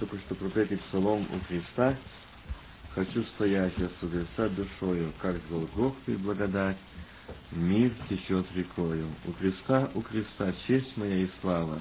только 0.00 0.18
что 0.18 0.34
пропетый 0.34 0.78
псалом 0.78 1.26
у 1.30 1.38
Христа, 1.46 1.94
хочу 2.94 3.22
стоять 3.22 3.78
и 3.78 3.88
созерцать 4.00 4.54
душою, 4.54 5.12
как 5.20 5.36
с 5.36 5.42
Голгофы 5.50 6.16
благодать, 6.16 6.78
мир 7.52 7.92
течет 8.08 8.46
рекою. 8.54 9.08
У 9.26 9.32
креста, 9.32 9.90
у 9.94 10.00
креста 10.00 10.52
честь 10.66 10.96
моя 10.96 11.18
и 11.18 11.26
слава, 11.40 11.80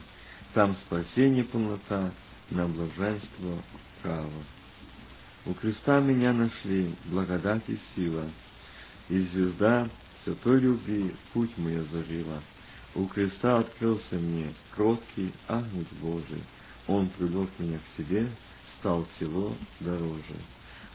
там 0.53 0.75
спасение 0.75 1.45
полнота, 1.45 2.11
на 2.49 2.67
блаженство 2.67 3.63
право. 4.01 4.43
У 5.45 5.53
креста 5.53 5.99
меня 5.99 6.33
нашли 6.33 6.93
благодать 7.05 7.63
и 7.67 7.77
сила, 7.95 8.25
и 9.07 9.19
звезда 9.19 9.89
святой 10.23 10.59
любви 10.59 11.15
путь 11.33 11.57
мой 11.57 11.79
озарила. 11.79 12.41
У 12.95 13.05
креста 13.05 13.59
открылся 13.59 14.15
мне 14.15 14.53
кроткий 14.75 15.31
агнец 15.47 15.87
Божий, 16.01 16.43
он 16.89 17.09
привлек 17.09 17.49
меня 17.59 17.77
к 17.77 18.01
себе, 18.01 18.27
стал 18.79 19.05
всего 19.15 19.53
дороже. 19.79 20.35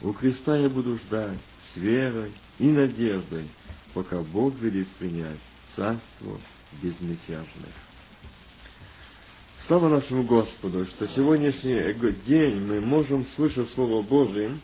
У 0.02 0.12
креста 0.12 0.56
я 0.56 0.68
буду 0.68 0.96
ждать 0.98 1.38
с 1.72 1.76
верой 1.76 2.32
и 2.58 2.66
надеждой, 2.66 3.48
пока 3.94 4.20
Бог 4.22 4.54
велит 4.60 4.88
принять 4.98 5.38
царство 5.76 6.38
безмятежное. 6.82 7.72
Слава 9.66 9.88
нашему 9.88 10.24
Господу, 10.24 10.84
что 10.86 11.06
сегодняшний 11.08 11.94
день 12.26 12.60
мы 12.60 12.80
можем 12.80 13.24
слышать 13.36 13.70
Слово 13.70 14.02
Божие, 14.02 14.58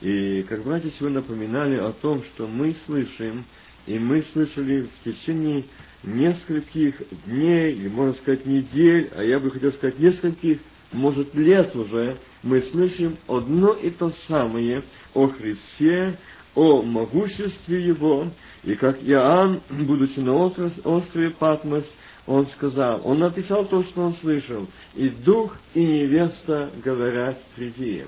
и 0.00 0.42
как 0.48 0.64
братья 0.64 0.90
сегодня 0.98 1.20
напоминали 1.20 1.76
о 1.76 1.92
том, 1.92 2.24
что 2.24 2.48
мы 2.48 2.74
слышим, 2.86 3.44
и 3.86 3.98
мы 3.98 4.22
слышали 4.22 4.88
в 4.88 5.04
течение 5.04 5.64
нескольких 6.02 7.02
дней, 7.26 7.74
или 7.74 7.88
можно 7.88 8.14
сказать 8.14 8.46
недель, 8.46 9.10
а 9.14 9.22
я 9.22 9.38
бы 9.38 9.50
хотел 9.50 9.72
сказать 9.72 9.98
нескольких, 9.98 10.58
может 10.92 11.34
лет 11.34 11.74
уже, 11.76 12.18
мы 12.42 12.60
слышим 12.62 13.16
одно 13.28 13.74
и 13.74 13.90
то 13.90 14.10
самое 14.28 14.82
о 15.14 15.28
Христе, 15.28 16.18
о 16.54 16.82
могуществе 16.82 17.84
Его, 17.84 18.28
и 18.64 18.74
как 18.74 19.02
Иоанн, 19.02 19.60
будучи 19.70 20.18
на 20.18 20.34
острове 20.36 21.30
Патмос, 21.30 21.88
он 22.26 22.46
сказал, 22.46 23.00
он 23.04 23.20
написал 23.20 23.64
то, 23.66 23.82
что 23.84 24.02
он 24.02 24.12
слышал, 24.14 24.66
и 24.94 25.08
дух, 25.08 25.56
и 25.74 25.84
невеста 25.84 26.70
говорят 26.84 27.40
приди. 27.56 28.04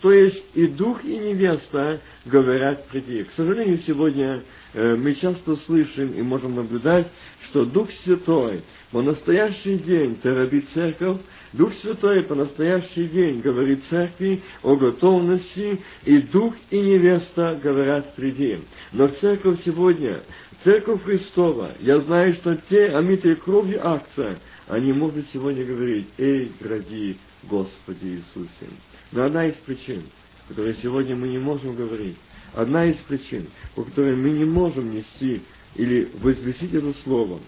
То 0.00 0.12
есть 0.12 0.44
и 0.54 0.66
дух, 0.66 1.04
и 1.04 1.18
невеста 1.18 2.00
говорят 2.24 2.86
приди. 2.88 3.24
К 3.24 3.30
сожалению, 3.32 3.76
сегодня 3.78 4.42
мы 4.74 5.14
часто 5.14 5.56
слышим 5.56 6.12
и 6.12 6.22
можем 6.22 6.54
наблюдать, 6.54 7.08
что 7.48 7.64
Дух 7.64 7.90
Святой 7.90 8.62
по 8.90 9.02
настоящий 9.02 9.76
день 9.78 10.16
торопит 10.16 10.68
церковь, 10.70 11.18
Дух 11.52 11.74
Святой 11.74 12.22
по 12.22 12.34
настоящий 12.34 13.08
день 13.08 13.40
говорит 13.40 13.84
церкви 13.86 14.42
о 14.62 14.76
готовности, 14.76 15.80
и 16.04 16.18
Дух 16.18 16.54
и 16.70 16.78
невеста 16.78 17.58
говорят 17.62 18.14
приди. 18.14 18.60
Но 18.92 19.08
церковь 19.08 19.60
сегодня, 19.64 20.22
церковь 20.62 21.02
Христова, 21.02 21.72
я 21.80 21.98
знаю, 22.00 22.34
что 22.34 22.56
те, 22.68 22.86
омитые 22.86 23.36
кровью 23.36 23.86
акция, 23.86 24.38
они 24.68 24.92
могут 24.92 25.26
сегодня 25.26 25.64
говорить, 25.64 26.06
«Эй, 26.18 26.52
ради 26.60 27.16
Господи 27.42 28.06
Иисусе». 28.06 28.70
Но 29.10 29.24
одна 29.24 29.46
из 29.46 29.54
причин, 29.56 30.04
которые 30.46 30.74
сегодня 30.74 31.16
мы 31.16 31.28
не 31.28 31.38
можем 31.38 31.74
говорить, 31.74 32.16
одна 32.54 32.86
из 32.86 32.96
причин, 32.96 33.48
по 33.74 33.84
которой 33.84 34.16
мы 34.16 34.30
не 34.30 34.44
можем 34.44 34.94
нести 34.94 35.42
или 35.74 36.10
возвестить 36.20 36.74
это 36.74 36.92
слово. 37.02 37.40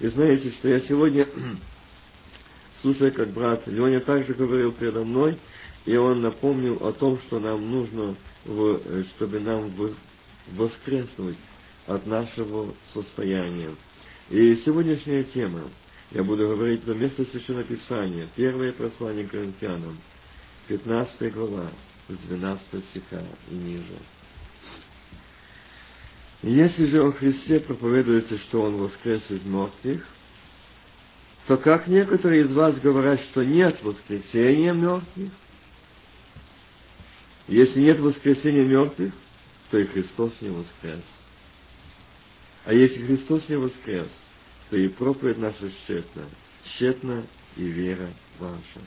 И 0.00 0.06
знаете, 0.08 0.50
что 0.52 0.68
я 0.68 0.80
сегодня, 0.80 1.28
слушая, 2.82 3.10
как 3.10 3.30
брат 3.30 3.66
Леня 3.66 4.00
также 4.00 4.34
говорил 4.34 4.72
передо 4.72 5.04
мной, 5.04 5.38
и 5.86 5.96
он 5.96 6.20
напомнил 6.20 6.76
о 6.86 6.92
том, 6.92 7.18
что 7.26 7.38
нам 7.40 7.70
нужно, 7.70 8.16
чтобы 9.16 9.40
нам 9.40 9.72
воскреснуть 10.52 11.38
от 11.86 12.06
нашего 12.06 12.74
состояния. 12.92 13.70
И 14.30 14.56
сегодняшняя 14.56 15.24
тема, 15.24 15.62
я 16.12 16.22
буду 16.22 16.48
говорить 16.48 16.82
про 16.82 16.94
место 16.94 17.24
Священного 17.24 17.64
Писания, 17.64 18.28
первое 18.36 18.72
послание 18.72 19.26
к 19.26 19.30
Коринфянам– 19.30 19.96
15 20.70 21.34
глава, 21.34 21.68
с 22.08 22.16
12 22.28 22.84
стиха 22.84 23.20
и 23.50 23.54
ниже. 23.54 23.98
Если 26.42 26.86
же 26.86 27.02
о 27.02 27.12
Христе 27.12 27.60
проповедуется, 27.60 28.38
что 28.38 28.62
Он 28.62 28.76
воскрес 28.76 29.22
из 29.30 29.44
мертвых, 29.44 30.06
то 31.46 31.56
как 31.58 31.86
некоторые 31.86 32.42
из 32.42 32.52
вас 32.52 32.78
говорят, 32.80 33.20
что 33.20 33.44
нет 33.44 33.82
воскресения 33.82 34.72
мертвых, 34.72 35.30
если 37.46 37.80
нет 37.80 37.98
воскресения 37.98 38.64
мертвых, 38.64 39.12
то 39.70 39.78
и 39.78 39.86
Христос 39.86 40.32
не 40.40 40.50
воскрес. 40.50 41.02
А 42.64 42.72
если 42.72 43.04
Христос 43.04 43.48
не 43.48 43.56
воскрес, 43.56 44.10
то 44.70 44.76
и 44.76 44.88
проповедь 44.88 45.38
наша 45.38 45.70
тщетна, 45.70 46.24
тщетна 46.64 47.24
и 47.56 47.64
вера 47.64 48.08
ваша. 48.38 48.80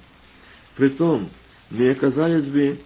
Притом, 0.75 1.29
мы 1.69 1.91
оказались 1.91 2.45
бы 2.45 2.79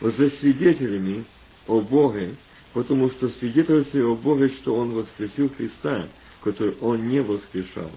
уже 0.00 0.30
свидетелями 0.30 1.24
о 1.66 1.80
Боге, 1.80 2.36
потому 2.74 3.08
что 3.10 3.28
свидетельствуя 3.30 4.04
о 4.04 4.16
Боге, 4.16 4.48
что 4.48 4.74
Он 4.74 4.92
воскресил 4.92 5.48
Христа, 5.48 6.08
который 6.42 6.74
Он 6.80 7.08
не 7.08 7.22
воскрешал. 7.22 7.90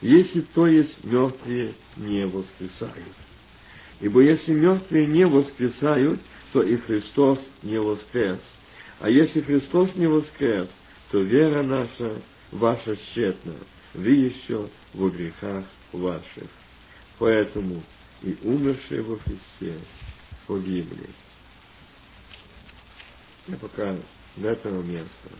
Если 0.00 0.40
то 0.40 0.66
есть 0.66 1.04
мертвые 1.04 1.74
не 1.96 2.26
воскресают. 2.26 3.14
Ибо 4.00 4.22
если 4.22 4.54
мертвые 4.54 5.06
не 5.06 5.24
воскресают, 5.26 6.20
то 6.52 6.62
и 6.62 6.76
Христос 6.76 7.38
не 7.62 7.78
воскрес. 7.80 8.40
А 8.98 9.08
если 9.08 9.40
Христос 9.42 9.94
не 9.94 10.08
воскрес, 10.08 10.68
то 11.10 11.20
вера 11.20 11.62
наша, 11.62 12.20
ваша 12.50 12.96
тщетна, 12.96 13.54
вы 13.94 14.10
еще 14.10 14.68
во 14.94 15.08
грехах 15.10 15.64
ваших. 15.92 16.48
Поэтому 17.18 17.82
и 18.22 18.36
умершие 18.42 19.02
во 19.02 19.18
Христе 19.18 19.78
погибли. 20.46 21.10
Я 23.46 23.56
пока 23.56 23.96
до 24.36 24.50
этого 24.50 24.82
места. 24.82 25.30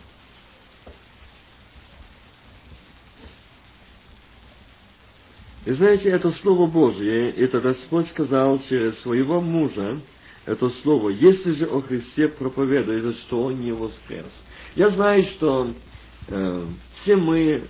И 5.65 5.71
знаете, 5.71 6.09
это 6.09 6.31
Слово 6.31 6.67
Божье, 6.67 7.31
это 7.31 7.61
Господь 7.61 8.09
сказал 8.09 8.59
через 8.67 8.99
своего 8.99 9.39
мужа, 9.39 10.01
это 10.45 10.69
Слово, 10.81 11.09
если 11.09 11.53
же 11.53 11.65
о 11.65 11.81
Христе 11.81 12.27
проповедует, 12.27 13.15
что 13.17 13.43
Он 13.43 13.61
не 13.61 13.71
воскрес. 13.71 14.31
Я 14.75 14.89
знаю, 14.89 15.23
что 15.23 15.73
э, 16.27 16.65
все 16.95 17.15
мы 17.15 17.63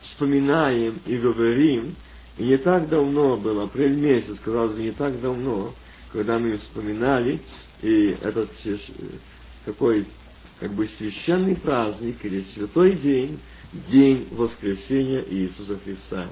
вспоминаем 0.00 1.00
и 1.04 1.16
говорим, 1.16 1.96
и 2.38 2.44
не 2.44 2.56
так 2.56 2.88
давно 2.88 3.36
было, 3.36 3.64
апрель 3.64 3.96
месяц, 3.96 4.40
казалось 4.40 4.74
бы, 4.74 4.82
не 4.82 4.92
так 4.92 5.20
давно, 5.20 5.74
когда 6.12 6.38
мы 6.38 6.56
вспоминали, 6.56 7.40
и 7.82 8.16
этот 8.22 8.50
такой 9.64 10.06
как 10.60 10.72
бы 10.72 10.86
священный 10.86 11.56
праздник 11.56 12.24
или 12.24 12.42
святой 12.54 12.92
день, 12.92 13.40
день 13.88 14.28
воскресения 14.30 15.24
Иисуса 15.28 15.78
Христа. 15.84 16.30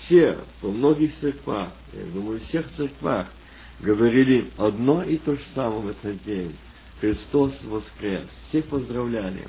Все, 0.00 0.38
во 0.60 0.70
многих 0.70 1.16
церквах, 1.20 1.72
я 1.92 2.04
думаю, 2.12 2.40
в 2.40 2.42
всех 2.44 2.68
церквах, 2.76 3.28
говорили 3.80 4.50
одно 4.56 5.02
и 5.02 5.16
то 5.18 5.34
же 5.34 5.42
самое 5.54 5.80
в 5.80 5.88
этот 5.88 6.22
день. 6.24 6.56
Христос 7.00 7.62
воскрес. 7.64 8.28
Всех 8.48 8.66
поздравляли 8.66 9.44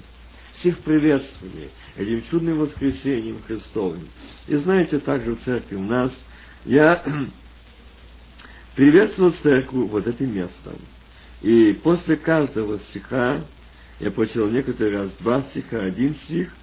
всех 0.53 0.79
приветствовали 0.79 1.69
этим 1.97 2.23
чудным 2.29 2.59
воскресением 2.59 3.41
Христовым. 3.45 4.07
И 4.47 4.55
знаете, 4.55 5.00
также 5.00 5.35
в 5.35 5.44
церкви 5.44 5.75
у 5.75 5.84
нас 5.84 6.13
я 6.66 7.03
приветствовал 8.76 9.34
церковь 9.43 9.90
вот 9.90 10.08
этим 10.08 10.34
местом. 10.34 10.76
И 11.43 11.73
после 11.73 12.16
каждого 12.16 12.79
стиха 12.79 13.43
я 13.99 14.11
прочитал 14.11 14.47
некоторый 14.47 14.93
раз 14.93 15.11
два 15.19 15.41
стиха, 15.43 15.84
один 15.84 16.16
стих, 16.16 16.55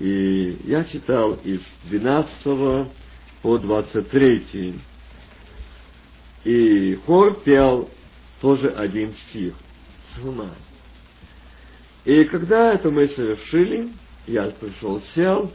и 0.00 0.58
я 0.64 0.84
читал 0.84 1.34
из 1.44 1.60
12 1.84 2.90
по 3.42 3.58
23. 3.58 4.74
И 6.44 6.94
хор 7.06 7.34
пел 7.40 7.90
тоже 8.40 8.70
один 8.70 9.14
стих. 9.14 9.54
Псалма. 10.08 10.50
И 12.04 12.24
когда 12.24 12.72
это 12.72 12.90
мы 12.90 13.06
совершили, 13.08 13.90
я 14.26 14.46
пришел, 14.50 15.00
сел, 15.14 15.52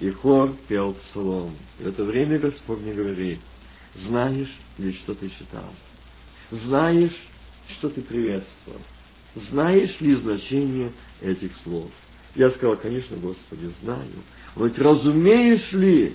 и 0.00 0.10
хор 0.10 0.54
пел 0.68 0.94
псалом. 0.94 1.56
И 1.78 1.84
в 1.84 1.86
это 1.86 2.04
время 2.04 2.38
Господь 2.38 2.80
мне 2.80 2.92
говорит, 2.92 3.38
знаешь 3.94 4.54
ли, 4.76 4.92
что 4.92 5.14
ты 5.14 5.30
читал? 5.30 5.72
Знаешь, 6.50 7.16
что 7.68 7.88
ты 7.88 8.00
приветствовал? 8.00 8.80
Знаешь 9.34 10.00
ли 10.00 10.14
значение 10.14 10.92
этих 11.20 11.56
слов? 11.62 11.90
Я 12.34 12.50
сказал, 12.50 12.76
конечно, 12.76 13.16
Господи, 13.16 13.70
знаю. 13.82 14.10
Он 14.54 14.62
говорит, 14.62 14.78
разумеешь 14.78 15.72
ли 15.72 16.14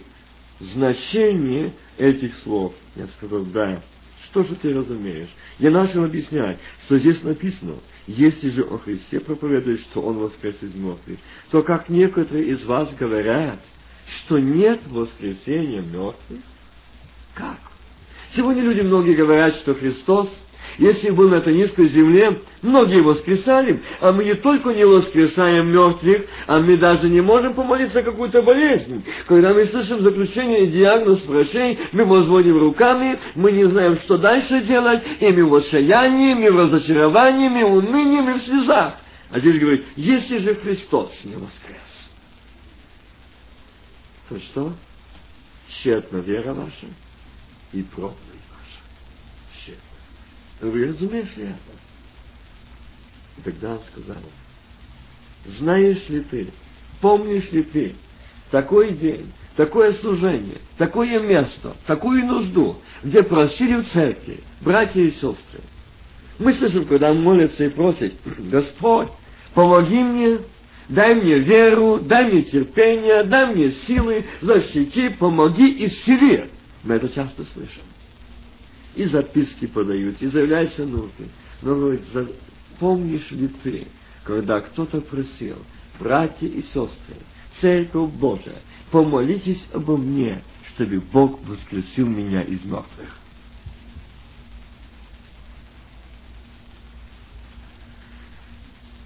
значение 0.59 1.74
этих 1.98 2.36
слов? 2.38 2.74
Я 2.95 3.07
сказал, 3.07 3.44
да. 3.45 3.81
Что 4.25 4.44
же 4.44 4.56
ты 4.56 4.74
разумеешь? 4.74 5.30
Я 5.59 5.71
начал 5.71 6.03
объяснять, 6.03 6.59
что 6.86 6.98
здесь 7.00 7.21
написано, 7.24 7.75
если 8.07 8.50
же 8.50 8.63
о 8.63 8.77
Христе 8.77 9.19
проповедует, 9.19 9.81
что 9.81 10.01
Он 10.01 10.18
воскрес 10.18 10.62
из 10.62 10.74
мертвых, 10.75 11.18
то 11.50 11.63
как 11.63 11.89
некоторые 11.89 12.50
из 12.50 12.63
вас 12.63 12.94
говорят, 12.95 13.59
что 14.07 14.39
нет 14.39 14.81
воскресения 14.88 15.81
мертвых? 15.81 16.39
Как? 17.33 17.59
Сегодня 18.30 18.63
люди 18.63 18.81
многие 18.81 19.15
говорят, 19.15 19.56
что 19.56 19.75
Христос 19.75 20.30
если 20.77 21.09
был 21.12 21.29
на 21.29 21.35
этой 21.35 21.53
низкой 21.53 21.85
земле, 21.85 22.41
многие 22.62 23.01
воскресали, 23.01 23.81
а 24.00 24.12
мы 24.12 24.23
не 24.23 24.35
только 24.35 24.73
не 24.73 24.85
воскресаем 24.85 25.71
мертвых, 25.71 26.23
а 26.47 26.59
мы 26.59 26.77
даже 26.77 27.09
не 27.09 27.21
можем 27.21 27.53
помолиться 27.53 28.01
какую-то 28.01 28.41
болезнь. 28.41 29.03
Когда 29.27 29.53
мы 29.53 29.65
слышим 29.65 30.01
заключение 30.01 30.65
и 30.65 30.68
диагноз 30.68 31.25
врачей, 31.25 31.79
мы 31.91 32.06
возводим 32.06 32.57
руками, 32.57 33.19
мы 33.35 33.51
не 33.51 33.65
знаем, 33.65 33.97
что 33.97 34.18
дальше 34.18 34.62
делать, 34.62 35.03
и 35.19 35.27
мы 35.31 35.45
в 35.45 35.56
отчаянии, 35.56 36.33
мы 36.33 36.51
в 36.51 36.57
разочаровании, 36.57 37.50
мы 37.50 37.65
в 37.65 37.73
унынии, 37.73 38.21
мы 38.21 38.33
в 38.35 38.41
слезах. 38.41 38.95
А 39.29 39.39
здесь 39.39 39.59
говорит, 39.59 39.85
если 39.95 40.39
же 40.39 40.56
Христос 40.56 41.21
не 41.23 41.35
воскрес, 41.35 42.12
то 44.29 44.39
что? 44.39 44.73
Тщетна 45.69 46.18
вера 46.18 46.53
ваша 46.53 46.88
и 47.71 47.81
проповедь. 47.81 48.31
Вы 50.62 50.88
разумеешь 50.88 51.36
ли 51.38 51.46
это? 51.46 51.58
И 53.38 53.42
тогда 53.42 53.72
он 53.74 53.80
сказал, 53.92 54.22
знаешь 55.46 56.08
ли 56.08 56.22
ты, 56.22 56.48
помнишь 57.02 57.52
ли 57.52 57.63
ты 57.63 57.96
такой 58.52 58.92
день, 58.92 59.31
такое 59.56 59.94
служение, 59.94 60.60
такое 60.78 61.19
место, 61.19 61.75
такую 61.88 62.25
нужду, 62.25 62.78
где 63.04 63.24
просили 63.24 63.81
в 63.81 63.88
церкви 63.90 64.42
братья 64.62 65.02
и 65.02 65.10
сестры. 65.10 65.62
Мы 66.38 66.54
слышим, 66.54 66.86
когда 66.86 67.12
молятся 67.14 67.66
и 67.66 67.69
просят, 67.69 68.14
Господь, 68.38 69.10
помоги 69.56 70.00
мне, 70.00 70.40
дай 70.90 71.16
мне 71.16 71.40
веру, 71.40 72.00
дай 72.00 72.25
мне 72.25 72.44
терпение, 72.44 73.24
дай 73.24 73.48
мне 73.54 73.72
силы, 73.72 74.25
защити, 74.42 75.10
помоги, 75.10 75.86
исцели. 75.86 76.52
Мы 76.84 76.96
это 76.96 77.10
часто 77.10 77.44
слышим 77.46 77.84
и 78.96 79.06
записки 79.06 79.68
подают, 79.68 80.22
и 80.22 80.28
заявляются 80.28 80.86
нужды. 80.86 81.30
Но 81.62 81.76
говорит, 81.76 82.04
помнишь 82.80 83.30
ли 83.32 83.48
ты, 83.64 83.88
когда 84.24 84.62
кто-то 84.62 85.02
просил, 85.02 85.58
братья 86.00 86.48
и 86.48 86.62
сестры, 86.62 87.18
Церковь 87.60 88.12
Божия, 88.14 88.62
помолитесь 88.92 89.66
обо 89.74 89.98
мне, 89.98 90.42
чтобы 90.68 91.00
Бог 91.00 91.40
воскресил 91.46 92.08
меня 92.08 92.42
из 92.42 92.64
мертвых. 92.66 93.18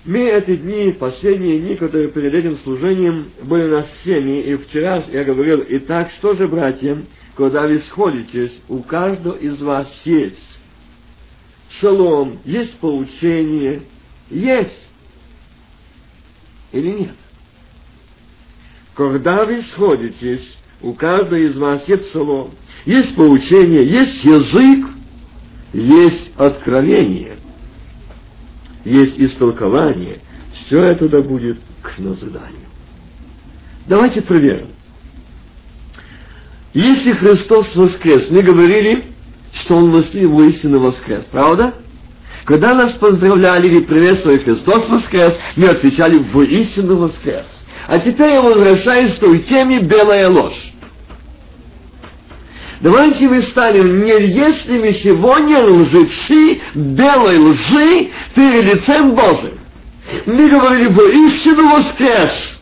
Мы 0.05 0.19
эти 0.29 0.55
дни, 0.55 0.91
последние 0.91 1.59
дни, 1.59 1.75
которые 1.75 2.11
перед 2.11 2.31
этим 2.31 2.57
служением 2.57 3.31
были 3.41 3.63
у 3.63 3.71
нас 3.71 3.87
всеми, 3.87 4.39
и 4.39 4.55
вчера 4.55 5.03
я 5.11 5.23
говорил, 5.23 5.65
итак, 5.67 6.11
что 6.11 6.35
же, 6.35 6.47
братья, 6.47 7.03
когда 7.35 7.63
вы 7.67 7.79
сходитесь, 7.79 8.53
у 8.69 8.79
каждого 8.79 9.35
из 9.35 9.61
вас 9.61 9.89
есть 10.05 10.59
шалом, 11.79 12.39
есть 12.45 12.77
поучение, 12.79 13.83
есть 14.29 14.89
или 16.71 16.91
нет? 16.91 17.15
Когда 18.95 19.45
вы 19.45 19.61
сходитесь, 19.63 20.57
у 20.81 20.93
каждого 20.93 21.39
из 21.39 21.57
вас 21.57 21.87
есть 21.89 22.11
шалом, 22.13 22.51
есть 22.85 23.13
поучение, 23.15 23.85
есть 23.85 24.23
язык, 24.23 24.87
есть 25.73 26.31
откровение, 26.37 27.37
есть 28.85 29.19
истолкование. 29.19 30.21
Все 30.53 30.81
это 30.81 31.09
да 31.09 31.21
будет 31.21 31.57
к 31.81 31.99
назиданию. 31.99 32.69
Давайте 33.87 34.21
проверим. 34.21 34.74
Если 36.75 37.13
Христос 37.13 37.73
воскрес, 37.73 38.29
мы 38.29 38.41
говорили, 38.41 39.05
что 39.53 39.77
Он 39.77 39.91
воистину 39.91 40.79
воскрес, 40.79 41.23
правда? 41.31 41.73
Когда 42.43 42.75
нас 42.75 42.91
поздравляли 42.91 43.67
или 43.67 43.79
приветствовали 43.79 44.39
Христос 44.39 44.89
воскрес, 44.89 45.39
мы 45.55 45.69
отвечали 45.69 46.17
«воистину 46.17 46.97
воскрес». 46.97 47.45
А 47.87 47.97
теперь 47.99 48.33
я 48.33 48.41
возвращаюсь 48.41 49.13
к 49.13 49.19
той 49.19 49.39
теме 49.39 49.79
«белая 49.79 50.29
ложь». 50.29 50.73
Давайте 52.81 53.29
мы 53.29 53.41
станем, 53.43 54.03
не 54.03 54.11
если 54.11 54.77
мы 54.77 54.91
сегодня 54.91 55.59
лжецы 55.59 56.59
белой 56.75 57.37
лжи 57.37 58.09
перед 58.35 58.65
лицем 58.65 59.15
Божьим. 59.15 59.59
Мы 60.25 60.49
говорили 60.49 60.87
«воистину 60.87 61.69
воскрес». 61.69 62.54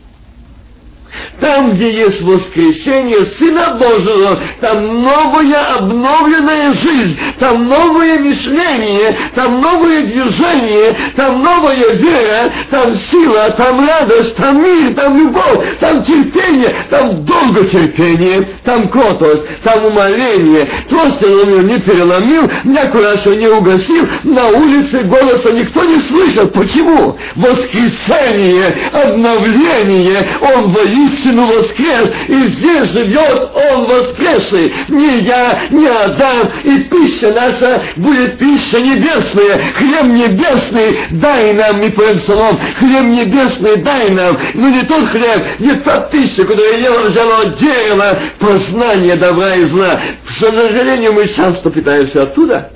Там, 1.40 1.72
где 1.72 1.90
есть 1.90 2.22
воскресение 2.22 3.26
Сына 3.38 3.76
Божьего, 3.78 4.38
там 4.60 5.02
новая 5.02 5.76
обновленная 5.78 6.72
жизнь, 6.74 7.18
там 7.38 7.68
новое 7.68 8.18
мышление, 8.20 9.16
там 9.34 9.60
новое 9.60 10.02
движение, 10.02 10.96
там 11.16 11.42
новая 11.42 11.92
вера, 11.94 12.52
там 12.70 12.94
сила, 13.10 13.50
там 13.56 13.86
радость, 13.86 14.36
там 14.36 14.62
мир, 14.62 14.94
там 14.94 15.18
любовь, 15.18 15.66
там 15.80 16.02
терпение, 16.04 16.74
там 16.88 17.24
долготерпение, 17.24 18.48
там 18.64 18.88
кротость, 18.88 19.42
там 19.64 19.86
умоление. 19.86 20.68
Просто 20.88 21.26
он 21.26 21.66
не 21.66 21.78
переломил, 21.80 22.48
мякурашо 22.62 23.34
не 23.34 23.48
угасил, 23.48 24.06
на 24.22 24.48
улице 24.48 25.02
голоса 25.02 25.50
никто 25.50 25.84
не 25.84 25.98
слышал. 26.00 26.46
Почему? 26.48 27.18
Воскресение, 27.34 28.74
обновление, 28.92 30.26
он 30.40 30.68
воистину 30.70 31.33
воистину 31.34 31.46
воскрес, 31.46 32.12
и 32.28 32.46
здесь 32.48 32.90
живет 32.90 33.50
Он 33.54 33.84
воскресший. 33.86 34.72
Не 34.88 35.20
я, 35.20 35.60
не 35.70 35.86
Адам, 35.86 36.50
и 36.62 36.80
пища 36.84 37.32
наша 37.32 37.82
будет 37.96 38.38
пища 38.38 38.80
небесная, 38.80 39.60
хлеб 39.74 40.04
небесный, 40.04 40.98
дай 41.10 41.52
нам, 41.52 41.90
поем 41.92 42.18
псалом, 42.20 42.58
хлеб 42.78 43.04
небесный 43.04 43.76
дай 43.76 44.10
нам, 44.10 44.36
но 44.54 44.68
не 44.68 44.82
тот 44.82 45.08
хлеб, 45.08 45.60
не 45.60 45.74
та 45.76 46.00
пища, 46.02 46.44
которую 46.44 46.80
я 46.80 46.92
взяла 47.00 47.38
от 47.40 47.58
дерева, 47.58 48.18
познание 48.38 49.16
добра 49.16 49.56
и 49.56 49.64
зла. 49.64 50.00
К 50.26 50.30
сожалению, 50.32 51.12
мы 51.12 51.28
часто 51.28 51.70
питаемся 51.70 52.22
оттуда, 52.22 52.72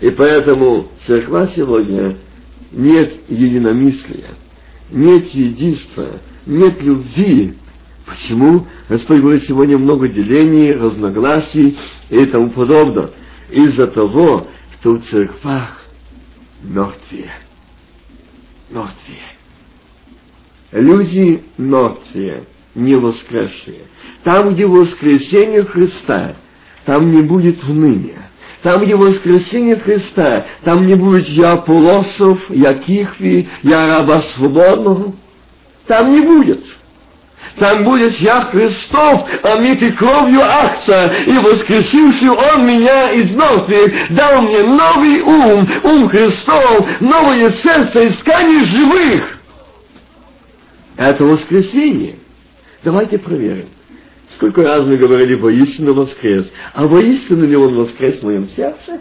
и 0.00 0.10
поэтому 0.10 0.88
церква 1.06 1.48
сегодня 1.54 2.16
нет 2.72 3.12
единомыслия, 3.28 4.30
нет 4.90 5.26
единства, 5.28 6.20
нет 6.46 6.82
любви. 6.82 7.54
Почему? 8.06 8.66
Господь 8.88 9.20
говорит, 9.20 9.44
сегодня 9.44 9.78
много 9.78 10.08
делений, 10.08 10.72
разногласий 10.72 11.78
и 12.10 12.24
тому 12.26 12.50
подобное. 12.50 13.10
Из-за 13.50 13.86
того, 13.86 14.48
что 14.74 14.96
в 14.96 15.02
церквах 15.04 15.82
мертвые. 16.62 17.32
Мертвые. 18.70 19.18
Люди 20.72 21.44
мертвые, 21.58 22.44
не 22.74 22.94
воскресшие. 22.94 23.82
Там, 24.24 24.54
где 24.54 24.66
воскресение 24.66 25.64
Христа, 25.64 26.36
там 26.84 27.10
не 27.10 27.22
будет 27.22 27.62
уныния. 27.64 28.30
Там, 28.62 28.84
где 28.84 28.96
воскресение 28.96 29.76
Христа, 29.76 30.46
там 30.62 30.86
не 30.86 30.94
будет 30.94 31.28
я 31.28 31.56
полосов, 31.56 32.48
я 32.48 32.74
кихви, 32.74 33.48
я 33.62 33.98
раба 33.98 34.22
свободного. 34.34 35.14
Там 35.86 36.12
не 36.12 36.20
будет. 36.20 36.64
Там 37.58 37.84
будет 37.84 38.16
я 38.16 38.42
Христов, 38.42 39.28
омитый 39.42 39.92
кровью 39.92 40.40
акция, 40.42 41.12
и 41.26 41.38
воскресивший 41.38 42.30
Он 42.30 42.66
меня 42.66 43.12
из 43.12 43.34
мертвых, 43.34 43.92
дал 44.10 44.42
мне 44.42 44.62
новый 44.62 45.20
ум, 45.20 45.68
ум 45.82 46.08
Христов, 46.08 47.00
новое 47.00 47.50
сердце 47.50 48.08
исканий 48.08 48.64
живых. 48.64 49.38
Это 50.96 51.24
воскресение. 51.24 52.16
Давайте 52.82 53.18
проверим. 53.18 53.68
Сколько 54.34 54.62
раз 54.62 54.84
мы 54.86 54.96
говорили 54.96 55.34
воистину 55.34 55.94
воскрес. 55.94 56.50
А 56.74 56.86
воистину 56.86 57.46
ли 57.46 57.56
он 57.56 57.74
воскрес 57.74 58.20
в 58.20 58.22
моем 58.24 58.46
сердце? 58.46 59.00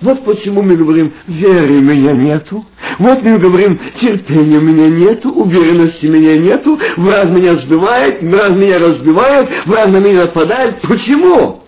Вот 0.00 0.24
почему 0.24 0.62
мы 0.62 0.76
говорим, 0.76 1.12
веры 1.26 1.78
у 1.78 1.80
меня 1.80 2.12
нету. 2.12 2.64
Вот 2.98 3.22
мы 3.22 3.38
говорим, 3.38 3.78
терпения 4.00 4.58
у 4.58 4.60
меня 4.60 4.88
нету, 4.88 5.30
уверенности 5.30 6.06
у 6.06 6.12
меня 6.12 6.36
нету, 6.36 6.78
враг 6.96 7.30
меня 7.30 7.54
сбивает, 7.56 8.22
враг 8.22 8.56
меня 8.56 8.78
разбивает, 8.78 9.48
враг 9.66 9.88
на 9.88 9.98
меня 9.98 10.22
нападает. 10.22 10.80
Почему? 10.82 11.62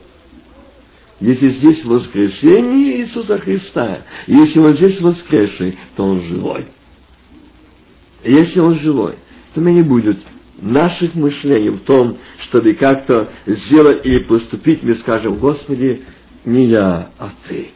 Если 1.21 1.49
здесь 1.49 1.85
воскрешение 1.85 3.01
Иисуса 3.01 3.39
Христа, 3.39 4.03
если 4.27 4.59
он 4.59 4.75
здесь 4.75 5.01
воскресший, 5.01 5.79
то 5.97 6.05
он 6.05 6.23
живой. 6.23 6.67
Если 8.23 8.61
он 8.61 8.75
живой, 8.75 9.15
то 9.55 9.61
меня 9.61 9.77
не 9.77 9.83
будет 9.83 10.19
наших 10.61 11.15
мышлений 11.15 11.71
в 11.71 11.81
том, 11.81 12.19
чтобы 12.41 12.75
как-то 12.75 13.31
сделать 13.47 14.05
или 14.05 14.19
поступить, 14.19 14.83
мы 14.83 14.95
скажем, 14.95 15.37
Господи, 15.37 16.03
не 16.45 16.65
я, 16.65 17.11
а 17.19 17.31
ты. 17.49 17.71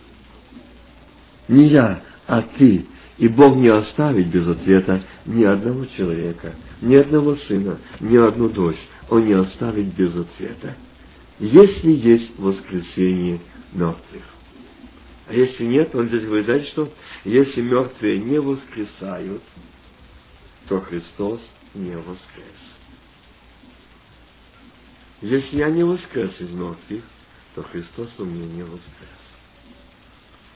Не 1.50 1.64
я, 1.64 2.00
а 2.28 2.42
ты. 2.42 2.87
И 3.19 3.26
Бог 3.26 3.57
не 3.57 3.69
оставит 3.69 4.28
без 4.28 4.47
ответа 4.47 5.02
ни 5.26 5.45
одного 5.45 5.85
человека, 5.85 6.54
ни 6.80 6.95
одного 6.95 7.35
сына, 7.35 7.78
ни 7.99 8.16
одну 8.16 8.49
дочь. 8.49 8.78
Он 9.11 9.26
не 9.26 9.33
оставит 9.33 9.87
без 9.87 10.14
ответа. 10.14 10.76
Если 11.40 11.90
есть 11.90 12.38
воскресение 12.38 13.40
мертвых. 13.73 14.23
А 15.26 15.35
если 15.35 15.66
нет, 15.66 15.92
он 15.95 16.07
здесь 16.07 16.25
говорит 16.25 16.47
дальше, 16.47 16.71
что 16.71 16.92
если 17.25 17.62
мертвые 17.62 18.21
не 18.21 18.40
воскресают, 18.40 19.42
то 20.69 20.80
Христос 20.80 21.40
не 21.75 21.97
воскрес. 21.97 22.78
Если 25.21 25.59
я 25.59 25.69
не 25.69 25.83
воскрес 25.83 26.40
из 26.40 26.50
мертвых, 26.50 27.02
то 27.57 27.64
Христос 27.64 28.09
у 28.19 28.25
меня 28.25 28.47
не 28.47 28.62
воскрес. 28.62 29.20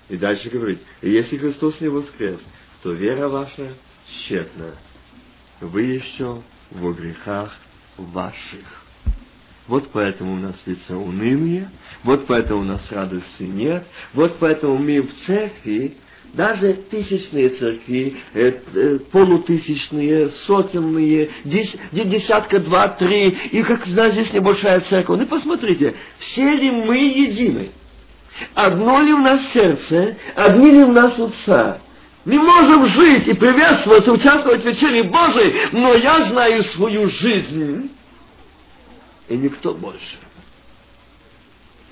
И 0.08 0.16
дальше 0.16 0.50
говорит, 0.50 0.80
если 1.02 1.38
Христос 1.38 1.80
не 1.80 1.88
воскрес, 1.88 2.40
то 2.82 2.92
вера 2.92 3.28
ваша 3.28 3.74
тщетна. 4.08 4.74
Вы 5.60 5.82
еще 5.82 6.42
во 6.70 6.92
грехах 6.92 7.56
ваших. 7.96 8.84
Вот 9.66 9.88
поэтому 9.92 10.34
у 10.34 10.36
нас 10.36 10.56
лица 10.66 10.96
унылые, 10.96 11.70
вот 12.02 12.26
поэтому 12.26 12.60
у 12.60 12.64
нас 12.64 12.86
радости 12.92 13.44
нет, 13.44 13.86
вот 14.12 14.36
поэтому 14.38 14.76
мы 14.76 15.00
в 15.00 15.14
церкви, 15.24 15.94
даже 16.34 16.74
тысячные 16.74 17.48
церкви, 17.50 18.16
э, 18.34 18.60
э, 18.74 18.98
полутысячные, 19.10 20.28
сотенные, 20.28 21.30
дес, 21.44 21.74
десятка, 21.92 22.58
два, 22.58 22.88
три, 22.88 23.28
и 23.28 23.62
как, 23.62 23.86
знаете, 23.86 24.16
здесь 24.16 24.34
небольшая 24.34 24.80
церковь. 24.80 25.18
Ну, 25.18 25.26
посмотрите, 25.26 25.94
все 26.18 26.54
ли 26.54 26.70
мы 26.70 26.98
едины? 26.98 27.70
Одно 28.54 29.00
ли 29.00 29.12
у 29.12 29.18
нас 29.18 29.40
сердце, 29.52 30.16
одни 30.34 30.70
ли 30.70 30.82
у 30.82 30.92
нас 30.92 31.18
уста? 31.18 31.80
Мы 32.24 32.38
можем 32.38 32.86
жить 32.86 33.28
и 33.28 33.34
приветствовать, 33.34 34.08
участвовать 34.08 34.62
в 34.62 34.66
вечере 34.66 35.02
Божией, 35.02 35.54
но 35.72 35.94
я 35.94 36.24
знаю 36.24 36.64
свою 36.64 37.10
жизнь 37.10 37.90
и 39.28 39.36
никто 39.36 39.74
больше. 39.74 40.16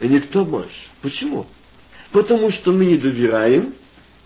И 0.00 0.08
никто 0.08 0.44
больше. 0.44 0.90
Почему? 1.00 1.46
Потому 2.10 2.50
что 2.50 2.72
мы 2.72 2.86
не 2.86 2.96
доверяем. 2.96 3.74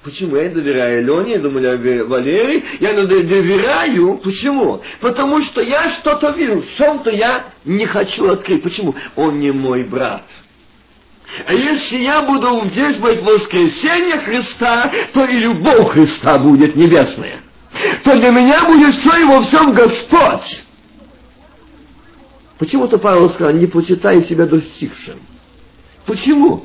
Почему? 0.02 0.36
Я 0.36 0.48
доверяю 0.50 1.04
Лене, 1.04 1.32
я 1.32 1.38
думаю, 1.38 2.06
Валерий. 2.08 2.64
Я 2.80 2.94
доверяю. 2.94 4.18
Почему? 4.18 4.82
Потому 5.00 5.42
что 5.42 5.60
я 5.60 5.90
что-то 5.90 6.30
вижу. 6.30 6.62
Что-то 6.74 7.10
я 7.10 7.46
не 7.64 7.86
хочу 7.86 8.28
открыть. 8.30 8.62
Почему? 8.62 8.94
Он 9.16 9.38
не 9.38 9.50
мой 9.50 9.82
брат. 9.82 10.24
А 11.46 11.52
если 11.52 11.98
я 11.98 12.22
буду 12.22 12.68
здесь 12.70 12.96
быть 12.96 13.20
воскресенье 13.22 14.18
Христа, 14.20 14.90
то 15.12 15.24
и 15.24 15.38
любовь 15.38 15.90
Христа 15.90 16.38
будет 16.38 16.76
небесная. 16.76 17.40
То 18.04 18.16
для 18.16 18.30
меня 18.30 18.64
будет 18.64 18.94
все 18.94 19.20
и 19.20 19.24
во 19.24 19.42
всем 19.42 19.72
Господь. 19.72 20.62
Почему-то 22.58 22.98
Павел 22.98 23.28
сказал, 23.30 23.54
не 23.54 23.66
почитай 23.66 24.22
себя 24.22 24.46
достигшим. 24.46 25.18
Почему? 26.06 26.64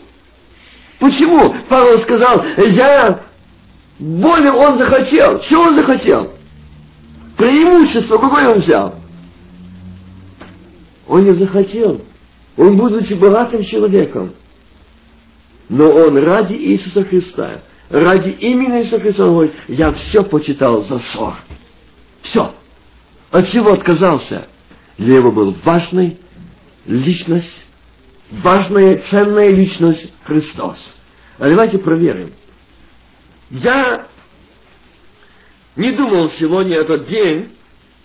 Почему? 1.00 1.54
Павел 1.68 2.00
сказал, 2.00 2.46
я 2.58 3.22
более 4.00 4.54
он 4.54 4.78
захотел. 4.78 5.40
Чего 5.42 5.64
он 5.64 5.76
захотел? 5.76 6.34
Преимущество 7.36 8.20
какое 8.20 8.50
он 8.50 8.60
взял? 8.60 8.96
Он 11.08 11.24
не 11.26 11.32
захотел. 11.32 12.02
Он, 12.56 12.78
будучи 12.78 13.14
богатым 13.14 13.64
человеком, 13.64 14.34
но 15.72 15.90
он 15.90 16.18
ради 16.18 16.54
Иисуса 16.54 17.06
Христа, 17.06 17.62
ради 17.90 18.30
имени 18.30 18.82
Иисуса 18.82 19.00
Христа, 19.00 19.26
он 19.26 19.32
говорит, 19.32 19.54
я 19.70 19.94
все 19.94 20.22
почитал 20.22 20.82
за 20.84 21.00
ссор. 21.00 21.36
Все. 22.24 22.54
От 23.32 23.48
всего 23.48 23.72
отказался. 23.72 24.50
Для 24.98 25.20
него 25.20 25.32
был 25.32 25.56
важный 25.64 26.18
личность, 26.86 27.66
важная, 28.32 28.98
ценная 28.98 29.50
личность 29.52 30.14
Христос. 30.26 30.78
А 31.40 31.48
давайте 31.48 31.80
проверим. 31.80 32.34
Я 33.50 34.08
не 35.78 35.94
думал 35.94 36.30
сегодня 36.32 36.76
этот 36.76 37.08
день 37.08 37.48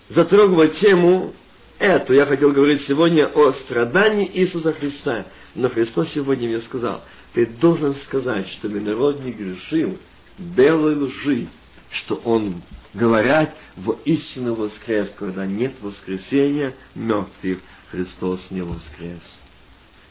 затрагивать 0.07 0.79
тему 0.79 1.33
эту. 1.79 2.13
Я 2.13 2.25
хотел 2.27 2.51
говорить 2.51 2.83
сегодня 2.83 3.27
о 3.27 3.51
страдании 3.51 4.31
Иисуса 4.35 4.71
Христа. 4.71 5.25
Но 5.53 5.69
Христос 5.69 6.09
сегодня 6.13 6.47
мне 6.47 6.61
сказал, 6.61 7.03
ты 7.37 7.45
должен 7.45 7.93
сказать, 7.93 8.49
что 8.49 8.67
народ 8.67 9.23
не 9.23 9.31
грешил 9.31 9.99
белой 10.39 10.95
лжи, 10.95 11.45
что 11.91 12.15
он 12.15 12.63
говорят 12.95 13.55
в 13.75 13.91
истину 14.05 14.55
воскрес, 14.55 15.13
когда 15.19 15.45
нет 15.45 15.75
воскресения 15.79 16.73
мертвых, 16.95 17.59
Христос 17.91 18.49
не 18.49 18.63
воскрес. 18.63 19.21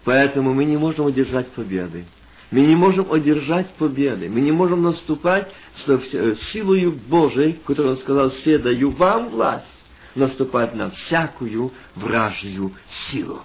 Поэтому 0.05 0.55
мы 0.55 0.67
не 0.67 0.77
можем 0.77 1.09
одержать 1.09 1.49
победы. 1.49 2.05
Мы 2.53 2.61
не 2.61 2.77
можем 2.77 3.11
одержать 3.11 3.71
победы. 3.71 4.29
Мы 4.29 4.41
не 4.41 4.53
можем 4.53 4.85
наступать 4.85 5.51
с 5.75 5.89
э, 5.89 6.37
силою 6.53 6.93
Божией, 6.93 7.59
которую 7.67 7.95
Он 7.95 7.99
сказал, 7.99 8.31
все 8.31 8.57
даю 8.59 8.91
вам 8.91 9.31
власть, 9.31 9.67
наступать 10.15 10.77
на 10.77 10.91
всякую 10.91 11.73
вражью 11.97 12.71
силу. 13.11 13.43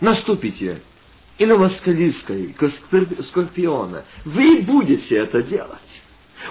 Наступите 0.00 0.80
и 1.40 1.46
на 1.46 1.56
Москалийской, 1.56 2.54
Скорпиона. 3.22 4.04
Вы 4.26 4.58
будете 4.58 5.16
это 5.16 5.42
делать. 5.42 6.02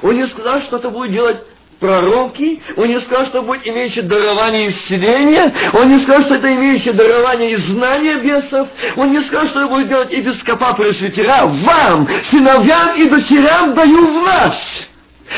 Он 0.01 0.15
не 0.15 0.25
сказал, 0.25 0.61
что 0.61 0.77
это 0.77 0.89
будет 0.89 1.11
делать 1.11 1.37
пророки, 1.79 2.59
он 2.75 2.87
не 2.87 2.99
сказал, 2.99 3.27
что 3.27 3.43
будет 3.43 3.67
имеющий 3.67 4.01
дарование 4.01 4.69
исцеления, 4.69 5.53
он 5.73 5.89
не 5.89 5.99
сказал, 5.99 6.23
что 6.23 6.35
это 6.35 6.53
имеющий 6.55 6.91
дарование 6.91 7.51
и 7.51 7.55
знания 7.57 8.15
бесов, 8.15 8.67
он 8.95 9.11
не 9.11 9.21
сказал, 9.21 9.45
что 9.45 9.61
это 9.61 9.69
будет 9.69 9.89
делать 9.89 10.11
епископа 10.11 10.73
пресвитера. 10.73 11.45
Вам, 11.45 12.07
сыновьям 12.31 12.97
и 12.97 13.07
дочерям 13.09 13.75
даю 13.75 14.07
власть. 14.07 14.88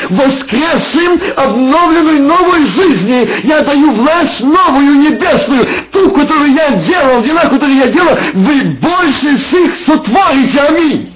Воскресшим, 0.08 1.20
обновленной 1.36 2.20
новой 2.20 2.66
жизни, 2.66 3.28
я 3.46 3.62
даю 3.62 3.92
власть 3.92 4.40
новую, 4.40 4.96
небесную, 4.96 5.66
ту, 5.90 6.10
которую 6.10 6.52
я 6.52 6.70
делал, 6.76 7.22
дела, 7.22 7.48
которые 7.48 7.78
я 7.78 7.88
делал, 7.88 8.16
вы 8.32 8.78
больше 8.80 9.36
всех 9.38 9.74
сотворите, 9.86 10.60
аминь. 10.60 11.12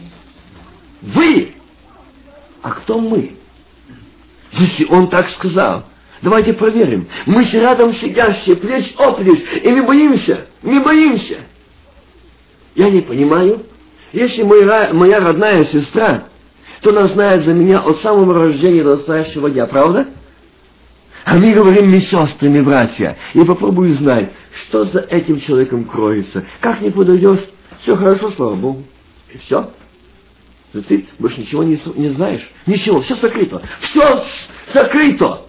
Вы. 1.03 1.53
А 2.63 2.71
кто 2.71 2.99
мы? 2.99 3.37
Если 4.53 4.85
он 4.87 5.09
так 5.09 5.29
сказал, 5.31 5.85
давайте 6.23 6.53
проверим. 6.53 7.09
Мы 7.25 7.45
все 7.45 7.61
рядом 7.61 7.93
сидящие, 7.93 8.57
плечь 8.57 8.95
о 8.99 9.13
плечь, 9.13 9.45
и 9.63 9.69
мы 9.69 9.83
боимся, 9.83 10.47
мы 10.63 10.81
боимся. 10.81 11.39
Я 12.75 12.91
не 12.91 13.01
понимаю. 13.01 13.65
Если 14.13 14.43
моя, 14.43 14.91
моя 14.93 15.21
родная 15.21 15.65
сестра, 15.65 16.25
то 16.87 16.91
она 16.91 17.09
знает 17.09 17.43
за 17.43 17.53
меня 17.53 17.81
от 17.81 17.99
самого 17.99 18.33
рождения 18.33 18.85
до 18.85 18.91
настоящего 18.91 19.51
дня, 19.51 19.67
правда? 19.67 20.07
А 21.25 21.37
мы 21.37 21.53
говорим, 21.53 21.91
мы 21.91 21.99
сестры, 21.99 22.49
мы 22.49 22.63
братья. 22.63 23.17
И 23.35 23.43
попробуй 23.43 23.91
узнать, 23.91 24.31
что 24.55 24.85
за 24.85 25.01
этим 25.01 25.41
человеком 25.41 25.85
кроется. 25.87 26.45
Как 26.61 26.81
не 26.81 26.91
подойдешь, 26.91 27.41
все 27.81 27.97
хорошо, 27.97 28.31
слава 28.31 28.55
Богу. 28.55 28.85
И 29.35 29.39
все 29.39 29.69
ты 30.87 31.07
больше 31.19 31.41
ничего 31.41 31.65
не, 31.65 31.81
не 31.97 32.11
знаешь. 32.11 32.49
Ничего, 32.67 33.01
все 33.01 33.17
сокрыто. 33.17 33.63
Все 33.81 34.23
сокрыто. 34.67 35.46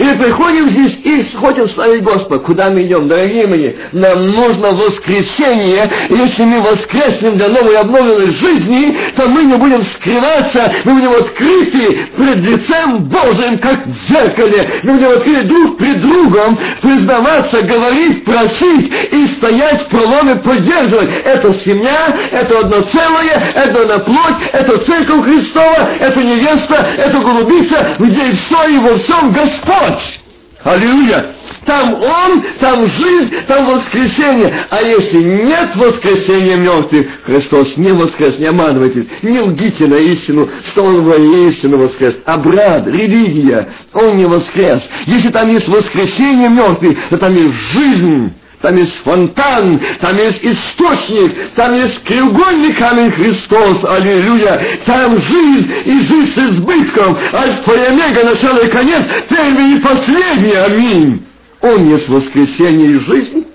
И 0.00 0.14
приходим 0.14 0.66
здесь 0.70 0.98
и 1.04 1.36
хотим 1.36 1.68
славить 1.68 2.02
Господа. 2.02 2.38
Куда 2.38 2.70
мы 2.70 2.84
идем, 2.84 3.06
дорогие 3.06 3.46
мои? 3.46 3.72
Нам 3.92 4.30
нужно 4.30 4.70
воскресение. 4.70 5.90
Если 6.08 6.42
мы 6.42 6.62
воскреснем 6.62 7.36
для 7.36 7.48
новой 7.48 7.76
обновленной 7.76 8.30
жизни, 8.30 8.96
то 9.14 9.28
мы 9.28 9.44
не 9.44 9.56
будем 9.56 9.82
скрываться, 9.82 10.72
мы 10.84 10.94
будем 10.94 11.10
открыты 11.10 11.98
пред 12.16 12.36
лицем 12.38 13.00
Божьим, 13.00 13.58
как 13.58 13.86
в 13.86 14.08
зеркале. 14.08 14.70
Мы 14.84 14.94
будем 14.94 15.10
открыты 15.10 15.42
друг 15.42 15.76
пред 15.76 16.00
другом, 16.00 16.58
признаваться, 16.80 17.60
говорить, 17.60 18.24
просить 18.24 18.90
и 19.12 19.26
стоять 19.36 19.82
в 19.82 19.86
проломе, 19.88 20.36
поддерживать. 20.36 21.10
Это 21.26 21.52
семья, 21.52 22.16
это 22.30 22.60
одно 22.60 22.80
целое, 22.90 23.52
это 23.54 23.82
одна 23.82 23.98
плоть, 23.98 24.48
это 24.50 24.78
церковь 24.78 25.24
Христова, 25.26 25.90
это 26.00 26.22
невеста, 26.22 26.86
это 26.96 27.18
голубица, 27.18 27.88
где 27.98 28.32
все 28.32 28.66
и 28.66 28.78
во 28.78 28.96
всем 28.96 29.30
Господь. 29.30 29.89
Господь. 29.90 30.20
Аллилуйя! 30.62 31.32
Там 31.64 31.94
Он, 31.94 32.42
там 32.58 32.86
жизнь, 32.86 33.34
там 33.46 33.66
воскресение. 33.66 34.52
А 34.68 34.82
если 34.82 35.22
нет 35.22 35.74
воскресения 35.74 36.56
мертвых, 36.56 37.06
Христос 37.24 37.76
не 37.76 37.92
воскрес, 37.92 38.38
не 38.38 38.46
обманывайтесь, 38.46 39.06
не 39.22 39.40
лгите 39.40 39.86
на 39.86 39.94
истину, 39.94 40.48
что 40.68 40.84
Он 40.84 41.02
воистину 41.02 41.78
воскрес. 41.78 42.18
А 42.26 42.36
брат, 42.36 42.86
религия, 42.86 43.70
Он 43.92 44.16
не 44.16 44.26
воскрес. 44.26 44.82
Если 45.06 45.30
там 45.30 45.48
есть 45.48 45.68
воскресение 45.68 46.48
мертвых, 46.48 46.98
то 47.08 47.16
там 47.16 47.34
есть 47.34 47.54
жизнь, 47.72 48.32
там 48.60 48.76
есть 48.76 48.94
фонтан, 48.98 49.80
там 50.00 50.16
есть 50.16 50.44
источник, 50.44 51.34
там 51.54 51.74
есть 51.74 52.02
треугольник 52.04 52.78
камень 52.78 53.10
Христос, 53.10 53.84
аллилуйя, 53.84 54.60
там 54.84 55.16
жизнь 55.16 55.72
и 55.86 56.00
жизнь 56.02 56.32
с 56.34 56.38
избытком, 56.38 57.16
альфа 57.32 57.72
и 57.72 57.84
омега, 57.86 58.24
начало 58.24 58.58
и 58.58 58.68
конец, 58.68 59.02
первый 59.28 59.76
и 59.76 59.80
последний, 59.80 60.52
аминь. 60.52 61.26
Он 61.62 61.88
есть 61.88 62.08
воскресение 62.08 62.92
и 62.92 62.98
жизнь, 63.00 63.46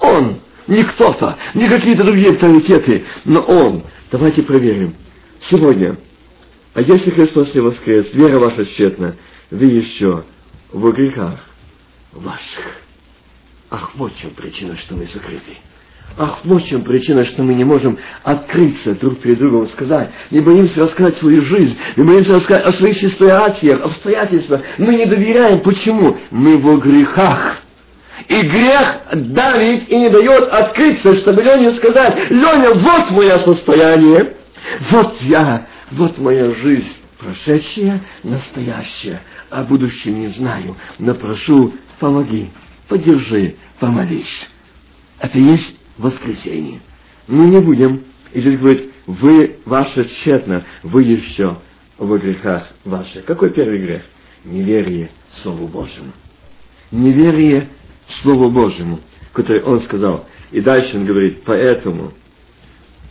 Он, 0.00 0.40
не 0.66 0.82
кто-то, 0.82 1.36
не 1.52 1.68
какие-то 1.68 2.04
другие 2.04 2.30
авторитеты, 2.30 3.04
но 3.24 3.40
Он. 3.40 3.82
Давайте 4.10 4.42
проверим. 4.42 4.94
Сегодня, 5.42 5.98
а 6.72 6.80
если 6.80 7.10
Христос 7.10 7.54
не 7.54 7.60
воскрес, 7.60 8.14
вера 8.14 8.38
ваша 8.38 8.64
тщетна, 8.64 9.16
вы 9.50 9.66
еще 9.66 10.24
в 10.72 10.90
грехах 10.92 11.38
ваших. 12.12 12.83
Ах, 13.74 13.90
вот 13.96 14.12
в 14.14 14.20
чем 14.20 14.30
причина, 14.30 14.76
что 14.76 14.94
мы 14.94 15.04
закрыты. 15.04 15.58
Ах, 16.16 16.38
вот 16.44 16.62
в 16.62 16.68
чем 16.68 16.82
причина, 16.82 17.24
что 17.24 17.42
мы 17.42 17.54
не 17.54 17.64
можем 17.64 17.98
открыться 18.22 18.94
друг 18.94 19.18
перед 19.18 19.40
другом, 19.40 19.66
сказать. 19.66 20.10
Не 20.30 20.38
боимся 20.38 20.82
рассказать 20.82 21.18
свою 21.18 21.42
жизнь, 21.42 21.76
не 21.96 22.04
боимся 22.04 22.34
рассказать 22.34 22.66
о 22.66 22.72
своих 22.72 22.96
ситуациях, 22.96 23.82
обстоятельствах. 23.82 24.62
Мы 24.78 24.94
не 24.94 25.06
доверяем. 25.06 25.58
Почему? 25.58 26.16
Мы 26.30 26.56
во 26.56 26.76
грехах. 26.76 27.56
И 28.28 28.42
грех 28.42 29.00
давит 29.12 29.88
и 29.90 29.98
не 29.98 30.08
дает 30.08 30.44
открыться, 30.52 31.16
чтобы 31.16 31.42
Лене 31.42 31.74
сказать, 31.74 32.30
Леня, 32.30 32.74
вот 32.74 33.10
мое 33.10 33.38
состояние, 33.38 34.34
вот 34.90 35.20
я, 35.22 35.66
вот 35.90 36.16
моя 36.18 36.52
жизнь, 36.52 36.94
прошедшая, 37.18 38.02
настоящая, 38.22 39.20
а 39.50 39.64
будущее 39.64 40.14
не 40.14 40.28
знаю, 40.28 40.76
но 41.00 41.14
прошу, 41.14 41.74
помоги, 41.98 42.50
поддержи, 42.88 43.56
помолись. 43.80 44.48
Это 45.18 45.38
есть 45.38 45.78
воскресенье. 45.96 46.80
Мы 47.26 47.46
не 47.48 47.60
будем, 47.60 48.04
и 48.32 48.40
здесь 48.40 48.58
говорит, 48.58 48.92
вы, 49.06 49.58
ваше 49.64 50.04
тщетно, 50.04 50.64
вы 50.82 51.04
еще 51.04 51.58
в 51.98 52.18
грехах 52.18 52.68
ваших. 52.84 53.24
Какой 53.24 53.50
первый 53.50 53.78
грех? 53.78 54.04
Неверие 54.44 55.10
Слову 55.42 55.68
Божьему. 55.68 56.12
Неверие 56.90 57.68
Слову 58.06 58.50
Божьему, 58.50 59.00
который 59.32 59.62
он 59.62 59.80
сказал. 59.80 60.26
И 60.50 60.60
дальше 60.60 60.96
он 60.98 61.06
говорит, 61.06 61.42
поэтому 61.44 62.12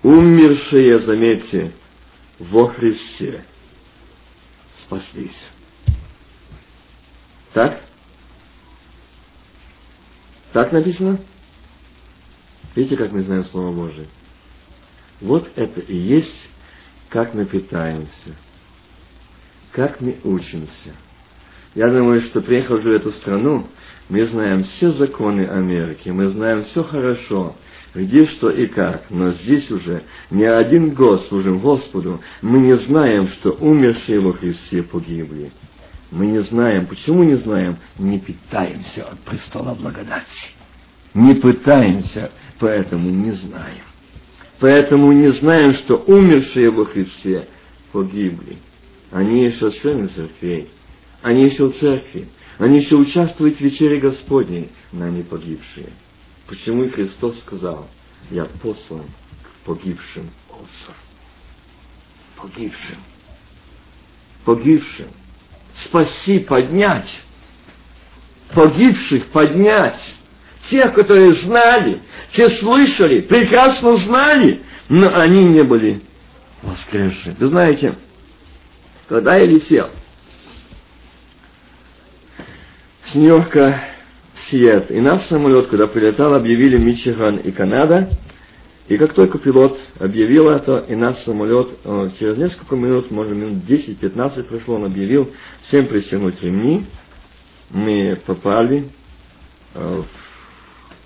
умершие, 0.03 0.99
заметьте, 0.99 1.71
во 2.39 2.67
Христе 2.67 3.43
спаслись. 4.83 5.47
Так? 7.53 7.81
Так 10.53 10.71
написано? 10.71 11.19
Видите, 12.75 12.95
как 12.95 13.11
мы 13.11 13.23
знаем 13.23 13.43
Слово 13.45 13.71
Божие? 13.71 14.07
Вот 15.19 15.51
это 15.55 15.81
и 15.81 15.95
есть, 15.95 16.49
как 17.09 17.33
мы 17.33 17.45
питаемся, 17.45 18.35
как 19.71 19.99
мы 19.99 20.17
учимся. 20.23 20.95
Я 21.75 21.87
думаю, 21.87 22.21
что 22.21 22.41
приехал 22.41 22.77
же 22.77 22.89
в 22.89 22.93
эту 22.93 23.11
страну, 23.13 23.67
мы 24.09 24.25
знаем 24.25 24.63
все 24.63 24.91
законы 24.91 25.47
Америки, 25.47 26.09
мы 26.09 26.27
знаем 26.27 26.63
все 26.63 26.83
хорошо, 26.83 27.55
где 27.95 28.25
что 28.25 28.51
и 28.51 28.67
как, 28.67 29.09
но 29.09 29.31
здесь 29.31 29.71
уже 29.71 30.03
не 30.29 30.45
один 30.45 30.93
год 30.93 31.23
служим 31.25 31.59
Господу, 31.59 32.21
мы 32.41 32.59
не 32.59 32.75
знаем, 32.75 33.27
что 33.27 33.51
умершие 33.51 34.19
во 34.19 34.33
Христе 34.33 34.83
погибли. 34.83 35.51
Мы 36.13 36.27
не 36.27 36.39
знаем. 36.43 36.85
Почему 36.85 37.23
не 37.23 37.33
знаем? 37.33 37.79
Не 37.97 38.19
питаемся 38.19 39.07
от 39.07 39.19
престола 39.21 39.73
благодати. 39.73 40.51
Не 41.15 41.33
пытаемся, 41.33 42.31
поэтому 42.59 43.09
не 43.09 43.31
знаем. 43.31 43.83
Поэтому 44.59 45.11
не 45.11 45.29
знаем, 45.29 45.73
что 45.73 45.95
умершие 45.95 46.69
во 46.69 46.85
Христе 46.85 47.47
погибли. 47.91 48.59
Они 49.11 49.45
еще 49.45 49.71
члены 49.71 50.05
церквей. 50.05 50.69
Они 51.23 51.45
еще 51.45 51.65
в 51.65 51.77
церкви. 51.79 52.27
Они 52.59 52.77
еще 52.77 52.95
участвуют 52.95 53.57
в 53.57 53.61
вечере 53.61 53.99
Господней, 53.99 54.69
но 54.91 55.05
они 55.05 55.23
погибшие. 55.23 55.89
Почему 56.45 56.89
Христос 56.89 57.39
сказал, 57.39 57.87
я 58.29 58.45
послан 58.45 59.05
к 59.41 59.65
погибшим 59.65 60.29
овцам. 60.51 60.93
Погибшим. 62.35 62.97
Погибшим. 64.45 65.07
Спаси, 65.75 66.39
поднять. 66.39 67.23
Погибших 68.53 69.27
поднять. 69.27 69.99
Тех, 70.69 70.93
которые 70.93 71.33
знали, 71.33 72.01
те 72.31 72.49
слышали, 72.49 73.21
прекрасно 73.21 73.95
знали, 73.97 74.63
но 74.87 75.13
они 75.13 75.43
не 75.43 75.63
были 75.63 76.01
воскресшие. 76.61 77.35
Вы 77.37 77.47
знаете, 77.47 77.97
когда 79.09 79.35
я 79.35 79.45
летел 79.45 79.89
с 83.05 83.15
Нью-Йорка 83.15 83.83
в 84.33 84.39
Сиет, 84.49 84.89
и 84.89 85.01
наш 85.01 85.23
самолет, 85.23 85.67
когда 85.67 85.87
прилетал, 85.87 86.33
объявили 86.33 86.77
Мичиган 86.77 87.37
и 87.37 87.51
Канада, 87.51 88.09
и 88.87 88.97
как 88.97 89.13
только 89.13 89.39
пилот 89.39 89.79
объявил 89.99 90.49
это, 90.49 90.79
и 90.79 90.95
наш 90.95 91.17
самолет, 91.19 91.69
э, 91.85 92.11
через 92.19 92.37
несколько 92.37 92.75
минут, 92.75 93.11
может 93.11 93.35
минут 93.35 93.63
10-15 93.63 94.43
прошло, 94.43 94.75
он 94.75 94.85
объявил 94.85 95.31
всем 95.61 95.87
пристегнуть 95.87 96.41
ремни. 96.41 96.85
Мы 97.69 98.19
попали 98.25 98.89
э, 99.73 100.01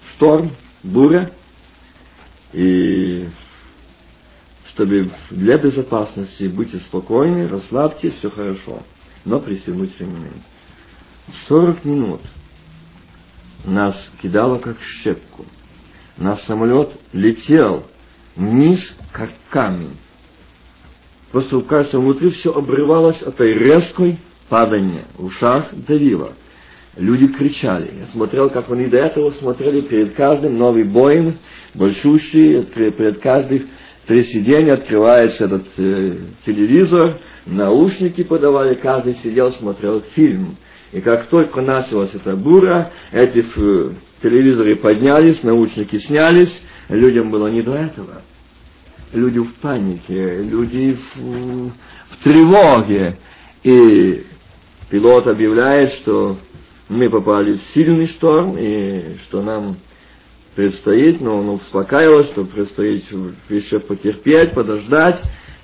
в 0.01 0.11
шторм, 0.11 0.51
буря, 0.81 1.31
и 2.51 3.27
чтобы 4.69 5.11
для 5.29 5.57
безопасности 5.59 6.45
будьте 6.45 6.77
спокойны, 6.77 7.47
расслабьтесь, 7.47 8.15
все 8.15 8.31
хорошо, 8.31 8.81
но 9.23 9.39
пристегнуть 9.39 9.99
ремни. 9.99 10.31
40 11.47 11.85
минут 11.85 12.21
нас 13.65 14.11
кидало 14.19 14.57
как 14.57 14.77
щепку– 14.81 15.45
наш 16.17 16.39
самолет 16.41 16.91
летел 17.13 17.83
вниз, 18.35 18.95
как 19.11 19.29
камень. 19.49 19.97
Просто, 21.31 21.61
кажется, 21.61 21.99
внутри 21.99 22.29
все 22.31 22.53
обрывалось 22.53 23.21
от 23.21 23.35
этой 23.35 23.53
резкой 23.53 24.19
падания. 24.49 25.05
В 25.17 25.25
ушах 25.25 25.73
давило. 25.73 26.33
Люди 26.95 27.27
кричали. 27.27 27.91
Я 27.99 28.07
смотрел, 28.07 28.49
как 28.49 28.71
они 28.71 28.87
до 28.87 28.97
этого 28.97 29.29
смотрели 29.31 29.81
перед 29.81 30.15
каждым 30.15 30.57
новый 30.57 30.83
боем, 30.83 31.37
большущий, 31.75 32.63
перед 32.63 33.19
каждым 33.19 33.67
три 34.07 34.23
сиденья 34.23 34.73
открывается 34.73 35.45
этот 35.45 35.67
э, 35.77 36.17
телевизор, 36.45 37.19
наушники 37.45 38.23
подавали, 38.23 38.73
каждый 38.75 39.13
сидел, 39.15 39.51
смотрел 39.51 40.01
фильм. 40.15 40.57
И 40.93 41.01
как 41.01 41.27
только 41.27 41.61
началась 41.61 42.15
эта 42.15 42.35
бура, 42.35 42.93
эти 43.11 43.45
э, 43.55 43.91
телевизоры 44.21 44.75
поднялись, 44.75 45.43
наушники 45.43 45.97
снялись, 45.97 46.63
людям 46.89 47.31
было 47.31 47.47
не 47.47 47.61
до 47.61 47.75
этого. 47.75 48.21
Люди 49.13 49.39
в 49.39 49.53
панике, 49.55 50.41
люди 50.41 50.97
в, 51.15 51.71
в 52.09 52.23
тревоге. 52.23 53.19
И 53.63 54.25
пилот 54.89 55.27
объявляет, 55.27 55.93
что 55.93 56.37
мы 56.89 57.09
попали 57.09 57.53
в 57.53 57.63
сильный 57.73 58.07
шторм, 58.07 58.57
и 58.57 59.17
что 59.23 59.41
нам 59.41 59.77
предстоит, 60.55 61.21
но 61.21 61.39
он 61.39 61.49
успокаивал, 61.49 62.25
что 62.25 62.43
предстоит 62.43 63.05
еще 63.49 63.79
потерпеть, 63.79 64.53
подождать, 64.53 65.21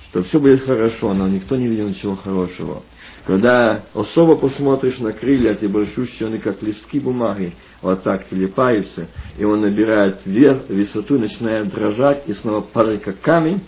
что 0.10 0.24
все 0.24 0.40
будет 0.40 0.64
хорошо, 0.64 1.14
но 1.14 1.28
никто 1.28 1.56
не 1.56 1.68
видел 1.68 1.90
ничего 1.90 2.16
хорошего. 2.16 2.84
Когда 3.26 3.86
особо 3.94 4.36
посмотришь 4.36 5.00
на 5.00 5.14
крылья, 5.14 5.52
эти 5.52 5.66
большущие, 5.66 6.28
они 6.28 6.40
как 6.40 6.62
листки 6.62 7.00
бумаги, 7.00 7.54
вот 7.82 8.04
так 8.04 8.28
телепаются, 8.28 9.08
и 9.38 9.46
он 9.46 9.62
набирает 9.62 10.20
вверх, 10.26 10.68
высоту, 10.68 11.18
начинает 11.18 11.70
дрожать, 11.70 12.24
и 12.28 12.34
снова 12.34 12.62
падает 12.62 13.04
как 13.04 13.22
камень, 13.22 13.62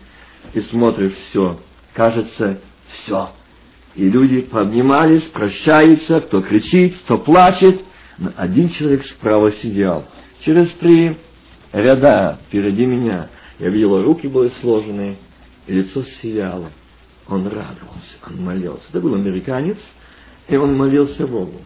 и 0.53 0.59
смотришь 0.59 1.13
все. 1.29 1.59
Кажется, 1.93 2.59
все. 2.87 3.29
И 3.95 4.09
люди 4.09 4.41
поднимались, 4.41 5.23
прощаются, 5.23 6.19
кто 6.19 6.41
кричит, 6.41 6.97
кто 7.05 7.17
плачет. 7.17 7.79
Но 8.17 8.31
один 8.35 8.69
человек 8.69 9.05
справа 9.05 9.51
сидел. 9.53 10.03
Через 10.41 10.69
три 10.71 11.17
ряда 11.71 12.39
впереди 12.47 12.85
меня. 12.85 13.29
Я 13.59 13.69
видел, 13.69 14.01
руки 14.01 14.27
были 14.27 14.49
сложены, 14.49 15.17
и 15.65 15.73
лицо 15.73 16.03
сияло. 16.03 16.71
Он 17.27 17.45
радовался, 17.47 18.17
он 18.27 18.43
молился. 18.43 18.85
Это 18.89 18.99
был 18.99 19.15
американец, 19.15 19.77
и 20.47 20.55
он 20.55 20.77
молился 20.77 21.25
Богу. 21.25 21.61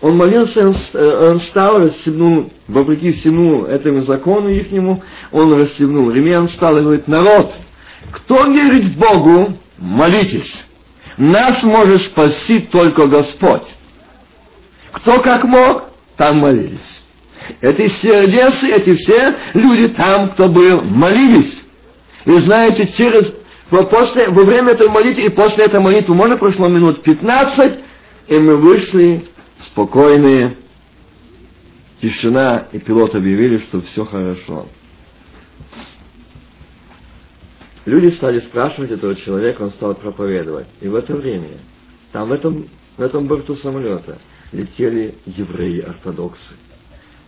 Он 0.00 0.16
молился, 0.16 0.68
он, 0.68 0.74
э, 0.94 1.30
он 1.30 1.38
встал, 1.38 1.78
расстегнул, 1.78 2.50
вопреки 2.66 3.12
всему 3.12 3.66
этому 3.66 4.02
закону 4.02 4.48
ихнему, 4.48 5.02
он 5.30 5.52
расстегнул 5.54 6.10
ремень, 6.10 6.36
он 6.36 6.48
встал 6.48 6.76
и 6.76 6.82
говорит, 6.82 7.06
народ, 7.06 7.52
кто 8.10 8.46
верит 8.46 8.96
Богу, 8.96 9.56
молитесь. 9.78 10.64
Нас 11.18 11.62
может 11.62 12.02
спасти 12.02 12.60
только 12.60 13.06
Господь. 13.06 13.66
Кто 14.90 15.20
как 15.20 15.44
мог, 15.44 15.84
там 16.16 16.38
молились. 16.38 17.02
Эти 17.60 17.88
сердецы, 17.88 18.70
эти 18.70 18.94
все 18.94 19.34
люди 19.54 19.88
там, 19.88 20.30
кто 20.30 20.48
был, 20.48 20.82
молились. 20.82 21.62
И 22.24 22.38
знаете, 22.38 22.88
через, 22.88 23.34
после, 23.80 24.28
во 24.28 24.44
время 24.44 24.72
этой 24.72 24.88
молитвы 24.88 25.24
и 25.24 25.28
после 25.30 25.64
этой 25.64 25.80
молитвы, 25.80 26.14
можно 26.14 26.36
прошло 26.36 26.68
минут 26.68 27.02
15, 27.02 27.80
и 28.28 28.38
мы 28.38 28.56
вышли 28.56 29.28
спокойные, 29.66 30.56
тишина, 32.00 32.68
и 32.72 32.78
пилот 32.78 33.14
объявили, 33.14 33.58
что 33.58 33.80
все 33.80 34.04
хорошо. 34.04 34.66
Люди 37.84 38.08
стали 38.08 38.38
спрашивать 38.40 38.90
этого 38.90 39.14
человека, 39.14 39.62
он 39.62 39.70
стал 39.70 39.94
проповедовать. 39.94 40.68
И 40.80 40.88
в 40.88 40.94
это 40.94 41.16
время, 41.16 41.58
там 42.12 42.28
в 42.28 42.32
этом, 42.32 42.68
в 42.96 43.02
этом 43.02 43.26
борту 43.26 43.56
самолета, 43.56 44.18
летели 44.52 45.16
евреи-ортодоксы. 45.26 46.54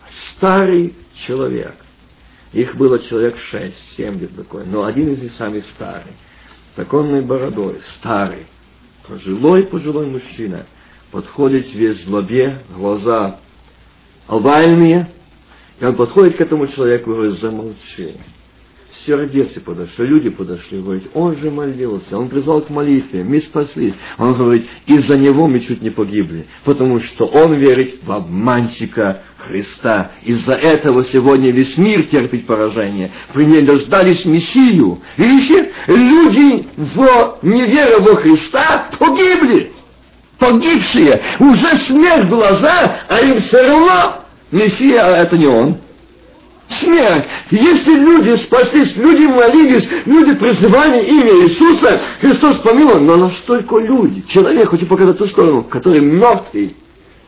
Старый 0.09 0.95
человек. 1.25 1.75
Их 2.53 2.75
было 2.75 2.99
человек 2.99 3.37
шесть, 3.37 3.95
семь 3.97 4.15
где-то 4.15 4.43
такое. 4.43 4.65
Но 4.65 4.85
один 4.85 5.09
из 5.09 5.21
них 5.21 5.33
самый 5.33 5.61
старый. 5.61 6.13
С 6.75 6.77
такой 6.77 7.21
бородой, 7.21 7.79
старый. 7.95 8.47
Пожилой-пожилой 9.07 10.07
мужчина. 10.07 10.65
Подходит 11.09 11.73
весь 11.73 12.03
злобе, 12.03 12.63
глаза 12.75 13.39
овальные. 14.27 15.09
И 15.79 15.85
он 15.85 15.95
подходит 15.95 16.35
к 16.35 16.41
этому 16.41 16.67
человеку 16.67 17.11
и 17.11 17.13
говорит, 17.13 17.35
замолчи 17.35 18.17
сердце 19.05 19.59
подошли, 19.61 20.07
люди 20.07 20.29
подошли, 20.29 20.79
говорят, 20.79 21.03
он 21.13 21.35
же 21.37 21.51
молился, 21.51 22.17
он 22.17 22.29
призвал 22.29 22.61
к 22.61 22.69
молитве, 22.69 23.23
мы 23.23 23.39
спаслись. 23.39 23.93
Он 24.17 24.33
говорит, 24.33 24.67
из-за 24.85 25.17
него 25.17 25.47
мы 25.47 25.59
чуть 25.59 25.81
не 25.81 25.89
погибли, 25.89 26.47
потому 26.63 26.99
что 26.99 27.25
он 27.25 27.55
верит 27.55 27.99
в 28.03 28.11
обманщика 28.11 29.23
Христа. 29.37 30.11
Из-за 30.23 30.53
этого 30.53 31.03
сегодня 31.03 31.51
весь 31.51 31.77
мир 31.77 32.03
терпит 32.03 32.47
поражение. 32.47 33.11
При 33.33 33.45
ней 33.45 33.61
дождались 33.61 34.25
Мессию. 34.25 34.99
Видите, 35.17 35.71
люди 35.87 36.67
в 36.77 37.39
невере 37.43 37.99
во 37.99 38.15
Христа 38.15 38.89
погибли. 38.97 39.71
Погибшие. 40.39 41.21
Уже 41.39 41.77
смерть 41.77 42.25
в 42.25 42.29
глаза, 42.29 42.99
а 43.07 43.21
им 43.21 43.39
все 43.41 43.67
равно 43.67 44.25
Мессия, 44.51 45.01
а 45.01 45.17
это 45.17 45.37
не 45.37 45.47
он 45.47 45.77
смерть. 46.67 47.25
Если 47.51 47.95
люди 47.95 48.35
спаслись, 48.37 48.95
люди 48.97 49.23
молились, 49.23 49.87
люди 50.05 50.33
призывали 50.33 51.05
имя 51.05 51.43
Иисуса, 51.43 52.01
Христос 52.21 52.57
помиловал, 52.57 53.01
но 53.01 53.17
настолько 53.17 53.77
люди, 53.77 54.23
человек, 54.27 54.69
хочу 54.69 54.85
показать 54.85 55.17
ту 55.17 55.27
сторону, 55.27 55.63
который 55.63 56.01
мертвый, 56.01 56.75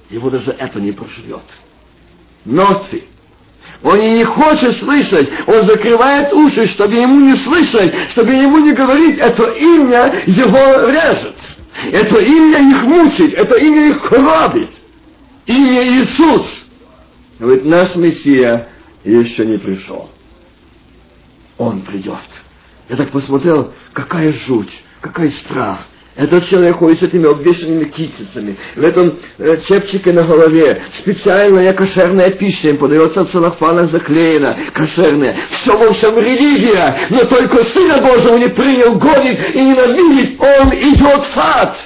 его 0.10 0.30
даже 0.30 0.52
это 0.52 0.80
не 0.80 0.92
проживет. 0.92 1.44
Мертвый. 2.46 3.06
Он 3.84 4.00
и 4.00 4.10
не 4.10 4.24
хочет 4.24 4.78
слышать, 4.78 5.30
он 5.46 5.64
закрывает 5.64 6.34
уши, 6.34 6.66
чтобы 6.68 6.96
ему 6.96 7.20
не 7.20 7.36
слышать, 7.36 7.94
чтобы 8.10 8.34
ему 8.34 8.58
не 8.58 8.72
говорить, 8.72 9.20
это 9.20 9.52
имя 9.52 10.14
его 10.26 10.90
режет. 10.90 11.36
Это 11.92 12.18
имя 12.20 12.72
их 12.72 12.84
мучит, 12.84 13.34
это 13.34 13.56
имя 13.56 13.90
их 13.90 14.02
коробит. 14.02 14.70
Имя 15.46 15.88
Иисус. 15.88 16.66
Говорит, 17.38 17.66
наш 17.66 17.96
Мессия 17.96 18.68
еще 19.14 19.46
не 19.46 19.58
пришел. 19.58 20.10
Он 21.58 21.82
придет. 21.82 22.16
Я 22.90 22.96
так 22.96 23.10
посмотрел, 23.10 23.74
какая 23.94 24.32
жуть, 24.32 24.72
какой 25.02 25.32
страх. 25.32 25.80
Этот 26.16 26.50
человек 26.50 26.78
ходит 26.78 27.00
с 27.00 27.04
этими 27.04 27.30
обвешенными 27.30 27.86
китицами, 27.86 28.58
в 28.76 28.84
этом 28.84 29.20
э, 29.38 29.58
чепчике 29.68 30.12
на 30.12 30.24
голове, 30.24 30.82
специальная 30.98 31.74
кошерная 31.74 32.32
пища 32.32 32.70
им 32.70 32.78
подается 32.78 33.24
в 33.24 33.30
целлофанах 33.30 33.92
заклеена, 33.92 34.58
кошерная. 34.74 35.36
Все, 35.52 35.78
в 35.78 35.82
общем, 35.84 36.18
религия, 36.18 36.96
но 37.12 37.24
только 37.26 37.64
Сына 37.66 38.00
Божьего 38.00 38.36
не 38.38 38.50
принял, 38.50 38.96
гонит 38.96 39.56
и 39.56 39.62
ненавидит, 39.62 40.42
он 40.42 40.74
идет 40.74 41.24
в 41.24 41.38
ад. 41.38 41.78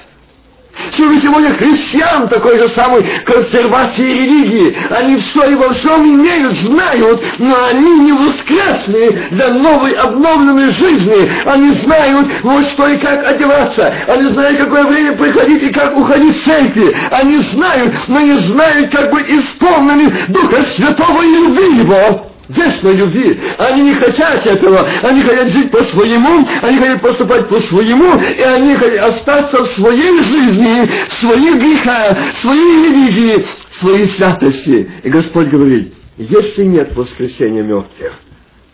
Что 0.94 1.20
сегодня 1.20 1.54
христиан 1.54 2.28
такой 2.28 2.58
же 2.58 2.70
самой 2.70 3.04
консервации 3.26 4.04
религии. 4.04 4.76
Они 4.90 5.18
все 5.18 5.52
и 5.52 5.56
во 5.56 5.74
всем 5.74 6.04
имеют, 6.04 6.58
знают, 6.58 7.22
но 7.40 7.66
они 7.66 8.00
не 8.00 8.12
воскресли 8.12 9.22
для 9.32 9.50
новой 9.50 9.92
обновленной 9.92 10.70
жизни. 10.70 11.32
Они 11.46 11.72
знают, 11.84 12.28
вот 12.44 12.66
что 12.68 12.88
и 12.88 12.98
как 12.98 13.26
одеваться. 13.26 13.94
Они 14.08 14.24
знают, 14.30 14.60
какое 14.60 14.84
время 14.84 15.14
приходить 15.14 15.64
и 15.64 15.74
как 15.74 15.98
уходить 15.98 16.38
с 16.42 16.44
церкви. 16.44 16.96
Они 17.10 17.40
знают, 17.40 17.94
но 18.08 18.20
не 18.20 18.38
знают, 18.38 18.92
как 18.92 19.12
быть 19.12 19.30
исполненным 19.30 20.14
Духа 20.28 20.64
Святого 20.76 21.22
и 21.22 21.30
любви 21.30 21.80
Его 21.80 22.31
вечной 22.56 22.96
любви. 22.96 23.40
Они 23.58 23.82
не 23.84 23.96
хотят 23.96 24.46
этого. 24.46 24.88
Они 25.02 25.22
хотят 25.22 25.50
жить 25.50 25.72
по-своему, 25.72 26.48
они 26.62 26.78
хотят 26.78 27.02
поступать 27.02 27.48
по-своему, 27.48 28.20
и 28.20 28.42
они 28.42 28.76
хотят 28.76 29.10
остаться 29.10 29.64
в 29.64 29.72
своей 29.74 30.22
жизни, 30.24 30.90
в 31.08 31.14
своих 31.14 31.56
грехах, 31.56 32.18
в 32.34 32.42
своей 32.42 32.90
религии, 32.90 33.46
в 33.70 33.82
своей 33.82 34.10
святости. 34.10 34.92
И 35.04 35.10
Господь 35.10 35.48
говорит, 35.48 35.94
если 36.18 36.66
нет 36.66 36.96
воскресения 36.96 37.64
мертвых, 37.64 38.14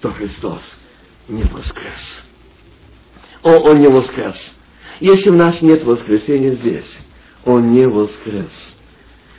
то 0.01 0.11
Христос 0.11 0.77
не 1.27 1.43
воскрес. 1.43 2.23
О, 3.43 3.51
Он 3.59 3.79
не 3.79 3.87
воскрес. 3.87 4.35
Если 4.99 5.29
у 5.29 5.35
нас 5.35 5.61
нет 5.61 5.83
воскресения 5.85 6.51
здесь, 6.51 6.97
Он 7.45 7.71
не 7.71 7.87
воскрес. 7.87 8.51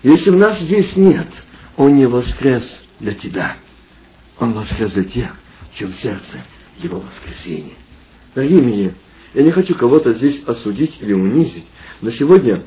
Если 0.02 0.30
у 0.30 0.38
нас 0.38 0.58
здесь 0.60 0.96
нет, 0.96 1.26
Он 1.76 1.96
не 1.96 2.06
воскрес 2.06 2.64
для 3.00 3.14
тебя. 3.14 3.56
Он 4.40 4.52
воскрес 4.52 4.92
для 4.92 5.04
тех, 5.04 5.30
чем 5.74 5.92
сердце 5.92 6.44
его 6.78 7.00
воскресение. 7.00 7.74
Дорогие 8.34 8.62
мои, 8.62 8.90
я 9.34 9.42
не 9.42 9.50
хочу 9.50 9.74
кого-то 9.74 10.12
здесь 10.14 10.42
осудить 10.44 10.98
или 11.00 11.12
унизить, 11.12 11.66
но 12.00 12.10
сегодня 12.10 12.62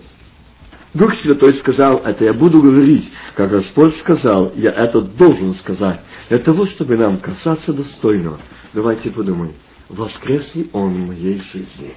Дух 0.93 1.13
Святой 1.13 1.53
сказал 1.53 1.99
это, 1.99 2.25
я 2.25 2.33
буду 2.33 2.61
говорить, 2.61 3.09
как 3.35 3.51
Господь 3.51 3.95
сказал, 3.95 4.51
я 4.55 4.71
это 4.71 5.01
должен 5.01 5.55
сказать, 5.55 6.01
для 6.27 6.39
того, 6.39 6.65
чтобы 6.65 6.97
нам 6.97 7.19
касаться 7.19 7.71
достойного. 7.71 8.39
Давайте 8.73 9.09
подумаем, 9.09 9.53
воскрес 9.87 10.53
ли 10.55 10.69
Он 10.73 10.93
в 10.93 11.07
моей 11.07 11.41
жизни? 11.53 11.93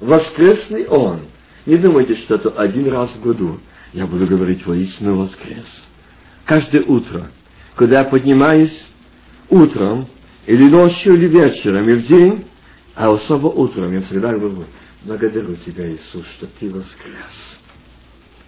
Воскрес 0.00 0.70
ли 0.70 0.86
Он? 0.86 1.20
Не 1.66 1.76
думайте, 1.76 2.14
что 2.16 2.36
это 2.36 2.50
один 2.50 2.88
раз 2.88 3.10
в 3.10 3.22
году. 3.22 3.60
Я 3.92 4.06
буду 4.06 4.26
говорить 4.26 4.64
воистину 4.64 5.16
воскрес. 5.16 5.66
Каждое 6.46 6.82
утро– 6.82 7.30
когда 7.74 8.04
поднимаюсь 8.04 8.84
утром, 9.48 10.06
или 10.46 10.68
ночью, 10.68 11.14
или 11.14 11.26
вечером, 11.26 11.88
и 11.88 11.94
в 11.94 12.06
день, 12.06 12.44
а 12.94 13.12
особо 13.12 13.48
утром, 13.48 13.92
я 13.92 14.00
всегда 14.02 14.32
говорю, 14.32 14.64
благодарю 15.02 15.56
Тебя, 15.56 15.90
Иисус, 15.90 16.24
что 16.36 16.46
Ты 16.58 16.70
воскрес. 16.70 17.58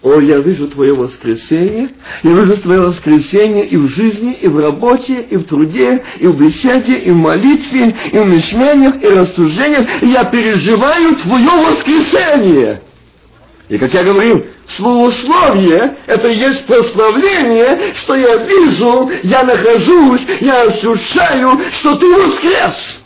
О, 0.01 0.19
я 0.19 0.39
вижу 0.39 0.67
Твое 0.67 0.93
воскресение, 0.93 1.91
я 2.23 2.33
вижу 2.33 2.57
Твое 2.57 2.81
воскресение 2.81 3.65
и 3.65 3.77
в 3.77 3.87
жизни, 3.87 4.33
и 4.33 4.47
в 4.47 4.59
работе, 4.59 5.21
и 5.21 5.37
в 5.37 5.45
труде, 5.45 6.03
и 6.19 6.27
в 6.27 6.37
беседе, 6.37 6.97
и 6.97 7.09
в 7.09 7.15
молитве, 7.15 7.95
и 8.11 8.17
в 8.17 8.27
мечтаниях, 8.27 9.01
и 9.01 9.07
рассуждениях. 9.07 9.87
Я 10.01 10.25
переживаю 10.25 11.15
Твое 11.15 11.49
воскресение. 11.49 12.81
И 13.73 13.77
как 13.79 13.91
я 13.91 14.03
говорил, 14.03 14.45
словословие– 14.77 15.97
это 16.05 16.27
есть 16.27 16.67
прославление, 16.67 17.95
что 17.95 18.13
я 18.13 18.35
вижу, 18.35 19.09
я 19.23 19.41
нахожусь, 19.41 20.21
я 20.41 20.61
ощущаю, 20.61 21.59
что 21.79 21.95
ты 21.95 22.05
воскрес. 22.05 22.99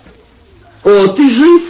О, 0.84 1.08
ты 1.08 1.30
жив. 1.30 1.64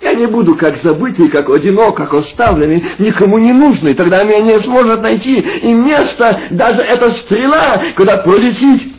Я 0.00 0.14
не 0.14 0.26
буду 0.26 0.54
как 0.54 0.76
забытый, 0.76 1.28
как 1.28 1.50
одинок, 1.50 1.96
как 1.96 2.14
оставленный, 2.14 2.84
никому 3.00 3.38
не 3.38 3.52
нужный. 3.52 3.94
Тогда 3.94 4.22
меня 4.22 4.42
не 4.42 4.60
сможет 4.60 5.02
найти. 5.02 5.40
И 5.40 5.72
место, 5.72 6.42
даже 6.50 6.82
эта 6.82 7.10
стрела, 7.10 7.82
куда 7.96 8.18
пролетит 8.18 8.94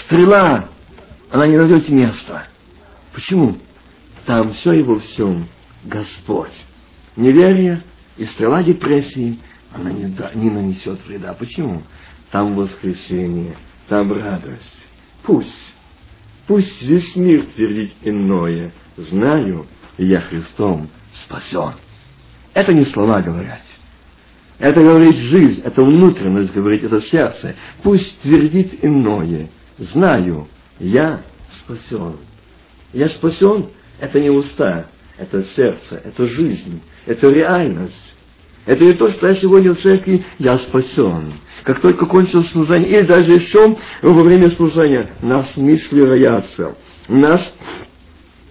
стрела, 0.00 0.64
она 1.30 1.46
не 1.46 1.58
найдет 1.58 1.90
места. 1.90 2.44
Почему? 3.12 3.58
Там 4.24 4.54
все 4.54 4.82
во 4.82 4.98
всем 4.98 5.46
Господь. 5.84 6.54
Неверие 7.14 7.82
и 8.18 8.24
стрела 8.24 8.62
депрессии, 8.62 9.38
она 9.72 9.90
не, 9.90 10.14
не 10.34 10.50
нанесет 10.50 11.06
вреда. 11.06 11.32
Почему? 11.34 11.82
Там 12.30 12.54
воскресение, 12.54 13.56
там 13.88 14.12
радость. 14.12 14.88
Пусть, 15.22 15.74
пусть 16.46 16.82
весь 16.82 17.16
мир 17.16 17.46
твердит 17.54 17.92
иное. 18.02 18.72
Знаю, 18.96 19.66
я 19.96 20.20
Христом 20.20 20.88
спасен. 21.12 21.72
Это 22.54 22.74
не 22.74 22.84
слова 22.84 23.22
говорят. 23.22 23.62
Это 24.58 24.80
говорит 24.80 25.14
жизнь, 25.14 25.62
это 25.64 25.84
внутренность, 25.84 26.52
говорит 26.52 26.82
это 26.82 27.00
сердце. 27.00 27.54
Пусть 27.82 28.20
твердит 28.22 28.84
иное. 28.84 29.48
Знаю, 29.78 30.48
я 30.80 31.22
спасен. 31.50 32.16
Я 32.92 33.08
спасен, 33.08 33.70
это 34.00 34.20
не 34.20 34.30
уста, 34.30 34.86
это 35.18 35.42
сердце, 35.42 36.00
это 36.02 36.26
жизнь, 36.26 36.80
это 37.06 37.30
реальность. 37.30 38.07
Это 38.68 38.84
не 38.84 38.92
то, 38.92 39.10
что 39.10 39.26
я 39.26 39.34
сегодня 39.34 39.74
в 39.74 39.78
церкви, 39.78 40.26
я 40.38 40.58
спасен. 40.58 41.32
Как 41.64 41.80
только 41.80 42.04
кончилось 42.04 42.50
служение, 42.50 42.98
или 42.98 43.06
даже 43.06 43.32
еще 43.32 43.78
во 44.02 44.22
время 44.22 44.50
служения, 44.50 45.10
нас 45.22 45.56
мысли 45.56 46.02
роятся, 46.02 46.76
нас 47.08 47.56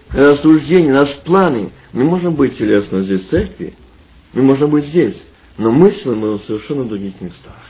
рассуждения, 0.10 0.92
нас 0.92 1.10
планы. 1.24 1.70
Мы 1.94 2.04
можем 2.06 2.34
быть 2.34 2.58
телесно 2.58 3.02
здесь 3.02 3.26
в 3.26 3.30
церкви, 3.30 3.76
мы 4.34 4.42
можем 4.42 4.72
быть 4.72 4.86
здесь, 4.86 5.24
но 5.60 5.72
мысли 5.72 6.10
мы 6.10 6.40
в 6.40 6.42
совершенно 6.46 6.86
других 6.86 7.22
местах. 7.22 7.62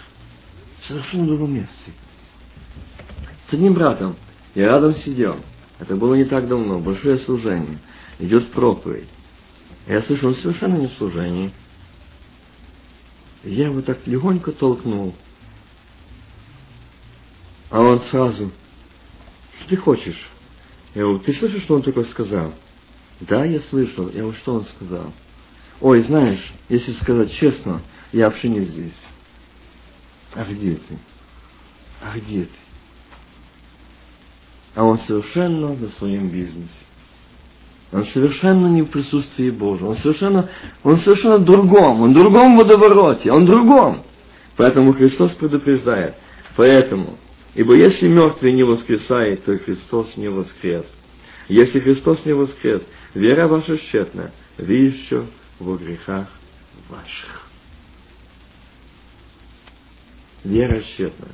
В 0.77 0.85
совершенно 0.85 1.25
другом 1.25 1.53
месте. 1.53 1.91
С 3.49 3.53
одним 3.53 3.73
братом 3.73 4.15
я 4.55 4.67
рядом 4.67 4.95
сидел. 4.95 5.35
Это 5.79 5.97
было 5.97 6.15
не 6.15 6.23
так 6.23 6.47
давно, 6.47 6.79
большое 6.79 7.17
служение. 7.17 7.79
Идет 8.19 8.51
проповедь. 8.51 9.09
Я 9.85 10.01
слышал, 10.01 10.29
он 10.29 10.35
совершенно 10.35 10.77
не 10.77 10.87
в 10.87 10.93
служении. 10.93 11.51
Я 13.43 13.67
его 13.67 13.81
так 13.81 14.05
легонько 14.07 14.51
толкнул. 14.51 15.15
А 17.69 17.81
он 17.81 18.01
сразу, 18.01 18.51
что 19.59 19.69
ты 19.69 19.77
хочешь? 19.77 20.29
Я 20.95 21.03
говорю, 21.03 21.19
ты 21.19 21.33
слышишь, 21.33 21.63
что 21.63 21.75
он 21.75 21.83
только 21.83 22.03
сказал? 22.05 22.53
Да, 23.21 23.45
я 23.45 23.59
слышал. 23.59 24.09
Я 24.09 24.21
говорю, 24.21 24.37
что 24.37 24.55
он 24.55 24.65
сказал? 24.65 25.13
Ой, 25.81 26.01
знаешь, 26.01 26.53
если 26.69 26.91
сказать 26.93 27.31
честно, 27.33 27.81
я 28.11 28.29
вообще 28.29 28.49
не 28.49 28.61
здесь. 28.61 28.97
А 30.33 30.43
где 30.45 30.75
ты? 30.75 30.97
А 32.01 32.17
где 32.17 32.45
ты? 32.45 32.51
А 34.75 34.83
он 34.83 34.99
совершенно 34.99 35.75
на 35.75 35.89
своем 35.89 36.29
бизнесе. 36.29 36.69
Он 37.91 38.03
совершенно 38.05 38.67
не 38.67 38.81
в 38.81 38.87
присутствии 38.87 39.49
Божьем. 39.49 39.87
Он 39.87 39.97
совершенно, 39.97 40.49
он 40.83 40.97
совершенно 40.97 41.39
другом. 41.39 42.01
Он 42.01 42.11
в 42.11 42.13
другом 42.13 42.57
водовороте. 42.57 43.31
Он 43.31 43.45
в 43.45 43.47
другом. 43.47 44.03
Поэтому 44.57 44.93
Христос 44.93 45.31
предупреждает. 45.33 46.15
Поэтому, 46.55 47.17
ибо 47.55 47.75
если 47.75 48.07
мертвый 48.07 48.51
не 48.51 48.63
воскресает, 48.63 49.45
то 49.45 49.53
и 49.53 49.57
Христос 49.57 50.17
не 50.17 50.27
воскрес. 50.27 50.85
Если 51.47 51.79
Христос 51.79 52.25
не 52.25 52.33
воскрес, 52.33 52.85
вера 53.13 53.47
ваша 53.47 53.77
тщетна, 53.77 54.31
вы 54.57 54.73
еще 54.73 55.27
во 55.59 55.77
грехах 55.77 56.27
ваших. 56.89 57.47
Вера 60.43 60.81
тщетна. 60.81 61.27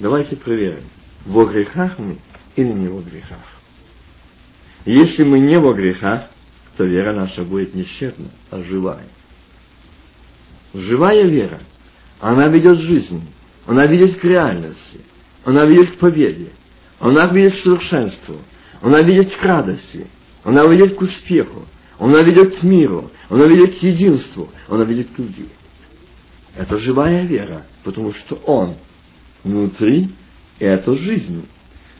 Давайте 0.00 0.36
проверим, 0.36 0.84
во 1.26 1.44
грехах 1.44 1.98
мы 1.98 2.18
или 2.56 2.72
не 2.72 2.88
во 2.88 3.00
грехах. 3.02 3.53
Если 4.84 5.24
мы 5.24 5.38
не 5.38 5.58
во 5.58 5.72
грехах, 5.72 6.24
то 6.76 6.84
вера 6.84 7.14
наша 7.14 7.42
будет 7.42 7.74
не 7.74 7.84
тщетна, 7.84 8.26
а 8.50 8.62
живая. 8.62 9.06
Живая 10.74 11.24
вера, 11.24 11.60
она 12.20 12.48
ведет 12.48 12.78
к 12.78 12.82
жизни, 12.82 13.22
она 13.66 13.86
ведет 13.86 14.18
к 14.18 14.24
реальности, 14.24 15.00
она 15.44 15.64
ведет 15.64 15.92
к 15.92 15.98
победе, 15.98 16.48
она 16.98 17.26
ведет 17.28 17.54
к 17.54 17.62
совершенству, 17.62 18.38
она 18.80 19.00
ведет 19.00 19.34
к 19.34 19.42
радости, 19.42 20.06
она 20.42 20.64
ведет 20.66 20.96
к 20.96 21.00
успеху, 21.00 21.64
она 21.98 22.22
ведет 22.22 22.58
к 22.58 22.62
миру, 22.62 23.10
она 23.30 23.46
ведет 23.46 23.78
к 23.78 23.82
единству, 23.82 24.50
она 24.68 24.84
ведет 24.84 25.08
к 25.14 25.18
любви. 25.18 25.48
Это 26.56 26.78
живая 26.78 27.24
вера, 27.24 27.64
потому 27.84 28.12
что 28.12 28.36
Он 28.44 28.76
внутри, 29.44 30.10
и 30.58 30.64
это 30.64 30.96
жизнь. 30.98 31.46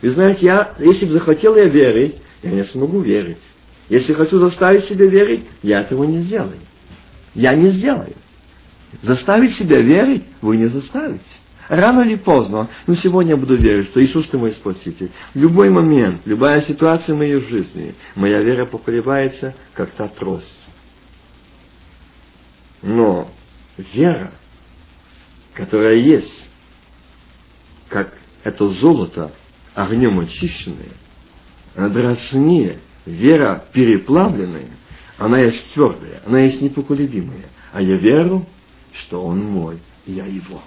Вы 0.02 0.10
знаете, 0.10 0.46
я, 0.46 0.74
если 0.78 1.06
бы 1.06 1.12
захотел 1.12 1.56
я 1.56 1.64
верить, 1.64 2.16
я 2.44 2.50
не 2.50 2.64
смогу 2.64 3.00
верить. 3.00 3.38
Если 3.88 4.12
хочу 4.12 4.38
заставить 4.38 4.84
себя 4.84 5.06
верить, 5.06 5.44
я 5.62 5.80
этого 5.80 6.04
не 6.04 6.20
сделаю. 6.20 6.60
Я 7.34 7.54
не 7.54 7.70
сделаю. 7.70 8.14
Заставить 9.02 9.56
себя 9.56 9.80
верить 9.80 10.24
вы 10.42 10.58
не 10.58 10.66
заставите. 10.66 11.24
Рано 11.68 12.02
или 12.02 12.16
поздно, 12.16 12.68
ну 12.86 12.94
сегодня 12.94 13.30
я 13.32 13.36
буду 13.38 13.56
верить, 13.56 13.86
что 13.86 14.04
Иисус 14.04 14.28
ты 14.28 14.36
мой 14.36 14.52
Спаситель. 14.52 15.10
В 15.32 15.38
любой 15.38 15.70
момент, 15.70 16.20
любая 16.26 16.60
ситуация 16.60 17.14
в 17.14 17.18
моей 17.18 17.40
жизни, 17.40 17.94
моя 18.14 18.42
вера 18.42 18.66
поколебается, 18.66 19.54
как 19.72 19.90
та 19.92 20.08
трость. 20.08 20.66
Но 22.82 23.30
вера, 23.78 24.32
которая 25.54 25.96
есть, 25.96 26.48
как 27.88 28.12
это 28.42 28.68
золото, 28.68 29.32
огнем 29.74 30.20
очищенное, 30.20 30.92
она 31.74 31.88
дрожнее, 31.88 32.80
вера 33.04 33.64
переплавленная, 33.72 34.70
она 35.18 35.38
есть 35.40 35.72
твердая, 35.72 36.22
она 36.24 36.40
есть 36.40 36.60
непоколебимая. 36.60 37.46
А 37.72 37.82
я 37.82 37.96
верю, 37.96 38.46
что 38.92 39.22
Он 39.24 39.40
мой, 39.44 39.78
я 40.06 40.26
Его. 40.26 40.62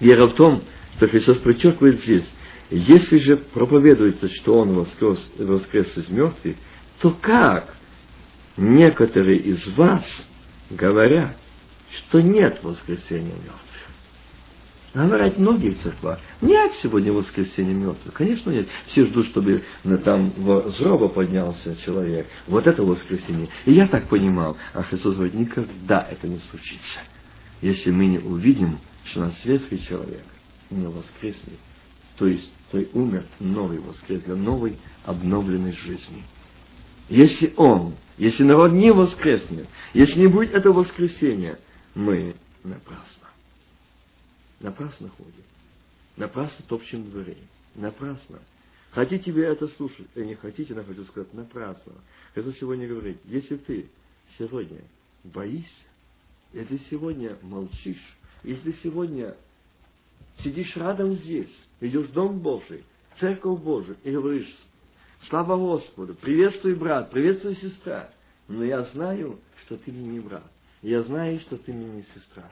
Вера 0.00 0.26
в 0.26 0.34
том, 0.34 0.62
что 0.96 1.08
Христос 1.08 1.38
подчеркивает 1.38 2.02
здесь, 2.02 2.28
если 2.70 3.18
же 3.18 3.36
проповедуется, 3.36 4.28
что 4.28 4.54
Он 4.58 4.74
воскрес, 4.74 5.30
воскрес 5.38 5.96
из 5.96 6.08
мертвых, 6.08 6.56
то 7.00 7.10
как 7.20 7.74
некоторые 8.56 9.38
из 9.38 9.66
вас 9.76 10.04
говорят, 10.68 11.36
что 11.90 12.20
нет 12.20 12.60
воскресения 12.62 13.34
мертвых? 13.34 13.69
Говорят 14.92 15.38
многие 15.38 15.70
церква. 15.74 16.18
Нет 16.40 16.72
сегодня 16.82 17.12
воскресенье 17.12 17.74
мертвых. 17.74 18.12
Конечно, 18.12 18.50
нет. 18.50 18.66
Все 18.88 19.06
ждут, 19.06 19.26
чтобы 19.26 19.62
там 20.04 20.32
в 20.36 20.68
зроба 20.70 21.08
поднялся 21.08 21.76
человек. 21.84 22.26
Вот 22.48 22.66
это 22.66 22.82
воскресенье. 22.82 23.48
И 23.66 23.72
я 23.72 23.86
так 23.86 24.08
понимал. 24.08 24.56
А 24.74 24.82
Христос 24.82 25.14
говорит, 25.14 25.34
никогда 25.34 26.06
это 26.10 26.26
не 26.26 26.38
случится. 26.38 27.00
Если 27.62 27.92
мы 27.92 28.06
не 28.06 28.18
увидим, 28.18 28.80
что 29.04 29.20
наш 29.20 29.34
светлый 29.34 29.80
человек 29.80 30.24
не 30.70 30.86
воскреснет, 30.86 31.58
то 32.18 32.26
есть 32.26 32.52
той 32.72 32.88
умер 32.92 33.26
новый 33.38 33.78
воскрес 33.78 34.22
для 34.22 34.34
новой 34.34 34.76
обновленной 35.04 35.72
жизни. 35.72 36.24
Если 37.08 37.52
он, 37.56 37.94
если 38.18 38.44
народ 38.44 38.72
не 38.72 38.92
воскреснет, 38.92 39.68
если 39.94 40.20
не 40.20 40.26
будет 40.26 40.52
этого 40.52 40.80
воскресения, 40.80 41.58
мы 41.94 42.34
напрасно. 42.64 43.19
Напрасно 44.60 45.08
ходим. 45.08 45.44
Напрасно 46.16 46.64
топчем 46.68 47.10
дверей. 47.10 47.42
Напрасно. 47.74 48.38
Хотите 48.90 49.32
вы 49.32 49.42
это 49.42 49.68
слушать, 49.68 50.06
или 50.14 50.24
не 50.24 50.34
хотите, 50.34 50.74
но 50.74 50.84
хочу 50.84 51.04
сказать, 51.04 51.32
напрасно. 51.32 51.94
Это 52.34 52.52
сегодня 52.54 52.88
говорит, 52.88 53.18
если 53.24 53.56
ты 53.56 53.88
сегодня 54.38 54.82
боишься, 55.24 55.86
если 56.52 56.78
сегодня 56.90 57.38
молчишь, 57.42 58.16
если 58.42 58.72
сегодня 58.82 59.36
сидишь 60.38 60.76
рядом 60.76 61.14
здесь, 61.14 61.54
идешь 61.80 62.08
в 62.08 62.12
Дом 62.12 62.40
Божий, 62.40 62.84
Церковь 63.18 63.60
Божию, 63.60 63.96
и 64.02 64.10
говоришь, 64.10 64.52
слава 65.28 65.56
Господу, 65.56 66.14
приветствуй 66.14 66.74
брат, 66.74 67.10
приветствуй 67.10 67.54
сестра, 67.56 68.10
но 68.48 68.64
я 68.64 68.82
знаю, 68.82 69.38
что 69.64 69.76
ты 69.76 69.92
мне 69.92 70.08
не 70.08 70.20
брат. 70.20 70.50
Я 70.82 71.02
знаю, 71.02 71.38
что 71.40 71.56
ты 71.56 71.72
мне 71.72 71.86
не 71.86 72.02
сестра. 72.14 72.50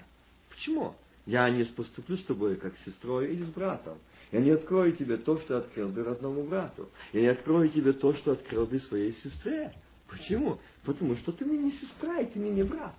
Почему? 0.51 0.95
Я 1.29 1.51
не 1.51 1.63
поступлю 1.65 2.17
с 2.17 2.25
тобой, 2.25 2.57
как 2.57 2.73
с 2.79 2.85
сестрой 2.87 3.35
или 3.35 3.45
с 3.45 3.51
братом. 3.51 3.99
Я 4.33 4.41
не 4.41 4.51
открою 4.51 4.93
тебе 4.93 5.19
то, 5.19 5.39
что 5.41 5.59
открыл 5.59 5.91
бы 5.91 6.03
родному 6.03 6.43
брату. 6.45 6.89
Я 7.13 7.21
не 7.21 7.27
открою 7.27 7.69
тебе 7.69 7.93
то, 7.93 8.15
что 8.15 8.33
открыл 8.33 8.65
бы 8.65 8.81
своей 8.81 9.13
сестре. 9.23 9.75
Почему? 10.09 10.59
Потому 10.85 11.17
что 11.17 11.33
ты 11.33 11.45
мне 11.45 11.59
не 11.59 11.73
сестра, 11.73 12.19
и 12.21 12.25
ты 12.25 12.39
мне 12.39 12.49
не 12.49 12.63
брат. 12.63 12.95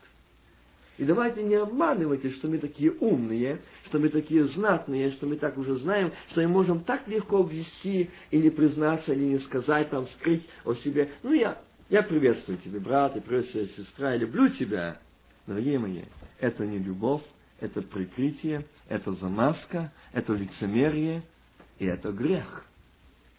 И 0.99 1.05
давайте 1.05 1.41
не 1.41 1.55
обманывайте, 1.55 2.29
что 2.29 2.47
мы 2.47 2.59
такие 2.59 2.91
умные, 2.91 3.61
что 3.85 3.97
мы 3.97 4.09
такие 4.09 4.45
знатные, 4.45 5.09
что 5.13 5.25
мы 5.25 5.35
так 5.37 5.57
уже 5.57 5.77
знаем, 5.77 6.11
что 6.29 6.41
мы 6.41 6.49
можем 6.49 6.81
так 6.81 7.07
легко 7.07 7.41
ввести 7.41 8.11
и 8.29 8.37
не 8.37 8.51
признаться, 8.51 9.11
или 9.11 9.23
не 9.23 9.39
сказать, 9.39 9.89
там, 9.89 10.07
скрыть 10.19 10.47
о 10.65 10.75
себе. 10.75 11.09
Ну, 11.23 11.33
я, 11.33 11.59
я 11.89 12.03
приветствую 12.03 12.59
тебя, 12.59 12.79
брат, 12.79 13.17
и 13.17 13.21
приветствую 13.21 13.69
сестра, 13.69 14.11
я 14.11 14.17
люблю 14.17 14.49
тебя. 14.49 14.99
Дорогие 15.47 15.79
мои, 15.79 16.03
это 16.39 16.67
не 16.67 16.77
любовь, 16.77 17.23
это 17.61 17.81
прикрытие, 17.81 18.65
это 18.87 19.13
замазка, 19.13 19.91
это 20.13 20.33
лицемерие, 20.33 21.23
и 21.77 21.85
это 21.85 22.11
грех. 22.11 22.65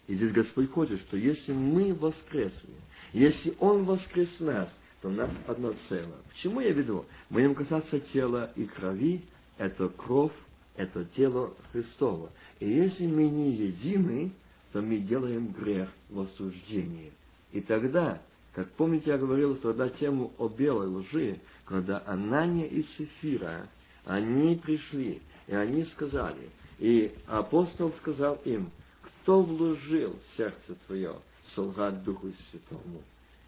И 0.07 0.15
здесь 0.15 0.31
Господь 0.31 0.71
хочет, 0.71 0.99
что 1.01 1.17
если 1.17 1.53
мы 1.53 1.93
воскресли, 1.93 2.73
если 3.13 3.55
Он 3.59 3.85
воскрес 3.85 4.39
нас, 4.39 4.69
то 5.01 5.09
у 5.09 5.11
нас 5.11 5.31
одно 5.47 5.73
целое. 5.89 6.19
Почему 6.29 6.59
я 6.59 6.71
веду? 6.71 7.05
Будем 7.29 7.55
касаться 7.55 7.99
тела 7.99 8.51
и 8.55 8.65
крови, 8.65 9.21
это 9.57 9.89
кровь, 9.89 10.33
это 10.75 11.05
тело 11.05 11.53
Христово. 11.71 12.31
И 12.59 12.69
если 12.69 13.07
мы 13.07 13.27
не 13.27 13.51
едины, 13.51 14.31
то 14.71 14.81
мы 14.81 14.97
делаем 14.97 15.51
грех 15.51 15.89
в 16.09 16.19
осуждении. 16.21 17.11
И 17.51 17.61
тогда, 17.61 18.21
как 18.53 18.69
помните, 18.71 19.09
я 19.11 19.17
говорил 19.17 19.55
тогда 19.55 19.89
тему 19.89 20.31
о 20.37 20.47
белой 20.47 20.87
лжи, 20.87 21.39
когда 21.65 22.03
Анания 22.05 22.67
и 22.67 22.83
Сефира 22.97 23.67
они 24.05 24.55
пришли, 24.55 25.21
и 25.47 25.55
они 25.55 25.85
сказали, 25.85 26.49
и 26.79 27.13
апостол 27.27 27.91
сказал 27.93 28.39
им, 28.45 28.71
кто 29.01 29.41
вложил 29.41 30.15
в 30.15 30.37
сердце 30.37 30.75
твое 30.87 31.15
солгать 31.53 32.03
Духу 32.03 32.31
Святому? 32.49 33.01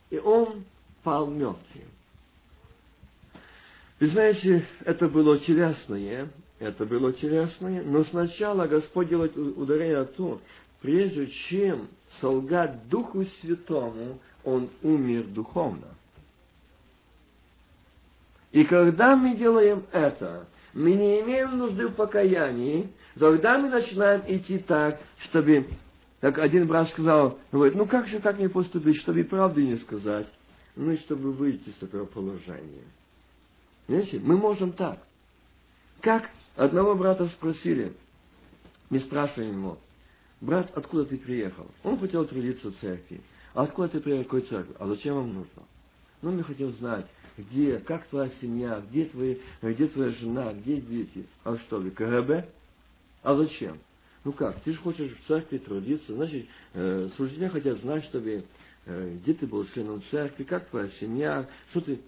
И 0.10 0.18
он 0.18 0.66
пал 1.04 1.28
мертвым. 1.28 1.88
И 4.00 4.06
знаете, 4.08 4.66
это 4.86 5.08
было 5.08 5.40
телесное, 5.40 6.30
это 6.60 6.86
было 6.86 7.14
телесное, 7.14 7.84
но 7.84 8.04
сначала 8.04 8.68
Господь 8.68 9.10
делает 9.10 9.38
ударение 9.38 10.00
на 10.00 10.06
то, 10.06 10.42
прежде 10.82 11.28
чем 11.28 11.88
солгать 12.20 12.88
Духу 12.90 13.24
Святому, 13.42 14.20
Он 14.44 14.70
умер 14.82 15.28
духовно. 15.28 15.88
И 18.54 18.66
когда 18.66 19.16
мы 19.16 19.36
делаем 19.36 19.84
это, 19.92 20.48
мы 20.74 20.94
не 20.94 21.22
имеем 21.22 21.58
нужды 21.58 21.88
в 21.88 21.96
покаянии, 21.96 22.88
тогда 23.18 23.58
мы 23.58 23.70
начинаем 23.70 24.22
идти 24.28 24.60
так, 24.60 25.02
чтобы, 25.18 25.68
как 26.22 26.38
один 26.38 26.68
брат 26.68 26.88
сказал, 26.90 27.40
говорит, 27.52 27.76
ну 27.76 27.88
как 27.88 28.08
же 28.08 28.20
так 28.20 28.38
не 28.38 28.48
поступить, 28.48 28.98
чтобы 28.98 29.24
правды 29.24 29.66
не 29.66 29.78
сказать, 29.78 30.28
ну 30.76 30.92
и 30.92 30.98
чтобы 30.98 31.32
выйти 31.32 31.70
из 31.70 31.82
этого 31.82 32.06
положения. 32.06 32.86
Знаете, 33.88 34.20
мы 34.24 34.38
можем 34.38 34.72
так. 34.72 35.00
Как 36.00 36.30
одного 36.56 36.94
брата 36.94 37.26
спросили, 37.30 37.94
мы 38.92 39.00
спрашиваем 39.00 39.58
его, 39.58 39.80
брат, 40.42 40.72
откуда 40.76 41.06
ты 41.06 41.18
приехал? 41.18 41.66
Он 41.84 42.00
хотел 42.00 42.26
трудиться 42.26 42.70
в 42.70 42.76
церкви. 42.76 43.22
А 43.56 43.64
откуда 43.64 43.90
ты 43.90 44.00
приехал, 44.00 44.26
какой 44.26 44.42
церкви? 44.42 44.76
А 44.78 44.88
зачем 44.88 45.16
вам 45.16 45.34
нужно? 45.34 45.64
Ну, 46.22 46.32
мы 46.32 46.44
хотим 46.44 46.72
знать, 46.74 47.08
где, 47.38 47.80
как 47.80 48.08
твоя 48.08 48.30
семья, 48.42 48.82
где, 48.90 49.06
твои, 49.06 49.38
где 49.62 49.88
твоя 49.88 50.12
жена, 50.12 50.54
где 50.54 50.78
дети. 50.78 51.26
А 51.44 51.58
что 51.58 51.80
вы, 51.80 51.92
КГБ? 51.92 52.48
А 53.24 53.36
зачем? 53.36 53.80
Ну 54.24 54.32
как, 54.32 54.62
ты 54.62 54.72
же 54.72 54.80
хочешь 54.80 55.12
в 55.12 55.28
церкви 55.28 55.58
трудиться, 55.58 56.14
значит, 56.14 56.48
э, 56.74 57.10
служители 57.16 57.48
хотят 57.48 57.80
знать, 57.80 58.06
чтобы, 58.06 58.46
э, 58.86 59.18
где 59.22 59.34
ты 59.34 59.46
был 59.48 59.66
членом 59.68 60.02
церкви, 60.10 60.44
как 60.44 60.70
твоя 60.70 60.90
семья, 60.92 61.48
что 61.72 61.82
ты... 61.82 62.00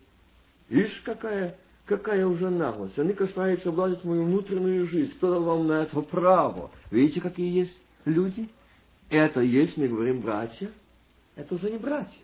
Видишь, 0.69 1.01
какая, 1.03 1.57
какая 1.85 2.25
уже 2.25 2.49
наглость. 2.49 2.97
Они 2.97 3.13
касаются 3.13 3.69
влазить 3.69 4.03
мою 4.03 4.25
внутреннюю 4.25 4.87
жизнь. 4.87 5.13
Кто 5.17 5.31
дал 5.31 5.43
вам 5.43 5.67
на 5.67 5.83
это 5.83 6.01
право? 6.01 6.71
Видите, 6.89 7.21
какие 7.21 7.59
есть 7.59 7.77
люди? 8.05 8.49
Это 9.09 9.41
есть, 9.41 9.77
мы 9.77 9.87
говорим, 9.87 10.21
братья. 10.21 10.71
Это 11.35 11.55
уже 11.55 11.69
не 11.69 11.77
братья. 11.77 12.19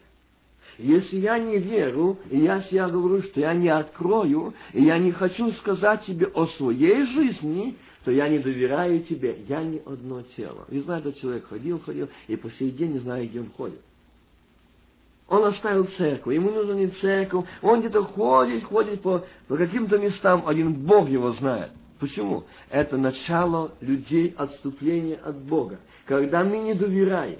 Если 0.81 1.17
я 1.17 1.37
не 1.37 1.59
верю, 1.59 2.17
и 2.29 2.39
я 2.39 2.59
себя 2.61 2.89
говорю, 2.89 3.21
что 3.21 3.39
я 3.39 3.53
не 3.53 3.69
открою, 3.69 4.53
и 4.73 4.83
я 4.83 4.97
не 4.97 5.11
хочу 5.11 5.51
сказать 5.51 6.01
тебе 6.01 6.25
о 6.27 6.47
своей 6.47 7.03
жизни, 7.05 7.75
то 8.03 8.11
я 8.11 8.27
не 8.27 8.39
доверяю 8.39 9.01
тебе, 9.01 9.37
я 9.47 9.61
не 9.63 9.79
одно 9.85 10.23
тело. 10.35 10.65
Не 10.69 10.79
знаю, 10.79 11.01
этот 11.01 11.17
человек 11.17 11.47
ходил, 11.47 11.79
ходил, 11.79 12.09
и 12.27 12.35
по 12.35 12.49
сей 12.51 12.71
день 12.71 12.93
не 12.93 12.99
знаю, 12.99 13.29
где 13.29 13.41
он 13.41 13.51
ходит. 13.51 13.79
Он 15.27 15.45
оставил 15.45 15.85
церковь, 15.85 16.33
ему 16.33 16.51
нужна 16.51 16.73
не 16.73 16.87
церковь, 16.87 17.45
он 17.61 17.79
где-то 17.79 18.03
ходит, 18.03 18.63
ходит 18.63 19.01
по, 19.01 19.23
по 19.47 19.57
каким-то 19.57 19.99
местам, 19.99 20.47
один 20.47 20.73
Бог 20.73 21.07
его 21.09 21.31
знает. 21.33 21.71
Почему? 21.99 22.45
Это 22.71 22.97
начало 22.97 23.73
людей 23.81 24.33
отступления 24.35 25.17
от 25.17 25.37
Бога. 25.37 25.79
Когда 26.07 26.43
мы 26.43 26.57
не 26.57 26.73
доверяем, 26.73 27.39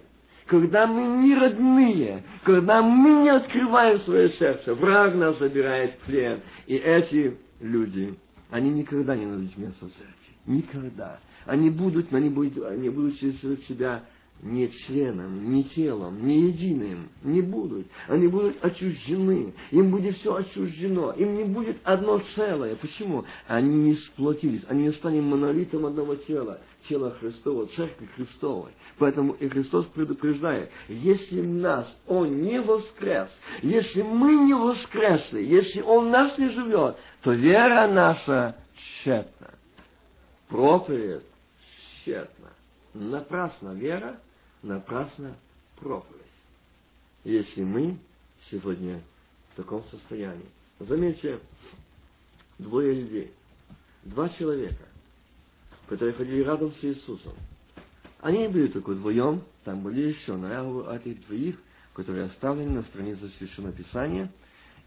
когда 0.51 0.85
мы 0.85 1.23
не 1.23 1.33
родные, 1.33 2.25
когда 2.43 2.81
мы 2.81 3.23
не 3.23 3.29
открываем 3.29 3.99
свое 3.99 4.29
сердце, 4.31 4.75
враг 4.75 5.15
нас 5.15 5.39
забирает 5.39 5.93
в 5.93 6.05
плен. 6.07 6.41
И 6.67 6.75
эти 6.75 7.37
люди, 7.61 8.19
они 8.49 8.69
никогда 8.69 9.15
не 9.15 9.25
найдут 9.25 9.55
место 9.55 9.85
в 9.85 9.91
церкви. 9.91 10.35
Никогда. 10.45 11.21
Они 11.45 11.69
будут, 11.69 12.13
они 12.13 12.29
будут, 12.29 12.65
они 12.65 12.89
будут 12.89 13.17
чувствовать 13.17 13.63
себя 13.63 14.03
не 14.41 14.69
членом, 14.69 15.51
не 15.51 15.63
телом, 15.63 16.25
не 16.25 16.47
единым, 16.47 17.09
не 17.23 17.41
будут. 17.41 17.87
Они 18.07 18.27
будут 18.27 18.63
отчуждены, 18.63 19.53
им 19.69 19.91
будет 19.91 20.15
все 20.15 20.35
отчуждено, 20.35 21.11
им 21.11 21.35
не 21.35 21.43
будет 21.43 21.77
одно 21.83 22.19
целое. 22.35 22.75
Почему? 22.75 23.25
Они 23.47 23.75
не 23.75 23.93
сплотились, 23.93 24.65
они 24.67 24.83
не 24.83 24.91
стали 24.91 25.19
монолитом 25.19 25.85
одного 25.85 26.15
тела, 26.15 26.59
тела 26.89 27.11
Христова, 27.19 27.67
Церкви 27.67 28.07
Христовой. 28.15 28.71
Поэтому 28.97 29.33
и 29.33 29.47
Христос 29.47 29.85
предупреждает, 29.87 30.71
если 30.87 31.41
нас 31.41 32.01
Он 32.07 32.41
не 32.41 32.59
воскрес, 32.61 33.29
если 33.61 34.01
мы 34.01 34.35
не 34.35 34.55
воскресли, 34.55 35.43
если 35.43 35.81
Он 35.81 36.09
нас 36.09 36.37
не 36.39 36.49
живет, 36.49 36.97
то 37.21 37.31
вера 37.31 37.87
наша 37.87 38.55
тщетна. 38.75 39.51
Проповедь 40.49 41.23
тщетна. 42.03 42.49
Напрасно 42.93 43.69
вера, 43.69 44.19
напрасно 44.61 45.35
проповедь. 45.77 46.21
Если 47.23 47.63
мы 47.63 47.97
сегодня 48.49 49.01
в 49.53 49.57
таком 49.57 49.83
состоянии. 49.85 50.49
Заметьте, 50.79 51.39
двое 52.57 52.93
людей, 52.93 53.31
два 54.03 54.29
человека, 54.29 54.85
которые 55.87 56.13
ходили 56.13 56.43
рядом 56.43 56.73
с 56.73 56.83
Иисусом. 56.83 57.33
Они 58.19 58.47
были 58.47 58.67
только 58.67 58.91
вдвоем, 58.91 59.43
там 59.63 59.81
были 59.81 60.09
еще, 60.09 60.35
но 60.35 60.47
я 60.47 60.61
говорю 60.63 60.89
о 60.89 60.95
этих 60.95 61.25
двоих, 61.27 61.57
которые 61.93 62.25
оставлены 62.25 62.71
на 62.71 62.83
странице 62.83 63.29
Священного 63.29 63.73
Писания, 63.73 64.31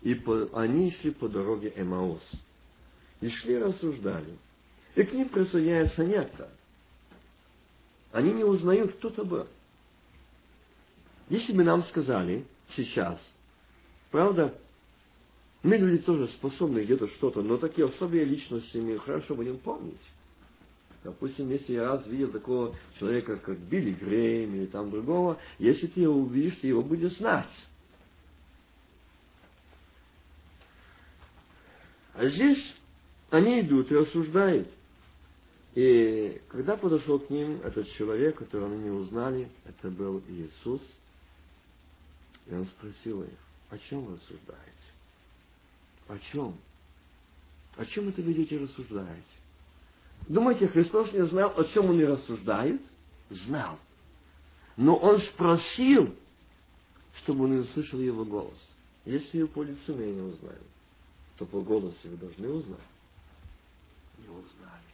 и 0.03 0.15
по, 0.15 0.49
они 0.55 0.91
шли 0.93 1.11
по 1.11 1.29
дороге 1.29 1.73
Эмаус. 1.77 2.23
И 3.21 3.29
шли 3.29 3.59
рассуждали. 3.59 4.37
И 4.95 5.03
к 5.03 5.13
ним 5.13 5.29
присоединяется 5.29 6.05
некто, 6.05 6.51
они 8.13 8.33
не 8.33 8.45
узнают, 8.45 8.95
кто 8.95 9.09
это 9.09 9.25
был. 9.25 9.47
Если 11.29 11.55
бы 11.55 11.65
нам 11.65 11.83
сказали 11.83 12.47
сейчас, 12.77 13.19
правда, 14.11 14.55
мы 15.63 15.77
люди 15.77 16.03
тоже 16.03 16.29
способны 16.29 16.81
где-то 16.81 17.09
что-то, 17.09 17.43
но 17.43 17.57
такие 17.57 17.87
особые 17.87 18.25
личности 18.25 18.77
мы 18.77 18.99
хорошо 18.99 19.35
будем 19.35 19.59
помнить. 19.59 20.01
Допустим, 21.03 21.51
если 21.51 21.75
я 21.75 21.89
раз 21.89 22.07
видел 22.07 22.31
такого 22.33 22.75
человека, 22.99 23.37
как 23.37 23.59
Билли 23.59 23.93
Грейм 23.93 24.55
или 24.55 24.67
там 24.67 24.91
другого, 24.91 25.39
если 25.59 25.87
ты 25.87 26.01
его 26.01 26.15
увидишь, 26.15 26.57
ты 26.57 26.69
его 26.69 26.83
будешь 26.83 27.17
знать. 27.17 27.51
А 32.15 32.27
здесь 32.27 32.75
они 33.31 33.61
идут 33.61 33.91
и 33.91 33.97
осуждают. 33.97 34.69
И 35.75 36.41
когда 36.49 36.77
подошел 36.77 37.19
к 37.19 37.29
ним 37.31 37.61
этот 37.63 37.91
человек, 37.93 38.37
которого 38.37 38.73
они 38.73 38.85
не 38.85 38.91
узнали, 38.91 39.49
это 39.65 39.91
был 39.91 40.23
Иисус, 40.29 40.81
и 42.47 42.55
он 42.55 42.67
спросил 42.67 43.23
их, 43.23 43.39
о 43.71 43.79
чем 43.79 44.05
вы 44.05 44.15
рассуждаете? 44.15 44.61
О 46.09 46.19
чем? 46.19 46.57
О 47.77 47.85
чем 47.87 48.09
это 48.09 48.23
ведете 48.23 48.59
рассуждаете? 48.59 49.23
Думаете, 50.29 50.69
Христос 50.69 51.13
не 51.13 51.25
знал, 51.27 51.53
о 51.59 51.65
чем 51.65 51.87
он 51.87 52.01
и 52.01 52.05
рассуждает? 52.05 52.81
Знал. 53.31 53.79
Но 54.77 54.97
он 54.97 55.19
спросил, 55.21 56.15
чтобы 57.23 57.45
он 57.45 57.61
услышал 57.61 58.01
его 58.01 58.25
голос. 58.25 58.59
Если 59.05 59.39
его 59.39 59.49
по 59.49 59.63
лицу 59.63 59.95
мы 59.95 60.07
не 60.07 60.21
узнаем, 60.21 60.63
то 61.37 61.47
по 61.47 61.61
голосу 61.61 61.97
вы 62.05 62.17
должны 62.17 62.49
узнать. 62.49 62.79
Не 64.19 64.29
узнали 64.29 64.85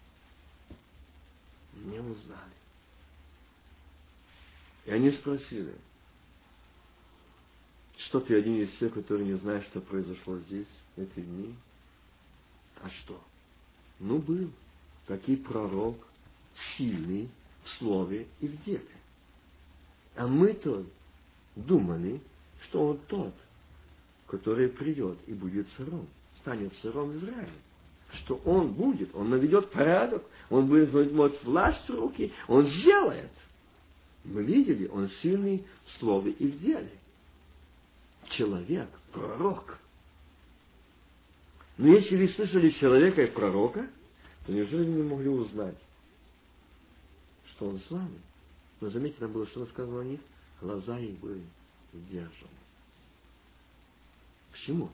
не 1.84 1.98
узнали. 1.98 2.52
И 4.86 4.90
они 4.90 5.10
спросили, 5.10 5.74
что 8.06 8.20
ты 8.20 8.36
один 8.36 8.60
из 8.60 8.70
тех, 8.78 8.92
которые 8.94 9.26
не 9.26 9.34
знают, 9.34 9.64
что 9.64 9.80
произошло 9.80 10.38
здесь, 10.38 10.68
эти 10.96 11.20
дни? 11.20 11.54
А 12.82 12.88
что? 12.88 13.20
Ну, 13.98 14.18
был 14.18 14.50
такой 15.06 15.36
пророк, 15.36 15.96
сильный 16.76 17.28
в 17.64 17.68
слове 17.78 18.26
и 18.40 18.48
в 18.48 18.64
деле. 18.64 18.82
А 20.16 20.26
мы-то 20.26 20.84
думали, 21.56 22.20
что 22.64 22.88
он 22.88 22.98
тот, 23.06 23.34
который 24.26 24.68
придет 24.68 25.18
и 25.26 25.34
будет 25.34 25.68
царом, 25.76 26.06
станет 26.40 26.74
царом 26.76 27.14
Израиля 27.16 27.50
что 28.14 28.40
он 28.44 28.72
будет, 28.72 29.14
он 29.14 29.30
наведет 29.30 29.70
порядок, 29.70 30.22
он 30.48 30.66
будет 30.66 30.90
возьмет 30.92 31.42
власть 31.44 31.88
в 31.88 31.94
руки, 31.94 32.32
он 32.48 32.66
сделает. 32.66 33.30
Мы 34.24 34.42
видели, 34.42 34.86
он 34.88 35.08
сильный 35.22 35.64
в 35.86 35.98
слове 35.98 36.32
и 36.32 36.46
в 36.46 36.60
деле. 36.60 36.90
Человек, 38.30 38.88
пророк. 39.12 39.78
Но 41.76 41.88
если 41.88 42.16
вы 42.16 42.28
слышали 42.28 42.70
человека 42.70 43.22
и 43.22 43.30
пророка, 43.30 43.88
то 44.46 44.52
неужели 44.52 44.84
вы 44.84 44.96
не 44.96 45.02
могли 45.02 45.28
узнать, 45.28 45.76
что 47.46 47.68
он 47.68 47.80
с 47.80 47.90
вами? 47.90 48.20
Но 48.80 48.88
заметьте, 48.88 49.18
там 49.20 49.32
было 49.32 49.46
что 49.46 49.66
сказано 49.66 50.00
о 50.00 50.04
них? 50.04 50.20
Глаза 50.60 50.98
их 50.98 51.18
были 51.18 51.42
сдержаны. 51.92 52.50
Почему? 54.52 54.90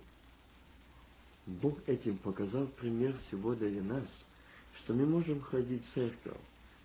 Бог 1.46 1.78
этим 1.86 2.18
показал 2.18 2.66
пример 2.66 3.14
сегодня 3.30 3.68
для 3.68 3.82
нас, 3.82 4.04
что 4.78 4.94
мы 4.94 5.06
можем 5.06 5.40
ходить 5.40 5.84
в 5.86 5.94
церковь, 5.94 6.36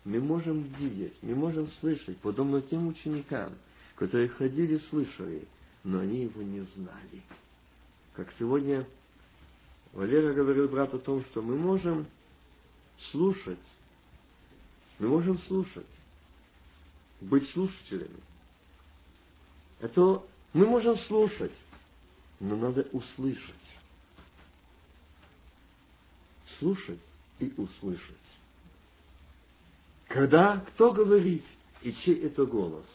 мы 0.04 0.20
можем 0.20 0.62
видеть, 0.78 1.14
мы 1.22 1.34
можем 1.34 1.68
слышать, 1.80 2.18
подобно 2.18 2.60
тем 2.60 2.88
ученикам, 2.88 3.54
которые 3.96 4.28
ходили, 4.28 4.78
слышали, 4.90 5.46
но 5.84 6.00
они 6.00 6.22
его 6.22 6.42
не 6.42 6.60
знали. 6.74 7.22
Как 8.14 8.32
сегодня 8.38 8.86
Валера 9.92 10.32
говорил 10.32 10.68
брат 10.68 10.94
о 10.94 10.98
том, 10.98 11.24
что 11.26 11.42
мы 11.42 11.56
можем 11.56 12.06
слушать. 13.10 13.58
Мы 14.98 15.08
можем 15.08 15.38
слушать. 15.40 15.86
Быть 17.20 17.48
слушателями. 17.50 18.20
Это 19.80 20.22
мы 20.52 20.66
можем 20.66 20.96
слушать, 20.98 21.52
но 22.40 22.56
надо 22.56 22.82
услышать. 22.92 23.54
Слушать 26.58 27.00
и 27.38 27.52
услышать. 27.56 28.16
Когда 30.06 30.58
кто 30.58 30.92
говорит, 30.92 31.44
и 31.80 31.92
чей 31.92 32.14
это 32.26 32.44
голос? 32.44 32.86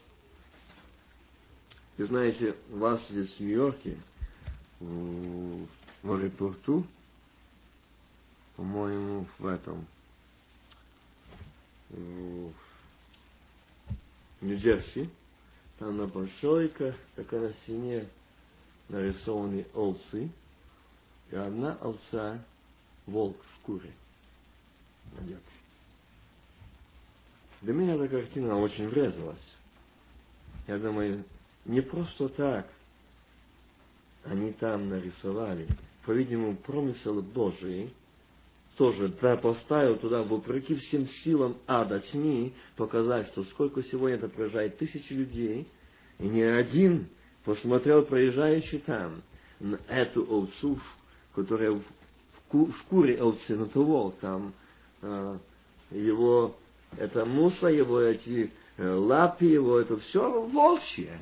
Вы 1.97 2.05
знаете, 2.05 2.55
у 2.71 2.77
вас 2.77 3.01
здесь 3.09 3.35
в 3.37 3.39
Нью-Йорке, 3.39 3.97
в, 4.79 5.67
аэропорту, 6.03 6.85
по-моему, 8.55 9.25
в 9.39 9.47
этом, 9.47 9.87
в 11.89 12.53
Нью-Джерси, 14.41 15.09
там 15.79 15.97
на 15.97 16.05
большой, 16.05 16.69
такой 17.15 17.39
на 17.39 17.53
стене 17.53 18.07
нарисованы 18.89 19.65
овцы, 19.73 20.29
и 21.31 21.35
одна 21.35 21.73
овца 21.81 22.39
волк 23.07 23.37
в 23.41 23.55
шкуре 23.55 23.91
надет. 25.17 25.41
Для 27.63 27.73
меня 27.73 27.95
эта 27.95 28.07
картина 28.07 28.59
очень 28.59 28.87
врезалась. 28.87 29.53
Я 30.67 30.77
думаю, 30.77 31.25
не 31.67 31.81
просто 31.81 32.29
так 32.29 32.67
они 34.23 34.51
там 34.53 34.89
нарисовали. 34.89 35.67
По-видимому, 36.05 36.55
промысел 36.55 37.21
Божий 37.21 37.93
тоже 38.77 39.09
да, 39.21 39.37
поставил 39.37 39.97
туда, 39.97 40.23
вопреки 40.23 40.75
всем 40.75 41.07
силам 41.07 41.57
ада 41.65 41.99
тьми, 41.99 42.53
показать, 42.75 43.27
что 43.27 43.43
сколько 43.45 43.83
сегодня 43.83 44.17
это 44.17 44.29
проезжает 44.29 44.77
тысячи 44.77 45.13
людей, 45.13 45.67
и 46.19 46.27
ни 46.27 46.41
один 46.41 47.07
посмотрел 47.43 48.03
проезжающий 48.03 48.79
там 48.79 49.21
на 49.59 49.79
эту 49.87 50.23
овцу, 50.23 50.79
которая 51.33 51.71
в 52.51 52.73
шкуре 52.81 53.21
овцы, 53.21 53.55
на 53.55 53.65
того, 53.67 54.13
там 54.21 54.53
э, 55.01 55.37
его, 55.91 56.55
это 56.97 57.25
муса, 57.25 57.67
его 57.67 57.99
эти 57.99 58.51
э, 58.77 58.89
лапы, 58.89 59.45
его 59.45 59.79
это 59.79 59.97
все 59.97 60.41
волчье 60.47 61.19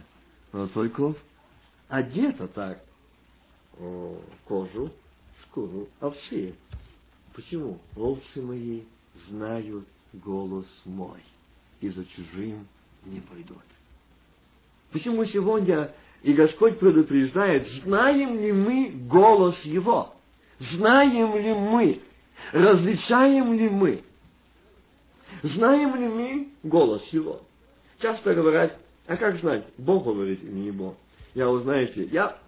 только 0.73 1.15
одета 1.89 2.47
так 2.47 2.81
кожу, 4.47 4.91
шкуру 5.43 5.89
овцы. 5.99 6.55
Почему? 7.33 7.79
Овцы 7.95 8.41
мои 8.41 8.83
знают 9.27 9.85
голос 10.13 10.65
мой, 10.85 11.19
и 11.81 11.89
за 11.89 12.05
чужим 12.05 12.67
не 13.05 13.19
пойдут. 13.19 13.57
Почему 14.91 15.25
сегодня 15.25 15.93
и 16.23 16.33
Господь 16.33 16.79
предупреждает, 16.79 17.67
знаем 17.67 18.39
ли 18.39 18.53
мы 18.53 18.91
голос 19.09 19.59
Его? 19.63 20.13
Знаем 20.59 21.35
ли 21.35 21.53
мы? 21.53 22.01
Различаем 22.53 23.53
ли 23.53 23.69
мы? 23.69 24.03
Знаем 25.43 25.95
ли 25.95 26.07
мы 26.07 26.49
голос 26.63 27.05
Его? 27.09 27.41
Часто 27.99 28.33
говорят, 28.33 28.79
а 29.07 29.17
как 29.17 29.37
знать, 29.37 29.65
Бог 29.77 30.05
говорит 30.05 30.43
или 30.43 30.51
не 30.51 30.71
Бог? 30.71 30.95
Я, 31.33 31.47
вы 31.49 31.59
знаете, 31.59 32.05
я 32.05 32.39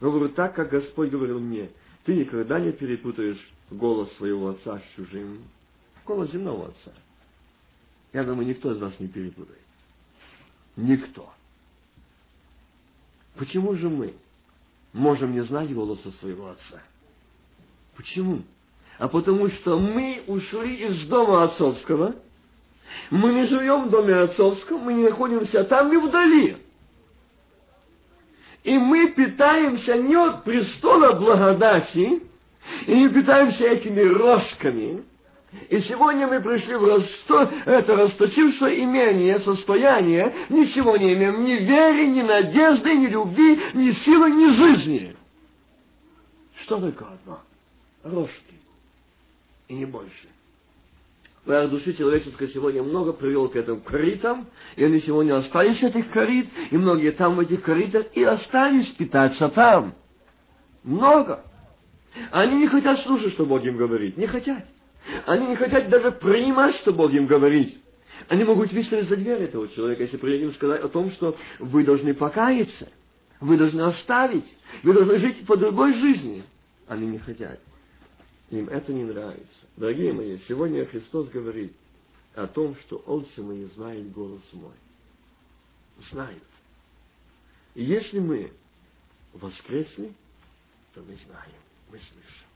говорю 0.00 0.30
так, 0.30 0.54
как 0.54 0.70
Господь 0.70 1.10
говорил 1.10 1.38
мне. 1.38 1.70
Ты 2.04 2.16
никогда 2.16 2.58
не 2.58 2.72
перепутаешь 2.72 3.52
голос 3.70 4.12
своего 4.14 4.48
отца 4.48 4.80
с 4.80 4.96
чужим. 4.96 5.44
Голос 6.04 6.32
земного 6.32 6.68
отца. 6.68 6.92
Я 8.12 8.24
думаю, 8.24 8.48
никто 8.48 8.72
из 8.72 8.80
нас 8.80 8.98
не 8.98 9.06
перепутает. 9.06 9.60
Никто. 10.74 11.32
Почему 13.36 13.74
же 13.74 13.88
мы 13.88 14.14
можем 14.92 15.32
не 15.32 15.40
знать 15.44 15.72
голоса 15.72 16.10
своего 16.12 16.50
отца? 16.50 16.82
Почему? 17.94 18.42
А 18.98 19.08
потому 19.08 19.48
что 19.48 19.78
мы 19.78 20.24
ушли 20.26 20.86
из 20.88 21.06
дома 21.06 21.44
отцовского– 21.44 22.16
мы 23.10 23.32
не 23.34 23.46
живем 23.46 23.86
в 23.86 23.90
доме 23.90 24.14
отцовском, 24.16 24.80
мы 24.80 24.94
не 24.94 25.04
находимся 25.04 25.64
там 25.64 25.92
и 25.92 25.96
вдали. 25.96 26.56
И 28.62 28.78
мы 28.78 29.08
питаемся 29.08 29.96
не 29.96 30.14
от 30.14 30.44
престола 30.44 31.12
благодати, 31.12 32.22
и 32.86 32.94
не 32.94 33.08
питаемся 33.08 33.66
этими 33.66 34.02
рожками. 34.02 35.04
И 35.68 35.80
сегодня 35.80 36.28
мы 36.28 36.40
пришли 36.40 36.76
в 36.76 36.84
расто... 36.84 37.50
это 37.64 37.96
расточившее 37.96 38.84
имение, 38.84 39.40
состояние, 39.40 40.32
ничего 40.48 40.96
не 40.96 41.14
имеем, 41.14 41.42
ни 41.42 41.54
веры, 41.54 42.06
ни 42.06 42.22
надежды, 42.22 42.96
ни 42.96 43.06
любви, 43.06 43.60
ни 43.74 43.90
силы, 43.90 44.30
ни 44.30 44.52
жизни. 44.52 45.16
Что 46.60 46.78
только 46.78 47.06
одно? 47.06 47.40
Рожки. 48.04 48.54
И 49.66 49.74
не 49.74 49.86
больше. 49.86 50.28
Враг 51.50 51.68
души 51.68 51.94
человеческой 51.94 52.46
сегодня 52.46 52.80
много 52.80 53.12
привел 53.12 53.48
к 53.48 53.56
этим 53.56 53.80
коритам, 53.80 54.46
и 54.76 54.84
они 54.84 55.00
сегодня 55.00 55.36
остались 55.36 55.82
этих 55.82 56.08
корит, 56.10 56.46
и 56.70 56.76
многие 56.76 57.10
там 57.10 57.34
в 57.34 57.40
этих 57.40 57.62
коритах 57.62 58.06
и 58.14 58.22
остались 58.22 58.86
питаться 58.92 59.48
там. 59.48 59.96
Много. 60.84 61.42
Они 62.30 62.56
не 62.58 62.68
хотят 62.68 63.00
слушать, 63.00 63.32
что 63.32 63.46
Бог 63.46 63.64
им 63.64 63.76
говорит. 63.76 64.16
Не 64.16 64.28
хотят. 64.28 64.64
Они 65.26 65.48
не 65.48 65.56
хотят 65.56 65.88
даже 65.88 66.12
принимать, 66.12 66.76
что 66.76 66.92
Бог 66.92 67.12
им 67.12 67.26
говорит. 67.26 67.78
Они 68.28 68.44
могут 68.44 68.70
выставить 68.70 69.08
за 69.08 69.16
дверь 69.16 69.42
этого 69.42 69.66
человека, 69.66 70.04
если 70.04 70.18
придет 70.18 70.54
сказать 70.54 70.84
о 70.84 70.88
том, 70.88 71.10
что 71.10 71.36
вы 71.58 71.82
должны 71.82 72.14
покаяться, 72.14 72.86
вы 73.40 73.56
должны 73.56 73.80
оставить, 73.80 74.46
вы 74.84 74.92
должны 74.92 75.18
жить 75.18 75.44
по 75.46 75.56
другой 75.56 75.94
жизни. 75.94 76.44
Они 76.86 77.08
не 77.08 77.18
хотят. 77.18 77.58
Им 78.50 78.68
это 78.68 78.92
не 78.92 79.04
нравится. 79.04 79.66
Дорогие 79.76 80.12
мои, 80.12 80.38
сегодня 80.48 80.84
Христос 80.84 81.28
говорит 81.28 81.72
о 82.34 82.48
том, 82.48 82.74
что 82.76 82.96
овцы 83.06 83.42
мои 83.42 83.64
знают 83.66 84.10
голос 84.10 84.42
мой. 84.52 84.74
Знают. 86.10 86.42
И 87.74 87.84
если 87.84 88.18
мы 88.18 88.52
воскресли, 89.32 90.12
то 90.94 91.00
мы 91.02 91.14
знаем, 91.14 91.60
мы 91.90 91.98
слышим. 91.98 92.46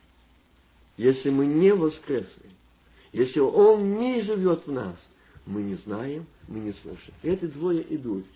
Если 0.96 1.30
мы 1.30 1.46
не 1.46 1.72
воскресли, 1.72 2.50
если 3.12 3.38
Он 3.38 3.94
не 3.94 4.22
живет 4.22 4.66
в 4.66 4.72
нас, 4.72 4.98
мы 5.46 5.62
не 5.62 5.76
знаем, 5.76 6.26
мы 6.48 6.58
не 6.58 6.72
слышим. 6.72 7.14
И 7.22 7.28
эти 7.28 7.46
двое 7.46 7.84
идут. 7.94 8.26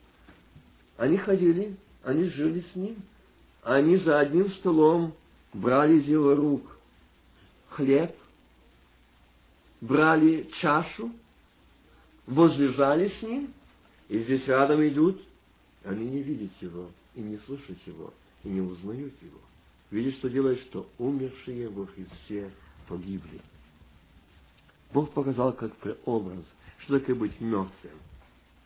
Они 0.97 1.17
ходили, 1.17 1.77
они 2.05 2.25
жили 2.25 2.61
с 2.61 2.77
Ним. 2.77 3.03
Они 3.63 3.97
за 3.97 4.21
одним 4.21 4.49
столом 4.51 5.15
брали 5.53 5.95
из 5.95 6.05
его 6.07 6.35
рук 6.37 6.78
хлеб, 7.79 8.13
брали 9.81 10.51
чашу, 10.61 11.13
возлежали 12.27 13.09
с 13.09 13.23
ним, 13.23 13.53
и 14.09 14.19
здесь 14.19 14.47
рядом 14.49 14.87
идут, 14.87 15.23
они 15.85 16.09
не 16.11 16.23
видят 16.23 16.51
его, 16.61 16.91
и 17.15 17.21
не 17.21 17.39
слышат 17.39 17.79
его, 17.87 18.13
и 18.43 18.49
не 18.49 18.61
узнают 18.61 19.15
его. 19.23 19.39
Видят, 19.91 20.15
что 20.15 20.29
делает, 20.29 20.61
что 20.63 20.89
умершие 20.99 21.69
во 21.69 21.87
Христе 21.87 22.51
погибли. 22.89 23.41
Бог 24.93 25.13
показал 25.13 25.53
как 25.53 25.75
преобраз, 25.77 26.45
что 26.79 26.99
такое 26.99 27.15
быть 27.15 27.41
мертвым. 27.41 27.99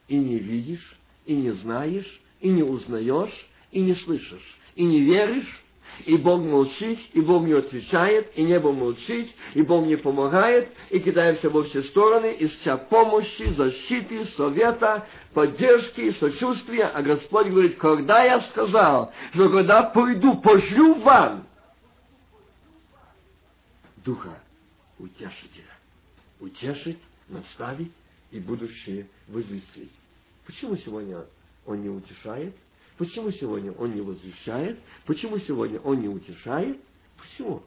И 0.09 0.17
не 0.17 0.39
видишь, 0.39 0.97
и 1.27 1.37
не 1.37 1.53
знаешь, 1.53 2.21
и 2.41 2.49
не 2.49 2.63
узнаешь, 2.63 3.47
и 3.71 3.81
не 3.81 3.95
слышишь, 3.95 4.59
и 4.75 4.85
не 4.85 5.01
веришь, 5.01 5.63
и 6.05 6.17
Бог 6.17 6.43
молчит, 6.43 6.99
и 7.13 7.21
Бог 7.21 7.45
не 7.45 7.53
отвечает, 7.53 8.33
и 8.37 8.43
небо 8.43 8.73
молчит, 8.73 9.35
и 9.55 9.63
Бог 9.63 9.87
не 9.87 9.97
помогает, 9.97 10.69
и 10.91 10.99
кидаемся 10.99 11.51
во 11.51 11.63
все 11.63 11.83
стороны, 11.83 12.37
ища 12.39 12.77
помощи, 12.77 13.53
защиты, 13.53 14.27
совета, 14.37 15.07
поддержки, 15.33 16.11
сочувствия. 16.13 16.87
А 16.87 17.03
Господь 17.03 17.49
говорит, 17.49 17.77
когда 17.79 18.25
я 18.25 18.41
сказал, 18.41 19.13
что 19.33 19.49
когда 19.51 19.83
пойду, 19.85 20.37
пошлю 20.41 20.95
вам 20.97 21.47
Духа 24.05 24.41
Утешителя. 24.99 25.65
Утешить, 26.41 26.99
наставить 27.29 27.93
и 28.31 28.41
будущее 28.41 29.07
возвестить. 29.29 29.93
Почему 30.45 30.77
сегодня 30.77 31.25
Он 31.67 31.83
не 31.83 31.89
утешает? 31.89 32.55
Почему 33.03 33.33
сегодня 33.33 33.73
он 33.73 33.97
не 33.97 34.01
возвещает? 34.01 34.79
Почему 35.07 35.37
сегодня 35.39 35.81
он 35.81 36.03
не 36.03 36.07
утешает? 36.07 36.79
Почему? 37.21 37.61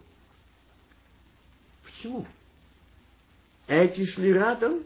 Почему? 1.84 2.26
Эти 3.68 4.06
шли 4.06 4.32
рядом, 4.32 4.84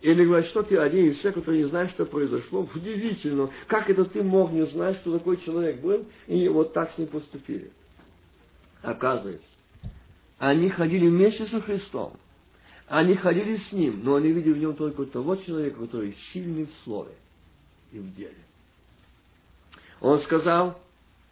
или 0.00 0.24
говорят, 0.24 0.46
что 0.46 0.64
ты 0.64 0.76
один 0.78 1.06
из 1.06 1.18
всех, 1.18 1.34
который 1.34 1.58
не 1.58 1.68
знает, 1.68 1.92
что 1.92 2.04
произошло. 2.06 2.68
Удивительно, 2.74 3.52
как 3.68 3.88
это 3.88 4.04
ты 4.04 4.24
мог 4.24 4.50
не 4.50 4.66
знать, 4.66 4.96
что 4.96 5.16
такой 5.16 5.36
человек 5.36 5.80
был, 5.80 6.06
и 6.26 6.48
вот 6.48 6.72
так 6.72 6.90
с 6.90 6.98
ним 6.98 7.06
поступили. 7.06 7.70
Оказывается, 8.82 9.46
Они 10.38 10.70
ходили 10.70 11.06
вместе 11.06 11.46
со 11.46 11.60
Христом. 11.60 12.16
Они 12.88 13.14
ходили 13.14 13.54
с 13.54 13.70
Ним, 13.70 14.00
но 14.02 14.16
они 14.16 14.32
видели 14.32 14.54
в 14.54 14.58
Нем 14.58 14.74
только 14.74 15.04
того 15.06 15.36
человека, 15.36 15.82
который 15.82 16.14
сильный 16.32 16.66
в 16.66 16.72
слове 16.82 17.14
и 17.92 18.00
в 18.00 18.12
деле. 18.16 18.34
Он 20.02 20.20
сказал, 20.22 20.78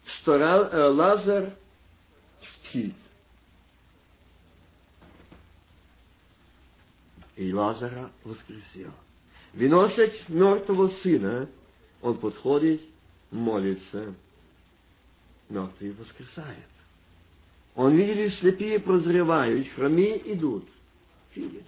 что 0.05 0.35
э, 0.35 0.89
Лазар 0.91 1.53
спит. 2.39 2.95
И 7.35 7.53
Лазара 7.53 8.09
воскресил. 8.23 8.91
Выносят 9.53 10.29
мертвого 10.29 10.87
сына, 10.87 11.49
он 12.01 12.17
подходит, 12.17 12.81
молится, 13.29 14.15
мертвый 15.49 15.91
воскресает. 15.91 16.69
Он 17.75 17.93
видели, 17.93 18.29
слепые 18.29 18.79
прозревают, 18.79 19.67
хромые 19.75 20.33
идут. 20.33 20.65
Видят. 21.35 21.65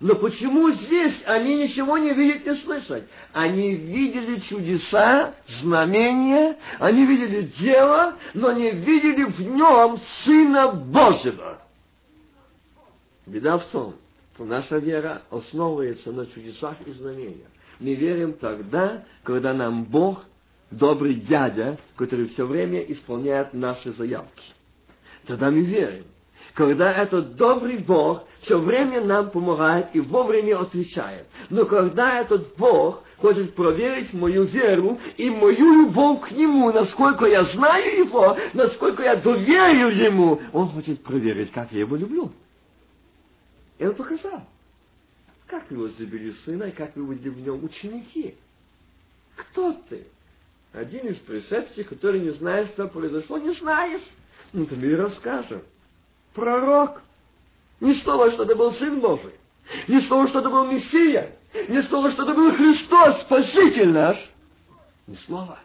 Но 0.00 0.16
почему 0.16 0.70
здесь 0.70 1.22
они 1.24 1.56
ничего 1.56 1.98
не 1.98 2.12
видят, 2.12 2.46
не 2.46 2.54
слышат? 2.56 3.08
Они 3.32 3.74
видели 3.74 4.40
чудеса, 4.40 5.34
знамения, 5.46 6.58
они 6.78 7.06
видели 7.06 7.42
дело, 7.58 8.16
но 8.34 8.52
не 8.52 8.70
видели 8.70 9.24
в 9.24 9.40
нем 9.40 9.98
Сына 10.24 10.72
Божьего. 10.72 11.60
Беда 13.26 13.58
в 13.58 13.64
том, 13.66 13.94
что 14.34 14.44
наша 14.44 14.78
вера 14.78 15.22
основывается 15.30 16.12
на 16.12 16.26
чудесах 16.26 16.76
и 16.86 16.90
знамениях. 16.90 17.48
Мы 17.78 17.94
верим 17.94 18.34
тогда, 18.34 19.04
когда 19.22 19.54
нам 19.54 19.84
Бог 19.84 20.24
добрый 20.70 21.14
дядя, 21.14 21.78
который 21.96 22.26
все 22.28 22.46
время 22.46 22.80
исполняет 22.80 23.54
наши 23.54 23.92
заявки. 23.92 24.44
Тогда 25.26 25.50
мы 25.50 25.60
верим 25.60 26.04
когда 26.54 26.92
этот 26.92 27.34
добрый 27.34 27.78
Бог 27.78 28.26
все 28.42 28.58
время 28.58 29.00
нам 29.04 29.30
помогает 29.30 29.88
и 29.92 30.00
вовремя 30.00 30.60
отвечает. 30.60 31.26
Но 31.50 31.66
когда 31.66 32.20
этот 32.20 32.54
Бог 32.56 33.02
хочет 33.18 33.54
проверить 33.54 34.12
мою 34.14 34.44
веру 34.44 34.98
и 35.16 35.30
мою 35.30 35.82
любовь 35.82 36.28
к 36.28 36.30
Нему, 36.30 36.72
насколько 36.72 37.26
я 37.26 37.44
знаю 37.44 38.06
Его, 38.06 38.36
насколько 38.52 39.02
я 39.02 39.16
доверил 39.16 39.88
Ему, 39.88 40.40
Он 40.52 40.68
хочет 40.68 41.02
проверить, 41.02 41.50
как 41.50 41.72
я 41.72 41.80
Его 41.80 41.96
люблю. 41.96 42.30
И 43.78 43.86
Он 43.86 43.94
показал, 43.94 44.44
как 45.48 45.68
Его 45.70 45.88
забили 45.88 46.30
сына, 46.44 46.64
и 46.64 46.70
как 46.70 46.94
вы 46.94 47.04
были 47.04 47.28
в 47.30 47.40
нем 47.40 47.64
ученики. 47.64 48.36
Кто 49.34 49.72
ты? 49.88 50.06
Один 50.72 51.06
из 51.06 51.16
пришедших, 51.16 51.88
который 51.88 52.20
не 52.20 52.30
знает, 52.30 52.68
что 52.68 52.86
произошло, 52.86 53.38
не 53.38 53.50
знаешь. 53.50 54.02
Ну, 54.52 54.66
ты 54.66 54.76
мне 54.76 54.94
расскажем 54.94 55.62
пророк. 56.34 57.02
Не 57.80 57.94
слово, 57.94 58.30
что 58.30 58.44
это 58.44 58.54
был 58.54 58.72
Сын 58.72 59.00
Божий. 59.00 59.32
Не 59.88 60.00
слово, 60.02 60.28
что 60.28 60.40
это 60.40 60.50
был 60.50 60.66
Мессия. 60.66 61.36
Не 61.68 61.82
слово, 61.82 62.10
что 62.10 62.24
это 62.24 62.34
был 62.34 62.52
Христос, 62.52 63.22
Спаситель 63.22 63.90
наш. 63.90 64.16
Ни 65.06 65.14
слова. 65.16 65.58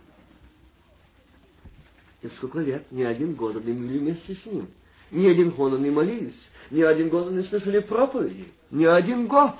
И 2.22 2.28
сколько 2.28 2.60
лет, 2.60 2.92
ни 2.92 3.04
один 3.04 3.34
год 3.34 3.56
они 3.58 3.74
были 3.74 3.98
вместе 4.00 4.36
с 4.36 4.46
Ним. 4.46 4.68
Ни 5.12 5.28
один 5.28 5.52
год 5.52 5.74
они 5.74 5.90
молились. 5.90 6.50
Ни 6.70 6.82
один 6.82 7.10
год 7.10 7.30
они 7.30 7.42
слышали 7.44 7.80
проповеди. 7.80 8.52
Ни 8.70 8.86
один 8.86 9.28
год. 9.28 9.56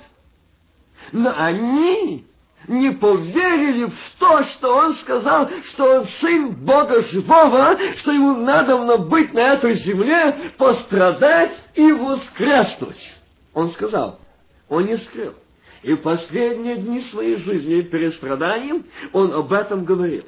Но 1.12 1.32
они 1.36 2.26
не 2.68 2.92
поверили 2.92 3.86
в 3.86 4.18
то, 4.18 4.42
что 4.44 4.74
он 4.74 4.94
сказал, 4.96 5.48
что 5.70 6.00
он 6.00 6.06
сын 6.20 6.52
Бога 6.52 7.02
живого, 7.02 7.78
что 7.96 8.12
ему 8.12 8.36
надо 8.36 8.98
быть 8.98 9.32
на 9.32 9.54
этой 9.54 9.74
земле, 9.76 10.52
пострадать 10.56 11.52
и 11.74 11.92
воскреснуть. 11.92 13.12
Он 13.54 13.70
сказал, 13.70 14.20
он 14.68 14.86
не 14.86 14.96
скрыл. 14.98 15.34
И 15.82 15.94
последние 15.94 16.76
дни 16.76 17.00
своей 17.02 17.36
жизни 17.36 17.80
перед 17.80 18.14
страданием 18.14 18.84
он 19.12 19.32
об 19.32 19.52
этом 19.52 19.84
говорил. 19.84 20.24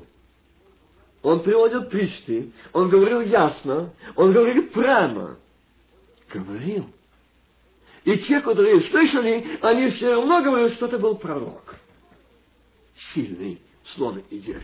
Он 1.22 1.40
приводит 1.40 1.90
причты, 1.90 2.50
он 2.72 2.88
говорил 2.88 3.20
ясно, 3.20 3.90
он 4.16 4.32
говорил 4.32 4.66
прямо. 4.68 5.36
Говорил. 6.32 6.86
И 8.04 8.16
те, 8.16 8.40
которые 8.40 8.80
слышали, 8.80 9.58
они 9.60 9.90
все 9.90 10.14
равно 10.14 10.42
говорили, 10.42 10.70
что 10.70 10.86
это 10.86 10.98
был 10.98 11.14
пророк 11.14 11.76
сильный 13.14 13.60
в 13.82 13.88
слове 13.90 14.24
и 14.30 14.38
деле. 14.38 14.62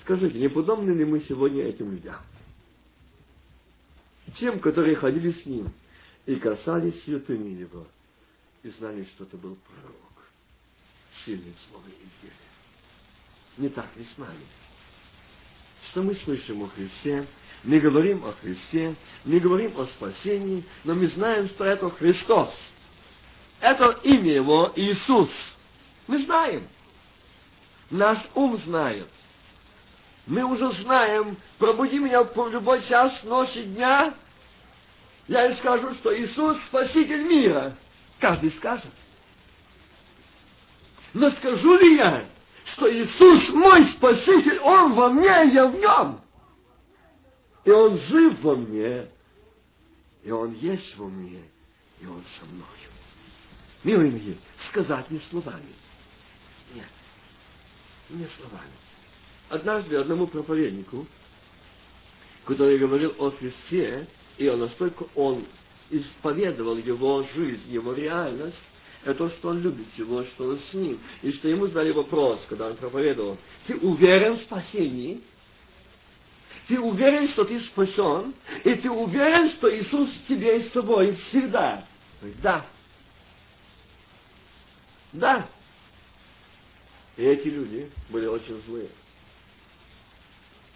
Скажите, 0.00 0.38
не 0.38 0.48
подобны 0.48 0.90
ли 0.90 1.04
мы 1.04 1.20
сегодня 1.20 1.64
этим 1.64 1.92
людям? 1.92 2.16
Тем, 4.38 4.60
которые 4.60 4.96
ходили 4.96 5.30
с 5.30 5.46
ним 5.46 5.70
и 6.26 6.36
касались 6.36 7.02
святыни 7.04 7.60
его, 7.60 7.86
и 8.62 8.70
знали, 8.70 9.04
что 9.04 9.24
это 9.24 9.36
был 9.36 9.56
пророк, 9.56 10.26
сильный 11.24 11.52
в 11.52 11.70
слове 11.70 11.92
и 11.92 12.22
деле. 12.22 12.34
Не 13.58 13.68
так 13.68 13.94
ли 13.96 14.04
с 14.04 14.16
нами? 14.16 14.46
Что 15.90 16.02
мы 16.02 16.14
слышим 16.14 16.62
о 16.62 16.68
Христе, 16.68 17.26
мы 17.64 17.80
говорим 17.80 18.24
о 18.24 18.32
Христе, 18.32 18.94
мы 19.24 19.38
говорим 19.40 19.78
о 19.78 19.86
спасении, 19.86 20.64
но 20.84 20.94
мы 20.94 21.06
знаем, 21.08 21.48
что 21.48 21.64
это 21.64 21.90
Христос. 21.90 22.54
Это 23.60 24.00
имя 24.02 24.32
Его 24.32 24.72
Иисус. 24.74 25.30
Мы 26.06 26.18
знаем 26.24 26.66
наш 27.92 28.18
ум 28.34 28.56
знает. 28.58 29.08
Мы 30.26 30.42
уже 30.44 30.70
знаем, 30.72 31.36
пробуди 31.58 31.98
меня 31.98 32.22
в 32.22 32.48
любой 32.48 32.82
час 32.82 33.22
ночи 33.24 33.62
дня, 33.62 34.14
я 35.28 35.46
и 35.46 35.56
скажу, 35.56 35.94
что 35.94 36.16
Иисус 36.16 36.58
Спаситель 36.66 37.22
мира. 37.22 37.76
Каждый 38.18 38.50
скажет. 38.52 38.90
Но 41.14 41.30
скажу 41.30 41.76
ли 41.78 41.96
я, 41.96 42.24
что 42.64 42.92
Иисус 42.92 43.50
мой 43.50 43.84
Спаситель, 43.84 44.58
Он 44.60 44.94
во 44.94 45.10
мне, 45.10 45.50
я 45.52 45.66
в 45.66 45.74
Нем. 45.74 46.20
И 47.64 47.70
Он 47.70 47.98
жив 47.98 48.40
во 48.42 48.56
мне, 48.56 49.08
и 50.22 50.30
Он 50.30 50.52
есть 50.54 50.96
во 50.96 51.06
мне, 51.06 51.42
и 52.00 52.06
Он 52.06 52.22
со 52.38 52.46
мною. 52.46 52.66
Милые 53.84 54.12
мои, 54.12 54.34
сказать 54.68 55.10
не 55.10 55.18
словами. 55.30 55.81
Не 58.10 58.26
словами. 58.26 58.72
Однажды 59.48 59.96
одному 59.96 60.26
проповеднику, 60.26 61.06
который 62.44 62.78
говорил 62.78 63.14
о 63.18 63.30
Христе, 63.30 64.06
и 64.38 64.48
он 64.48 64.60
настолько 64.60 65.06
он 65.14 65.44
исповедовал 65.90 66.76
его 66.76 67.22
жизнь, 67.34 67.70
его 67.70 67.92
реальность, 67.92 68.58
это 69.04 69.14
то, 69.14 69.28
что 69.30 69.48
он 69.50 69.60
любит 69.60 69.86
его, 69.96 70.24
что 70.24 70.48
он 70.48 70.58
с 70.58 70.74
ним. 70.74 70.98
И 71.22 71.32
что 71.32 71.48
ему 71.48 71.66
задали 71.66 71.90
вопрос, 71.90 72.44
когда 72.48 72.68
он 72.68 72.76
проповедовал, 72.76 73.36
ты 73.66 73.76
уверен 73.76 74.36
в 74.36 74.42
спасении? 74.42 75.20
Ты 76.68 76.78
уверен, 76.78 77.26
что 77.28 77.44
ты 77.44 77.58
спасен? 77.60 78.32
И 78.64 78.74
ты 78.76 78.88
уверен, 78.90 79.50
что 79.50 79.74
Иисус 79.74 80.08
тебе 80.28 80.58
и 80.58 80.68
с 80.68 80.70
тобой 80.70 81.14
всегда? 81.14 81.84
Да. 82.42 82.64
Да. 85.12 85.48
И 87.16 87.22
эти 87.22 87.48
люди 87.48 87.90
были 88.08 88.26
очень 88.26 88.60
злые. 88.62 88.88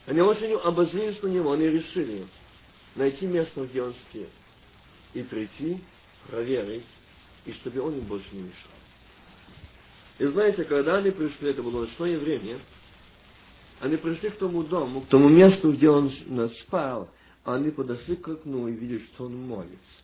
Они 0.06 0.20
очень 0.20 0.52
обозлились 0.52 1.20
на 1.22 1.28
него, 1.28 1.52
они 1.52 1.66
решили 1.68 2.26
найти 2.94 3.26
место, 3.26 3.66
где 3.66 3.82
он 3.82 3.94
спит, 3.94 4.28
и 5.14 5.22
прийти, 5.22 5.80
проверить, 6.28 6.84
и 7.44 7.52
чтобы 7.52 7.80
он 7.80 7.98
им 7.98 8.04
больше 8.04 8.28
не 8.32 8.42
мешал. 8.42 8.70
И 10.18 10.26
знаете, 10.26 10.64
когда 10.64 10.96
они 10.96 11.10
пришли, 11.10 11.50
это 11.50 11.62
было 11.62 11.82
ночное 11.82 12.18
время, 12.18 12.60
они 13.80 13.96
пришли 13.96 14.30
к 14.30 14.38
тому 14.38 14.62
дому, 14.62 15.02
к 15.02 15.08
тому 15.08 15.28
месту, 15.28 15.72
где 15.72 15.90
он 15.90 16.10
спал, 16.60 17.10
они 17.44 17.70
подошли 17.70 18.16
к 18.16 18.28
окну 18.28 18.68
и 18.68 18.72
видели, 18.72 19.04
что 19.06 19.26
он 19.26 19.36
молится. 19.36 20.02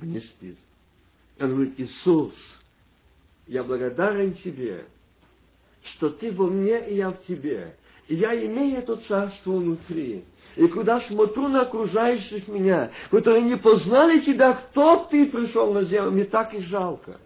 Он 0.00 0.08
не 0.08 0.20
спит. 0.20 0.58
И 1.38 1.42
он 1.42 1.50
говорит, 1.50 1.74
Иисус, 1.78 2.34
я 3.46 3.62
благодарен 3.62 4.34
Тебе, 4.34 4.86
что 5.84 6.10
ты 6.10 6.30
во 6.32 6.46
мне, 6.46 6.78
и 6.88 6.96
я 6.96 7.10
в 7.10 7.22
тебе. 7.24 7.76
И 8.08 8.14
я 8.14 8.34
имею 8.46 8.78
это 8.78 8.96
царство 8.96 9.52
внутри. 9.52 10.24
И 10.56 10.66
куда 10.66 11.00
смотрю 11.00 11.48
на 11.48 11.62
окружающих 11.62 12.46
меня, 12.48 12.90
которые 13.10 13.42
не 13.42 13.56
познали 13.56 14.20
тебя, 14.20 14.52
кто 14.52 15.06
ты 15.10 15.26
пришел 15.26 15.72
на 15.72 15.82
землю, 15.84 16.10
мне 16.10 16.24
так 16.24 16.52
и 16.54 16.60
жалко. 16.60 17.18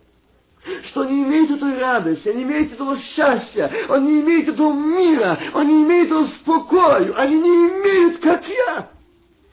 Что 0.85 1.03
они 1.03 1.23
имеют 1.23 1.51
эту 1.51 1.79
радость, 1.79 2.27
они 2.27 2.43
имеют 2.43 2.73
этого 2.73 2.97
счастья, 2.97 3.71
они 3.89 4.21
имеют 4.21 4.49
этого 4.49 4.73
мира, 4.73 5.39
они 5.55 5.85
имеют 5.85 6.09
этого 6.09 6.25
спокоя, 6.25 7.13
они 7.15 7.41
не 7.41 7.69
имеют, 7.69 8.19
как 8.19 8.49
я, 8.49 8.91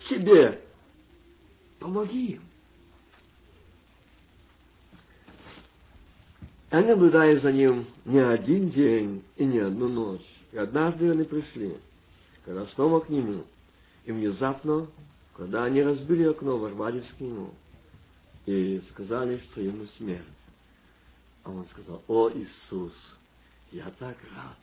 тебе. 0.07 0.59
Помоги 1.79 2.33
им. 2.33 2.41
Я 6.73 6.81
наблюдаю 6.81 7.39
за 7.39 7.53
ним 7.53 7.85
не 8.03 8.19
один 8.19 8.69
день 8.69 9.23
и 9.37 9.45
не 9.45 9.59
одну 9.59 9.87
ночь. 9.87 10.27
И 10.51 10.57
однажды 10.57 11.09
они 11.09 11.23
пришли, 11.23 11.77
когда 12.43 12.65
снова 12.65 12.99
к 12.99 13.09
нему, 13.09 13.43
и 14.05 14.11
внезапно 14.11 14.87
когда 15.35 15.65
они 15.65 15.81
разбили 15.81 16.23
окно, 16.23 16.57
ворвались 16.57 17.07
к 17.17 17.19
нему 17.19 17.53
и 18.45 18.81
сказали, 18.89 19.37
что 19.37 19.61
ему 19.61 19.85
смерть. 19.97 20.23
А 21.43 21.49
он 21.51 21.65
сказал, 21.65 22.03
о 22.07 22.29
Иисус, 22.29 22.93
я 23.71 23.91
так 23.99 24.15
рад, 24.35 24.57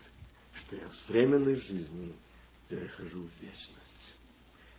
что 0.55 0.77
я 0.77 0.89
с 0.89 1.09
временной 1.09 1.57
жизни 1.57 2.15
перехожу 2.69 3.23
в 3.23 3.43
вечность. 3.43 4.17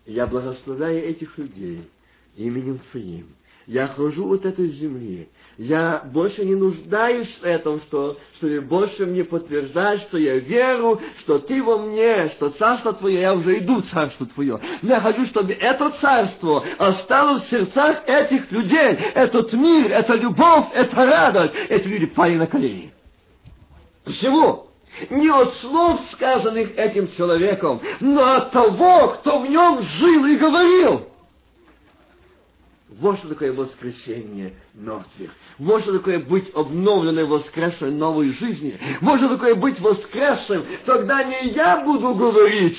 И 0.06 0.14
я 0.14 0.28
благословляю 0.28 1.04
этих 1.04 1.38
людей 1.38 1.90
именем 2.36 2.80
Твоим, 2.92 3.28
я 3.68 3.88
хожу 3.88 4.34
от 4.34 4.46
этой 4.46 4.68
земли. 4.68 5.30
Я 5.58 6.04
больше 6.12 6.44
не 6.44 6.56
нуждаюсь 6.56 7.30
в 7.40 7.44
этом, 7.44 7.80
что, 7.82 8.18
что 8.36 8.48
ты 8.48 8.62
больше 8.62 9.06
мне 9.06 9.24
подтверждаешь, 9.24 10.02
что 10.02 10.18
я 10.18 10.38
верю, 10.38 11.00
что 11.20 11.40
ты 11.40 11.62
во 11.62 11.78
мне, 11.78 12.30
что 12.30 12.50
царство 12.50 12.94
твое, 12.94 13.22
я 13.22 13.34
уже 13.34 13.60
иду 13.60 13.82
царство 13.82 14.26
твое. 14.26 14.60
Но 14.82 14.94
я 14.96 15.02
хочу, 15.02 15.26
чтобы 15.26 15.54
это 15.54 15.92
царство 16.02 16.64
осталось 16.78 17.44
в 17.44 17.50
сердцах 17.50 18.08
этих 18.08 18.52
людей. 18.52 18.98
Этот 19.14 19.54
мир, 19.54 19.92
эта 19.92 20.16
любовь, 20.16 20.68
эта 20.74 21.06
радость. 21.06 21.54
Эти 21.70 21.88
люди 21.88 22.08
пали 22.08 22.36
на 22.36 22.48
колени. 22.48 22.94
Почему? 24.04 24.68
Не 25.10 25.30
от 25.30 25.54
слов, 25.56 26.02
сказанных 26.12 26.78
этим 26.78 27.08
человеком, 27.10 27.82
но 28.00 28.36
от 28.36 28.52
того, 28.52 29.10
кто 29.10 29.40
в 29.40 29.50
нем 29.50 29.82
жил 29.82 30.26
и 30.26 30.36
говорил. 30.36 31.11
Вот 32.92 33.20
что 33.20 33.30
такое 33.30 33.54
воскресение 33.54 34.54
мертвых. 34.74 35.32
Вот 35.58 35.82
что 35.82 35.94
такое 35.94 36.20
быть 36.20 36.54
обновленной, 36.54 37.24
воскресшей 37.24 37.90
новой 37.92 38.30
жизни. 38.34 38.78
Вот 39.00 39.20
что 39.20 39.30
такое 39.30 39.56
быть 39.56 39.80
воскресшим. 39.80 40.66
Тогда 40.86 41.24
не 41.24 41.52
я 41.54 41.86
буду 41.86 42.14
говорить, 42.14 42.78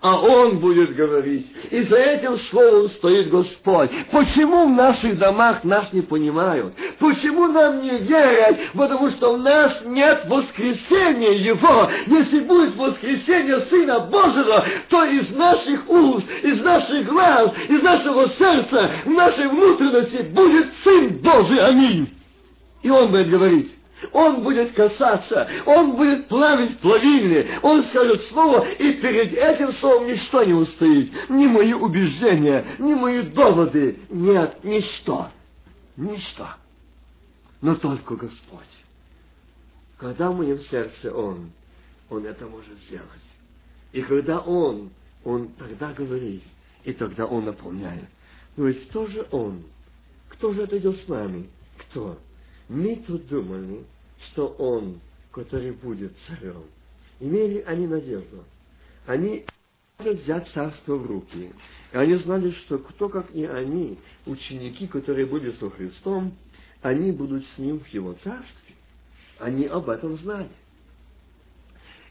а 0.00 0.20
Он 0.20 0.58
будет 0.58 0.94
говорить. 0.94 1.50
И 1.70 1.82
за 1.82 1.96
этим 1.96 2.38
словом 2.38 2.88
стоит 2.88 3.30
Господь. 3.30 3.90
Почему 4.12 4.66
в 4.66 4.70
наших 4.70 5.18
домах 5.18 5.64
нас 5.64 5.92
не 5.92 6.02
понимают? 6.02 6.74
Почему 7.00 7.48
нам 7.48 7.82
не 7.82 7.98
верят? 7.98 8.58
Потому 8.74 9.10
что 9.10 9.34
у 9.34 9.36
нас 9.36 9.82
нет 9.84 10.24
воскресения 10.26 11.32
Его. 11.32 11.90
Если 12.06 12.40
будет 12.40 12.76
воскресение 12.76 13.60
Сына 13.62 14.00
Божьего, 14.00 14.64
то 14.88 15.04
из 15.04 15.30
наших 15.30 15.88
уст, 15.90 16.26
из 16.42 16.60
наших 16.60 17.06
глаз, 17.06 17.52
из 17.68 17.82
нашего 17.82 18.28
сердца, 18.38 18.90
в 19.04 19.10
нашей 19.10 19.48
внутренности 19.48 20.22
будет 20.22 20.68
Сын 20.84 21.08
Божий. 21.18 21.58
Аминь. 21.58 22.08
И 22.82 22.90
Он 22.90 23.10
будет 23.10 23.28
говорить. 23.28 23.77
Он 24.12 24.42
будет 24.42 24.72
касаться, 24.72 25.48
он 25.66 25.96
будет 25.96 26.28
плавить 26.28 26.78
плавильни, 26.78 27.48
он 27.62 27.82
скажет 27.84 28.22
слово, 28.26 28.68
и 28.68 28.92
перед 28.94 29.34
этим 29.34 29.72
словом 29.74 30.06
ничто 30.06 30.44
не 30.44 30.54
устоит. 30.54 31.12
Ни 31.28 31.46
мои 31.46 31.72
убеждения, 31.72 32.64
ни 32.78 32.94
мои 32.94 33.22
доводы. 33.22 33.98
Нет, 34.08 34.62
ничто. 34.62 35.28
Ничто. 35.96 36.46
Но 37.60 37.74
только 37.74 38.16
Господь. 38.16 38.64
Когда 39.96 40.30
в 40.30 40.36
моем 40.36 40.60
сердце 40.60 41.12
Он, 41.12 41.50
Он 42.08 42.24
это 42.24 42.46
может 42.46 42.78
сделать. 42.86 43.04
И 43.92 44.02
когда 44.02 44.38
Он, 44.38 44.90
Он 45.24 45.48
тогда 45.58 45.92
говорит, 45.92 46.42
и 46.84 46.92
тогда 46.92 47.26
Он 47.26 47.46
наполняет. 47.46 48.08
Но 48.56 48.66
ведь 48.66 48.88
кто 48.88 49.06
же 49.06 49.26
Он? 49.32 49.64
Кто 50.28 50.52
же 50.52 50.62
это 50.62 50.78
идет 50.78 50.96
с 50.96 51.08
нами? 51.08 51.48
Кто? 51.78 52.18
Мы 52.68 52.96
тут 53.06 53.26
думали, 53.28 53.84
что 54.26 54.48
он, 54.48 55.00
который 55.32 55.72
будет 55.72 56.12
царем. 56.26 56.64
Имели 57.20 57.60
они 57.60 57.86
надежду. 57.86 58.44
Они 59.06 59.46
могут 59.98 60.20
взять 60.20 60.48
царство 60.48 60.96
в 60.96 61.06
руки. 61.06 61.52
И 61.92 61.96
они 61.96 62.14
знали, 62.16 62.50
что 62.50 62.78
кто, 62.78 63.08
как 63.08 63.32
не 63.34 63.46
они, 63.46 63.98
ученики, 64.26 64.86
которые 64.86 65.26
были 65.26 65.50
со 65.52 65.70
Христом, 65.70 66.36
они 66.82 67.10
будут 67.12 67.46
с 67.46 67.58
ним 67.58 67.80
в 67.80 67.88
его 67.88 68.12
царстве. 68.14 68.74
Они 69.38 69.66
об 69.66 69.88
этом 69.88 70.16
знали. 70.18 70.50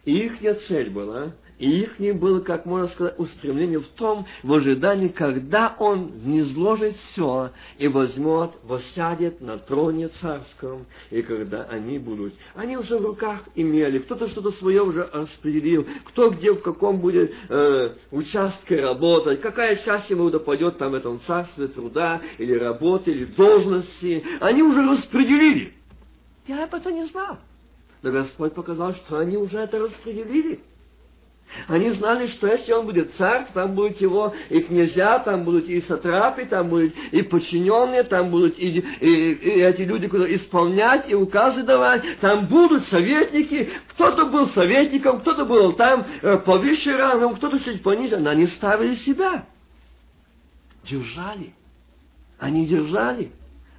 И 0.07 0.19
их 0.19 0.39
цель 0.67 0.89
была 0.89 1.33
и 1.59 1.81
их 1.81 1.97
не 1.99 2.11
было, 2.11 2.39
как 2.39 2.65
можно 2.65 2.87
сказать, 2.87 3.15
устремление 3.17 3.79
в 3.79 3.87
том, 3.87 4.27
в 4.43 4.53
ожидании, 4.53 5.07
когда 5.07 5.75
он 5.79 6.11
не 6.23 6.43
сложит 6.43 6.95
все 6.97 7.49
и 7.79 7.87
возьмет, 7.87 8.51
воссядет 8.63 9.41
на 9.41 9.57
троне 9.57 10.09
царском, 10.21 10.85
и 11.09 11.21
когда 11.21 11.63
они 11.63 11.97
будут. 11.97 12.35
Они 12.53 12.77
уже 12.77 12.97
в 12.97 13.05
руках 13.05 13.41
имели, 13.55 13.97
кто-то 13.99 14.27
что-то 14.27 14.51
свое 14.51 14.83
уже 14.83 15.09
распределил, 15.11 15.87
кто 16.05 16.29
где, 16.29 16.51
в 16.51 16.61
каком 16.61 16.99
будет 16.99 17.33
э, 17.49 17.93
участке 18.11 18.79
работать, 18.79 19.41
какая 19.41 19.77
часть 19.77 20.09
ему 20.11 20.29
допадет 20.29 20.77
там 20.77 20.91
в 20.91 20.95
этом 20.95 21.19
царстве 21.25 21.67
труда, 21.67 22.21
или 22.37 22.53
работы, 22.53 23.11
или 23.11 23.25
должности. 23.25 24.23
Они 24.39 24.61
уже 24.61 24.87
распределили. 24.87 25.73
Я 26.45 26.65
об 26.65 26.75
этом 26.75 26.93
не 26.93 27.05
знал. 27.05 27.39
Но 28.01 28.11
Господь 28.11 28.53
показал, 28.53 28.93
что 28.93 29.17
они 29.17 29.37
уже 29.37 29.59
это 29.59 29.79
распределили. 29.79 30.59
Они 31.67 31.91
знали, 31.91 32.27
что 32.27 32.47
если 32.47 32.73
он 32.73 32.85
будет 32.85 33.13
царь, 33.15 33.47
там 33.53 33.73
будут 33.73 34.01
его 34.01 34.33
и 34.49 34.59
князья, 34.59 35.19
там 35.19 35.45
будут 35.45 35.67
и 35.69 35.81
сатрапы, 35.81 36.45
там 36.45 36.67
будут 36.67 36.93
и 37.11 37.21
подчиненные, 37.21 38.03
там 38.03 38.29
будут 38.29 38.59
и, 38.59 38.79
и, 38.79 39.31
и 39.31 39.61
эти 39.61 39.81
люди, 39.83 40.07
которые 40.07 40.35
исполнять 40.35 41.09
и 41.09 41.15
указы 41.15 41.63
давать, 41.63 42.03
там 42.19 42.47
будут 42.47 42.85
советники. 42.87 43.69
Кто-то 43.89 44.25
был 44.25 44.47
советником, 44.49 45.21
кто-то 45.21 45.45
был 45.45 45.73
там 45.73 46.05
э, 46.21 46.37
повыше 46.39 46.91
рангом, 46.91 47.35
кто-то 47.35 47.59
чуть 47.59 47.81
пониже, 47.81 48.17
но 48.17 48.31
они 48.31 48.47
ставили 48.47 48.95
себя. 48.95 49.45
Держали. 50.83 51.53
Они 52.39 52.67
держали. 52.67 53.31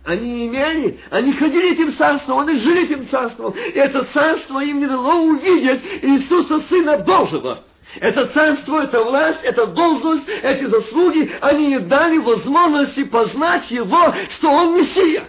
Они 0.08 0.46
имели, 0.46 0.98
они 1.10 1.34
ходили 1.34 1.72
этим 1.72 1.94
царством, 1.94 2.38
они 2.38 2.58
жили 2.58 2.84
этим 2.84 3.06
царством. 3.10 3.52
И 3.52 3.72
это 3.72 4.06
царство 4.14 4.64
им 4.64 4.80
не 4.80 4.86
дало 4.86 5.16
увидеть 5.16 5.82
Иисуса 6.00 6.62
Сына 6.62 6.96
Божьего. 6.96 7.62
Это 8.00 8.26
царство, 8.28 8.84
это 8.84 9.04
власть, 9.04 9.40
это 9.42 9.66
должность, 9.66 10.26
эти 10.26 10.64
заслуги, 10.64 11.30
они 11.42 11.66
не 11.66 11.80
дали 11.80 12.16
возможности 12.16 13.04
познать 13.04 13.70
Его, 13.70 14.14
что 14.30 14.50
Он 14.50 14.80
Мессия. 14.80 15.28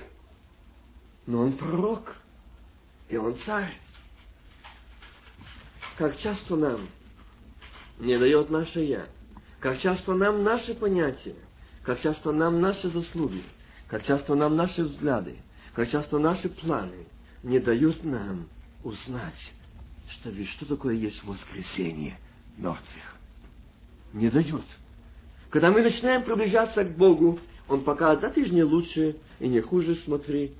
Но 1.27 1.41
Он 1.41 1.51
пророк, 1.51 2.15
и 3.09 3.17
Он 3.17 3.35
царь. 3.45 3.77
Как 5.97 6.17
часто 6.19 6.55
нам 6.55 6.87
не 7.99 8.17
дает 8.17 8.49
наше 8.49 8.79
«я», 8.79 9.07
как 9.59 9.77
часто 9.81 10.13
нам 10.13 10.41
наши 10.45 10.73
понятия, 10.73 11.35
как 11.83 11.99
часто 11.99 12.31
нам 12.31 12.61
наши 12.61 12.87
заслуги– 12.87 13.43
как 13.89 14.05
часто 14.05 14.35
нам 14.35 14.55
наши 14.55 14.83
взгляды, 14.83 15.37
как 15.73 15.89
часто 15.89 16.19
наши 16.19 16.47
планы 16.47 17.05
не 17.43 17.59
дают 17.59 18.03
нам 18.03 18.47
узнать, 18.83 19.53
что 20.09 20.29
ведь 20.29 20.49
что 20.49 20.65
такое 20.65 20.95
есть 20.95 21.23
воскресение 21.23 22.17
мертвых. 22.57 23.15
Не 24.13 24.29
дают. 24.29 24.65
Когда 25.49 25.71
мы 25.71 25.81
начинаем 25.81 26.23
приближаться 26.23 26.83
к 26.83 26.95
Богу, 26.95 27.39
Он 27.67 27.81
показывает, 27.81 28.21
да 28.21 28.29
ты 28.29 28.45
же 28.45 28.53
не 28.53 28.63
лучше 28.63 29.17
и 29.39 29.47
не 29.47 29.61
хуже 29.61 29.95
смотри. 30.05 30.53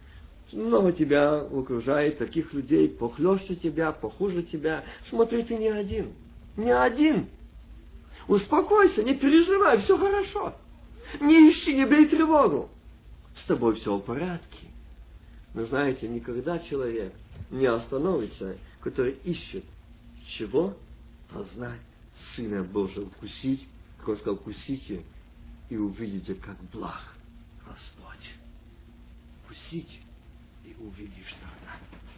Много 0.52 0.92
тебя 0.92 1.42
окружает 1.42 2.18
таких 2.18 2.54
людей, 2.54 2.90
похлеще 2.90 3.56
тебя, 3.56 3.92
похуже 3.92 4.42
тебя. 4.42 4.84
Смотри, 5.10 5.44
ты 5.44 5.58
не 5.58 5.68
один. 5.68 6.14
Не 6.58 6.72
один. 6.72 7.28
Успокойся, 8.28 9.04
не 9.04 9.14
переживай, 9.14 9.80
все 9.84 9.98
хорошо. 9.98 10.56
Не 11.22 11.52
ищи, 11.52 11.76
не 11.76 11.86
бей 11.86 12.08
тревогу 12.08 12.70
с 13.42 13.46
тобой 13.46 13.76
все 13.76 13.98
в 13.98 14.02
порядке. 14.02 14.68
Но 15.54 15.66
знаете, 15.66 16.08
никогда 16.08 16.60
человек 16.60 17.14
не 17.50 17.66
остановится, 17.66 18.58
который 18.82 19.14
ищет 19.24 19.64
чего? 20.28 20.78
Познать 21.32 21.80
Сына 22.36 22.64
Божьего, 22.64 23.10
вкусить, 23.10 23.68
как 24.00 24.10
он 24.10 24.18
сказал, 24.18 24.38
вкусите 24.38 25.04
и 25.70 25.78
увидите, 25.78 26.36
как 26.36 26.58
благ 26.72 27.16
Господь. 27.66 28.30
Вкусить 29.44 30.02
и 30.66 30.76
увидишь 30.80 31.36
тогда. 31.42 31.78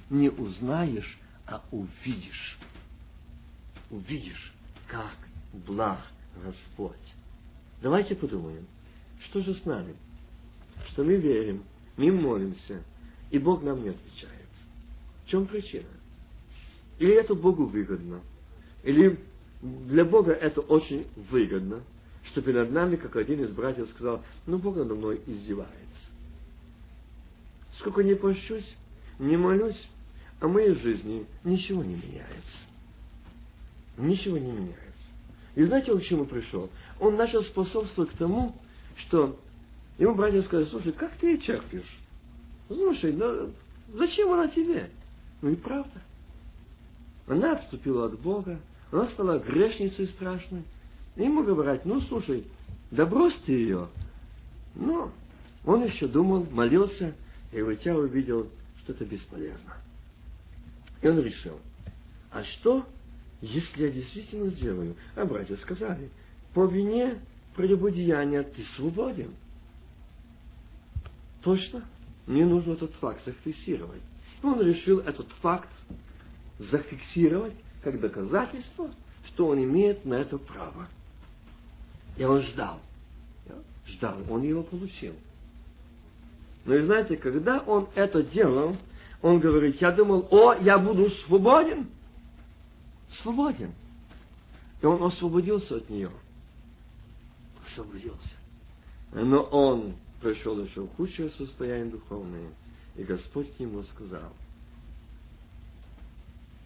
Не 0.09 0.29
узнаешь, 0.29 1.17
а 1.45 1.63
увидишь. 1.71 2.57
Увидишь, 3.89 4.53
как 4.87 5.17
благ 5.53 5.99
Господь. 6.43 7.13
Давайте 7.81 8.15
подумаем, 8.15 8.65
что 9.25 9.41
же 9.41 9.53
с 9.53 9.65
нами? 9.65 9.95
Что 10.87 11.03
мы 11.03 11.15
верим, 11.15 11.63
мы 11.97 12.11
молимся, 12.11 12.83
и 13.29 13.39
Бог 13.39 13.63
нам 13.63 13.83
не 13.83 13.89
отвечает. 13.89 14.49
В 15.25 15.29
чем 15.29 15.45
причина? 15.45 15.87
Или 16.99 17.13
это 17.13 17.33
Богу 17.33 17.65
выгодно, 17.65 18.21
или 18.83 19.19
для 19.61 20.05
Бога 20.05 20.31
это 20.31 20.61
очень 20.61 21.07
выгодно, 21.29 21.83
что 22.25 22.41
перед 22.41 22.71
нами, 22.71 22.95
как 22.95 23.15
один 23.15 23.43
из 23.43 23.51
братьев 23.51 23.89
сказал, 23.89 24.23
ну 24.45 24.57
Бог 24.57 24.75
надо 24.75 24.95
мной 24.95 25.21
издевается. 25.25 25.75
Сколько 27.79 28.03
не 28.03 28.15
пощусь, 28.15 28.75
не 29.19 29.37
молюсь, 29.37 29.87
а 30.39 30.47
в 30.47 30.53
моей 30.53 30.75
жизни 30.75 31.25
ничего 31.43 31.83
не 31.83 31.95
меняется. 31.95 32.57
Ничего 33.97 34.37
не 34.37 34.51
меняется. 34.51 34.81
И 35.55 35.63
знаете, 35.63 35.95
к 35.95 36.03
чему 36.03 36.25
пришел? 36.25 36.69
Он 36.99 37.15
начал 37.15 37.43
способствовать 37.43 38.11
к 38.11 38.17
тому, 38.17 38.55
что 38.95 39.39
ему 40.03 40.15
братья 40.15 40.41
сказали, 40.41 40.65
слушай, 40.65 40.91
как 40.93 41.11
ты 41.17 41.37
черпишь? 41.37 41.99
Слушай, 42.67 43.13
ну 43.13 43.51
зачем 43.93 44.31
она 44.31 44.47
тебе? 44.47 44.89
Ну 45.41 45.49
и 45.49 45.55
правда. 45.55 46.01
Она 47.27 47.53
отступила 47.53 48.05
от 48.05 48.19
Бога, 48.19 48.59
она 48.91 49.07
стала 49.07 49.39
грешницей 49.39 50.07
страшной. 50.07 50.63
И 51.15 51.23
ему 51.23 51.43
говорят, 51.43 51.85
ну 51.85 52.01
слушай, 52.01 52.45
да 52.89 53.05
брось 53.05 53.37
ты 53.45 53.53
ее. 53.53 53.89
Но 54.75 55.11
он 55.65 55.83
еще 55.83 56.07
думал, 56.07 56.47
молился, 56.49 57.13
и 57.51 57.61
войдя 57.61 57.95
увидел, 57.95 58.47
что 58.79 58.93
это 58.93 59.05
бесполезно. 59.05 59.75
И 61.01 61.07
он 61.07 61.19
решил, 61.19 61.59
а 62.31 62.43
что, 62.43 62.85
если 63.41 63.83
я 63.83 63.91
действительно 63.91 64.49
сделаю? 64.49 64.95
А 65.15 65.25
братья 65.25 65.55
сказали, 65.57 66.09
по 66.53 66.65
вине 66.65 67.19
прелюбодеяния 67.55 68.43
ты 68.43 68.63
свободен. 68.75 69.31
Точно? 71.43 71.83
Мне 72.27 72.45
нужно 72.45 72.73
этот 72.73 72.93
факт 72.95 73.25
зафиксировать. 73.25 74.01
И 74.41 74.45
он 74.45 74.61
решил 74.61 74.99
этот 74.99 75.27
факт 75.41 75.69
зафиксировать 76.59 77.53
как 77.83 77.99
доказательство, 77.99 78.91
что 79.25 79.47
он 79.47 79.63
имеет 79.63 80.05
на 80.05 80.15
это 80.15 80.37
право. 80.37 80.87
И 82.17 82.23
он 82.23 82.41
ждал. 82.41 82.79
Ждал, 83.87 84.17
он 84.29 84.43
его 84.43 84.63
получил. 84.63 85.15
Но 86.65 86.75
и 86.75 86.83
знаете, 86.83 87.17
когда 87.17 87.59
он 87.59 87.89
это 87.95 88.21
делал, 88.21 88.77
он 89.21 89.39
говорит, 89.39 89.81
я 89.81 89.91
думал, 89.91 90.27
о, 90.29 90.53
я 90.53 90.77
буду 90.77 91.09
свободен. 91.25 91.89
Свободен. 93.21 93.73
И 94.81 94.85
он 94.85 95.03
освободился 95.03 95.77
от 95.77 95.89
нее. 95.89 96.11
Освободился. 97.65 98.35
Но 99.11 99.41
он 99.41 99.95
пришел 100.21 100.63
еще 100.63 100.87
худшее 100.87 101.29
состояние 101.31 101.91
духовное. 101.91 102.51
И 102.95 103.03
Господь 103.03 103.53
к 103.55 103.59
нему 103.59 103.83
сказал, 103.83 104.33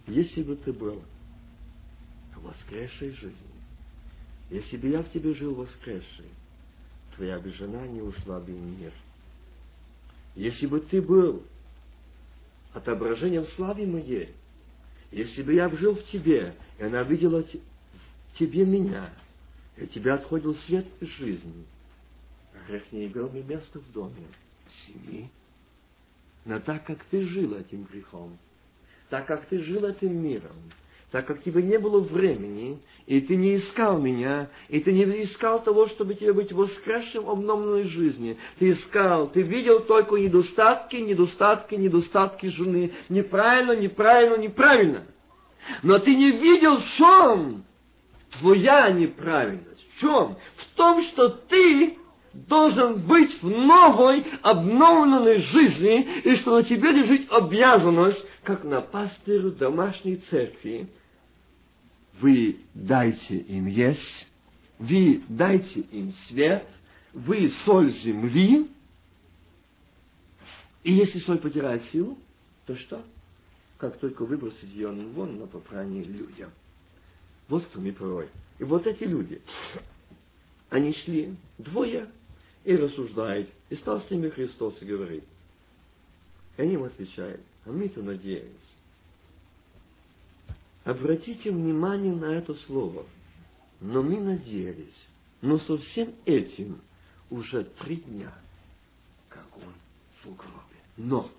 если 0.06 0.42
бы 0.42 0.56
ты 0.56 0.72
был 0.72 1.02
в 2.34 2.42
воскресшей 2.42 3.10
жизни, 3.10 3.56
если 4.50 4.76
бы 4.76 4.88
я 4.88 5.02
в 5.02 5.10
тебе 5.10 5.34
жил 5.34 5.54
воскресший, 5.54 6.26
твоя 7.14 7.38
бы 7.38 7.52
жена 7.52 7.86
не 7.86 8.02
ушла 8.02 8.38
бы 8.38 8.52
в 8.52 8.80
мир. 8.80 8.92
Если 10.34 10.66
бы 10.66 10.80
ты 10.80 11.00
был 11.00 11.42
отображением 12.72 13.46
славы 13.56 13.86
моей, 13.86 14.34
если 15.10 15.42
бы 15.42 15.54
я 15.54 15.68
жил 15.70 15.94
в 15.94 16.04
тебе, 16.04 16.54
и 16.78 16.82
она 16.82 17.02
видела 17.02 17.42
в 17.42 18.38
тебе 18.38 18.66
меня, 18.66 19.10
и 19.76 19.84
от 19.84 19.92
тебя 19.92 20.14
отходил 20.14 20.54
свет 20.56 20.86
жизни, 21.00 21.64
грех 22.68 22.82
не 22.92 23.06
имел 23.06 23.28
бы 23.28 23.42
места 23.42 23.78
в 23.78 23.92
доме, 23.92 24.26
в 24.66 24.72
семье. 24.86 25.28
Но 26.44 26.60
так 26.60 26.84
как 26.84 27.02
ты 27.10 27.22
жил 27.22 27.54
этим 27.54 27.84
грехом, 27.84 28.38
так 29.08 29.26
как 29.26 29.46
ты 29.46 29.58
жил 29.60 29.84
этим 29.84 30.16
миром, 30.22 30.56
так 31.10 31.26
как 31.26 31.42
тебе 31.42 31.62
не 31.62 31.78
было 31.78 32.00
времени, 32.00 32.80
и 33.06 33.20
ты 33.20 33.36
не 33.36 33.56
искал 33.56 33.98
меня, 33.98 34.50
и 34.68 34.80
ты 34.80 34.92
не 34.92 35.04
искал 35.24 35.62
того, 35.62 35.86
чтобы 35.88 36.14
тебе 36.14 36.32
быть 36.32 36.52
воскресшим 36.52 37.28
обновленной 37.28 37.84
жизни. 37.84 38.36
Ты 38.58 38.72
искал, 38.72 39.28
ты 39.28 39.42
видел 39.42 39.80
только 39.80 40.16
недостатки, 40.16 40.96
недостатки, 40.96 41.76
недостатки 41.76 42.46
жены. 42.46 42.92
Неправильно, 43.08 43.76
неправильно, 43.76 44.36
неправильно. 44.36 45.06
Но 45.82 45.98
ты 45.98 46.14
не 46.14 46.32
видел, 46.32 46.78
в 46.78 46.86
чем 46.96 47.64
твоя 48.40 48.90
неправильность. 48.90 49.86
В 49.94 50.00
чем? 50.00 50.36
В 50.56 50.76
том, 50.76 51.02
что 51.04 51.28
ты 51.28 51.96
должен 52.48 53.00
быть 53.00 53.42
в 53.42 53.48
новой, 53.48 54.24
обновленной 54.42 55.40
жизни, 55.40 56.20
и 56.22 56.34
что 56.36 56.56
на 56.56 56.62
тебе 56.62 56.90
лежит 56.90 57.32
обязанность, 57.32 58.26
как 58.42 58.64
на 58.64 58.80
пастырю 58.80 59.52
домашней 59.52 60.16
церкви. 60.30 60.88
Вы 62.20 62.58
дайте 62.74 63.38
им 63.38 63.66
есть, 63.66 64.28
вы 64.78 65.22
дайте 65.28 65.80
им 65.80 66.12
свет, 66.28 66.66
вы 67.12 67.52
соль 67.64 67.90
земли, 67.90 68.68
и 70.82 70.92
если 70.92 71.18
соль 71.20 71.38
потеряет 71.38 71.84
силу, 71.86 72.16
то 72.66 72.76
что? 72.76 73.02
Как 73.78 73.98
только 73.98 74.24
выбросить 74.24 74.72
ее 74.72 74.88
вон 74.88 75.38
на 75.38 75.46
попрание 75.46 76.04
людям. 76.04 76.50
Вот 77.48 77.64
кто 77.64 77.80
мы 77.80 77.92
порой. 77.92 78.28
И 78.58 78.64
вот 78.64 78.86
эти 78.86 79.04
люди, 79.04 79.42
они 80.70 80.92
шли 80.94 81.36
двое 81.58 82.08
и 82.66 82.76
рассуждает. 82.76 83.48
И 83.70 83.76
стал 83.76 84.00
с 84.00 84.10
ними 84.10 84.28
Христос 84.28 84.82
и 84.82 84.84
говорит. 84.84 85.24
И 86.56 86.62
они 86.62 86.74
им 86.74 86.82
отвечают, 86.82 87.40
а 87.64 87.70
мы-то 87.70 88.02
надеялись. 88.02 88.50
Обратите 90.84 91.52
внимание 91.52 92.14
на 92.14 92.34
это 92.34 92.54
слово. 92.54 93.06
Но 93.80 94.02
мы 94.02 94.20
надеялись. 94.20 95.08
Но 95.42 95.58
со 95.58 95.78
всем 95.78 96.12
этим 96.24 96.80
уже 97.30 97.64
три 97.64 97.96
дня, 97.96 98.32
как 99.28 99.46
он 99.56 99.72
в 100.24 100.36
гробе. 100.36 100.80
Но, 100.96 101.30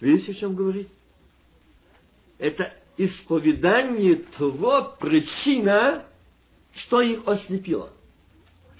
видите, 0.00 0.32
о 0.32 0.34
чем 0.34 0.56
говорит? 0.56 0.88
Это 2.38 2.74
исповедание 2.96 4.16
того 4.16 4.96
причина, 4.98 6.06
что 6.72 7.00
их 7.00 7.28
ослепило 7.28 7.92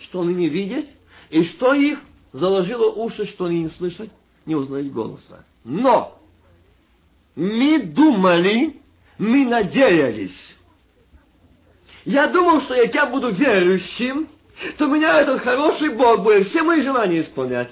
что 0.01 0.23
они 0.23 0.35
не 0.35 0.49
видят, 0.49 0.87
и 1.31 1.45
что 1.45 1.75
их 1.75 2.01
заложило 2.33 2.91
уши, 2.91 3.27
что 3.27 3.47
они 3.47 3.65
не 3.65 3.71
слышат, 3.71 4.11
не 4.45 4.55
узнают 4.55 4.93
голоса. 4.93 5.45
Но 5.65 6.19
мы 7.35 7.81
думали, 7.81 8.77
мы 9.19 9.47
надеялись. 9.47 10.57
Я 12.05 12.29
думал, 12.29 12.61
что 12.61 12.75
если 12.75 12.95
я 12.95 13.07
буду 13.07 13.31
верующим, 13.31 14.29
то 14.79 14.87
меня 14.87 15.21
этот 15.21 15.41
хороший 15.41 15.91
Бог 15.91 16.23
будет 16.23 16.49
все 16.49 16.63
мои 16.63 16.83
желания 16.83 17.23
исполнять. 17.23 17.71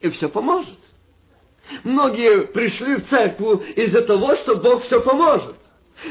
И 0.00 0.08
все 0.10 0.28
поможет. 0.28 0.78
Многие 1.84 2.46
пришли 2.46 2.96
в 2.96 3.08
церковь 3.08 3.76
из-за 3.76 4.02
того, 4.02 4.34
что 4.36 4.56
Бог 4.56 4.84
все 4.84 5.00
поможет 5.00 5.59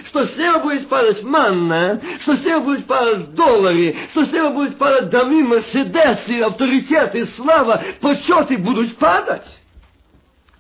что 0.06 0.28
с 0.28 0.36
неба 0.38 0.60
будет 0.60 0.88
падать 0.88 1.24
манна, 1.24 2.02
что 2.22 2.36
с 2.36 2.44
неба 2.44 2.62
будет 2.62 2.86
падать 2.86 3.34
доллары, 3.34 3.96
что 4.12 4.26
с 4.26 4.32
неба 4.32 4.52
будет 4.52 4.78
падать 4.78 5.10
доми, 5.10 5.44
мерседесы, 5.44 6.42
авторитеты, 6.42 7.26
слава, 7.36 7.82
почеты 8.02 8.58
будут 8.58 8.98
падать. 8.98 9.46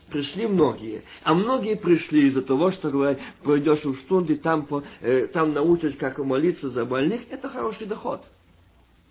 Пришли 0.09 0.47
многие, 0.47 1.03
а 1.23 1.35
многие 1.35 1.75
пришли 1.75 2.27
из-за 2.27 2.41
того, 2.41 2.71
что 2.71 2.89
говорят, 2.89 3.19
пойдешь 3.43 3.83
в 3.83 3.95
штунды, 3.99 4.37
там, 4.37 4.65
по, 4.65 4.83
э, 5.01 5.27
там 5.27 5.53
научат, 5.53 5.97
как 5.97 6.17
молиться 6.17 6.69
за 6.69 6.83
больных, 6.83 7.21
это 7.29 7.47
хороший 7.47 7.85
доход. 7.85 8.23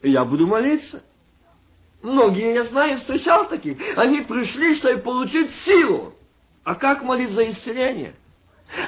Я 0.03 0.25
буду 0.25 0.47
молиться. 0.47 1.03
Многие, 2.03 2.55
я 2.55 2.65
знаю, 2.65 2.99
встречал 2.99 3.49
таких. 3.49 3.79
Они 3.97 4.23
пришли, 4.23 4.75
чтобы 4.77 4.99
получить 4.99 5.51
силу. 5.65 6.15
А 6.65 6.75
как 6.75 7.03
молиться 7.03 7.37
за 7.37 7.51
исцеление? 7.51 8.15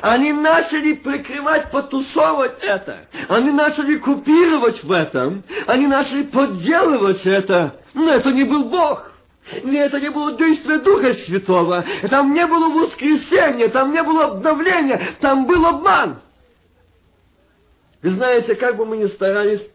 Они 0.02 0.32
начали 0.32 0.94
прикрывать, 0.94 1.70
потусовывать 1.70 2.58
это. 2.60 3.08
Они 3.28 3.50
начали 3.50 3.96
купировать 3.96 4.84
в 4.84 4.92
этом. 4.92 5.42
Они 5.66 5.86
начали 5.86 6.24
подделывать 6.24 7.24
это. 7.24 7.80
Но 7.94 8.10
это 8.12 8.30
не 8.32 8.44
был 8.44 8.64
Бог. 8.64 9.10
И 9.52 9.74
это 9.74 10.00
не 10.00 10.10
было 10.10 10.36
действие 10.36 10.78
Духа 10.78 11.14
Святого. 11.14 11.84
Там 12.08 12.32
не 12.34 12.46
было 12.46 12.68
воскресения, 12.68 13.68
там 13.68 13.92
не 13.92 14.02
было 14.02 14.26
обновления, 14.26 15.00
там 15.20 15.46
был 15.46 15.64
обман. 15.66 16.20
Вы 18.02 18.10
знаете, 18.10 18.54
как 18.54 18.76
бы 18.76 18.86
мы 18.86 18.96
ни 18.98 19.06
старались, 19.06 19.66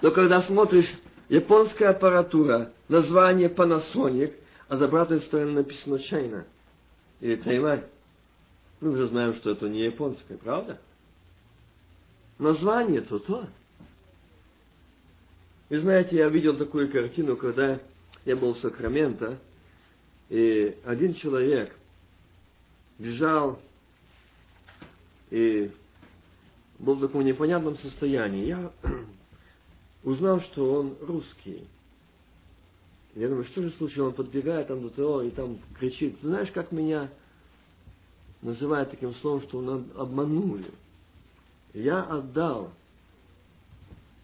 но 0.00 0.10
когда 0.10 0.42
смотришь 0.42 0.90
японская 1.28 1.90
аппаратура, 1.90 2.72
название 2.88 3.48
Panasonic, 3.48 4.34
а 4.68 4.76
за 4.76 4.86
обратной 4.86 5.20
стороны 5.20 5.52
написано 5.52 5.96
China 5.96 6.44
или 7.20 7.36
Тайвань, 7.36 7.82
мы 8.80 8.90
уже 8.90 9.08
знаем, 9.08 9.34
что 9.36 9.50
это 9.50 9.68
не 9.68 9.84
японское, 9.84 10.36
правда? 10.36 10.80
Название 12.38 13.00
то 13.00 13.18
то. 13.18 13.48
И 15.68 15.76
знаете, 15.76 16.16
я 16.16 16.28
видел 16.28 16.56
такую 16.56 16.90
картину, 16.90 17.36
когда 17.36 17.80
я 18.24 18.36
был 18.36 18.54
в 18.54 18.58
Сакраменто, 18.58 19.38
и 20.28 20.76
один 20.84 21.14
человек 21.14 21.74
бежал 22.98 23.60
и 25.30 25.70
был 26.78 26.94
в 26.94 27.00
таком 27.00 27.24
непонятном 27.24 27.76
состоянии. 27.78 28.46
Я 28.46 28.70
узнал, 30.04 30.40
что 30.42 30.74
он 30.74 30.96
русский. 31.00 31.66
Я 33.14 33.28
думаю, 33.28 33.44
что 33.44 33.62
же 33.62 33.70
случилось? 33.70 34.10
Он 34.10 34.14
подбегает 34.14 34.68
там 34.68 34.82
до 34.82 34.90
того 34.90 35.22
и 35.22 35.30
там 35.30 35.58
кричит, 35.78 36.18
знаешь, 36.20 36.50
как 36.52 36.70
меня 36.70 37.10
называют 38.46 38.90
таким 38.90 39.14
словом, 39.16 39.42
что 39.42 39.58
он 39.58 39.90
обманули. 39.96 40.70
Я 41.74 42.02
отдал 42.02 42.70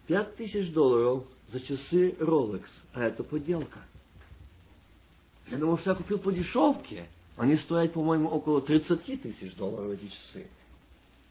пять 0.07 0.35
тысяч 0.37 0.71
долларов 0.71 1.25
за 1.51 1.59
часы 1.59 2.11
Rolex, 2.19 2.63
а 2.93 3.03
это 3.03 3.23
подделка. 3.23 3.79
Я 5.47 5.57
думал, 5.57 5.77
что 5.77 5.91
я 5.91 5.95
купил 5.95 6.19
по 6.19 6.31
дешевке. 6.31 7.05
Они 7.35 7.57
стоят, 7.57 7.93
по-моему, 7.93 8.29
около 8.29 8.61
30 8.61 9.21
тысяч 9.21 9.55
долларов 9.55 9.91
эти 9.91 10.07
часы. 10.07 10.47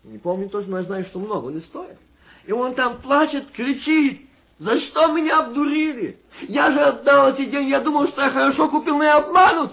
Не 0.04 0.18
помню 0.18 0.48
точно, 0.48 0.72
но 0.72 0.78
я 0.78 0.84
знаю, 0.84 1.04
что 1.06 1.18
много 1.18 1.48
они 1.48 1.60
стоят. 1.60 1.98
И 2.44 2.52
он 2.52 2.74
там 2.74 3.00
плачет, 3.00 3.50
кричит. 3.52 4.28
За 4.58 4.78
что 4.78 5.08
меня 5.12 5.40
обдурили? 5.44 6.18
Я 6.42 6.70
же 6.72 6.80
отдал 6.80 7.30
эти 7.32 7.46
деньги, 7.46 7.70
я 7.70 7.80
думал, 7.80 8.08
что 8.08 8.22
я 8.22 8.30
хорошо 8.30 8.68
купил, 8.68 8.98
но 8.98 9.04
я 9.04 9.16
обманут. 9.16 9.72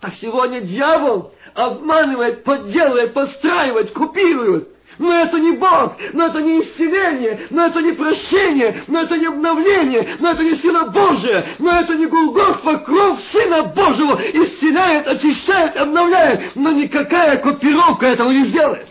Так 0.00 0.14
сегодня 0.16 0.60
дьявол 0.60 1.32
обманывает, 1.54 2.44
подделывает, 2.44 3.14
подстраивает, 3.14 3.92
купирует. 3.92 4.68
Но 4.98 5.12
это 5.12 5.40
не 5.40 5.52
Бог, 5.52 5.94
но 6.12 6.26
это 6.26 6.40
не 6.40 6.60
исцеление, 6.60 7.48
но 7.50 7.66
это 7.66 7.82
не 7.82 7.92
прощение, 7.92 8.84
но 8.86 9.02
это 9.02 9.18
не 9.18 9.26
обновление, 9.26 10.16
но 10.20 10.30
это 10.30 10.44
не 10.44 10.56
сила 10.58 10.84
Божия, 10.84 11.44
но 11.58 11.80
это 11.80 11.94
не 11.96 12.06
Голгофа, 12.06 12.78
кровь 12.78 13.20
Сына 13.32 13.64
Божьего 13.64 14.20
исцеляет, 14.32 15.08
очищает, 15.08 15.76
обновляет, 15.76 16.54
но 16.54 16.70
никакая 16.70 17.38
копировка 17.38 18.06
этого 18.06 18.30
не 18.30 18.44
сделает. 18.44 18.86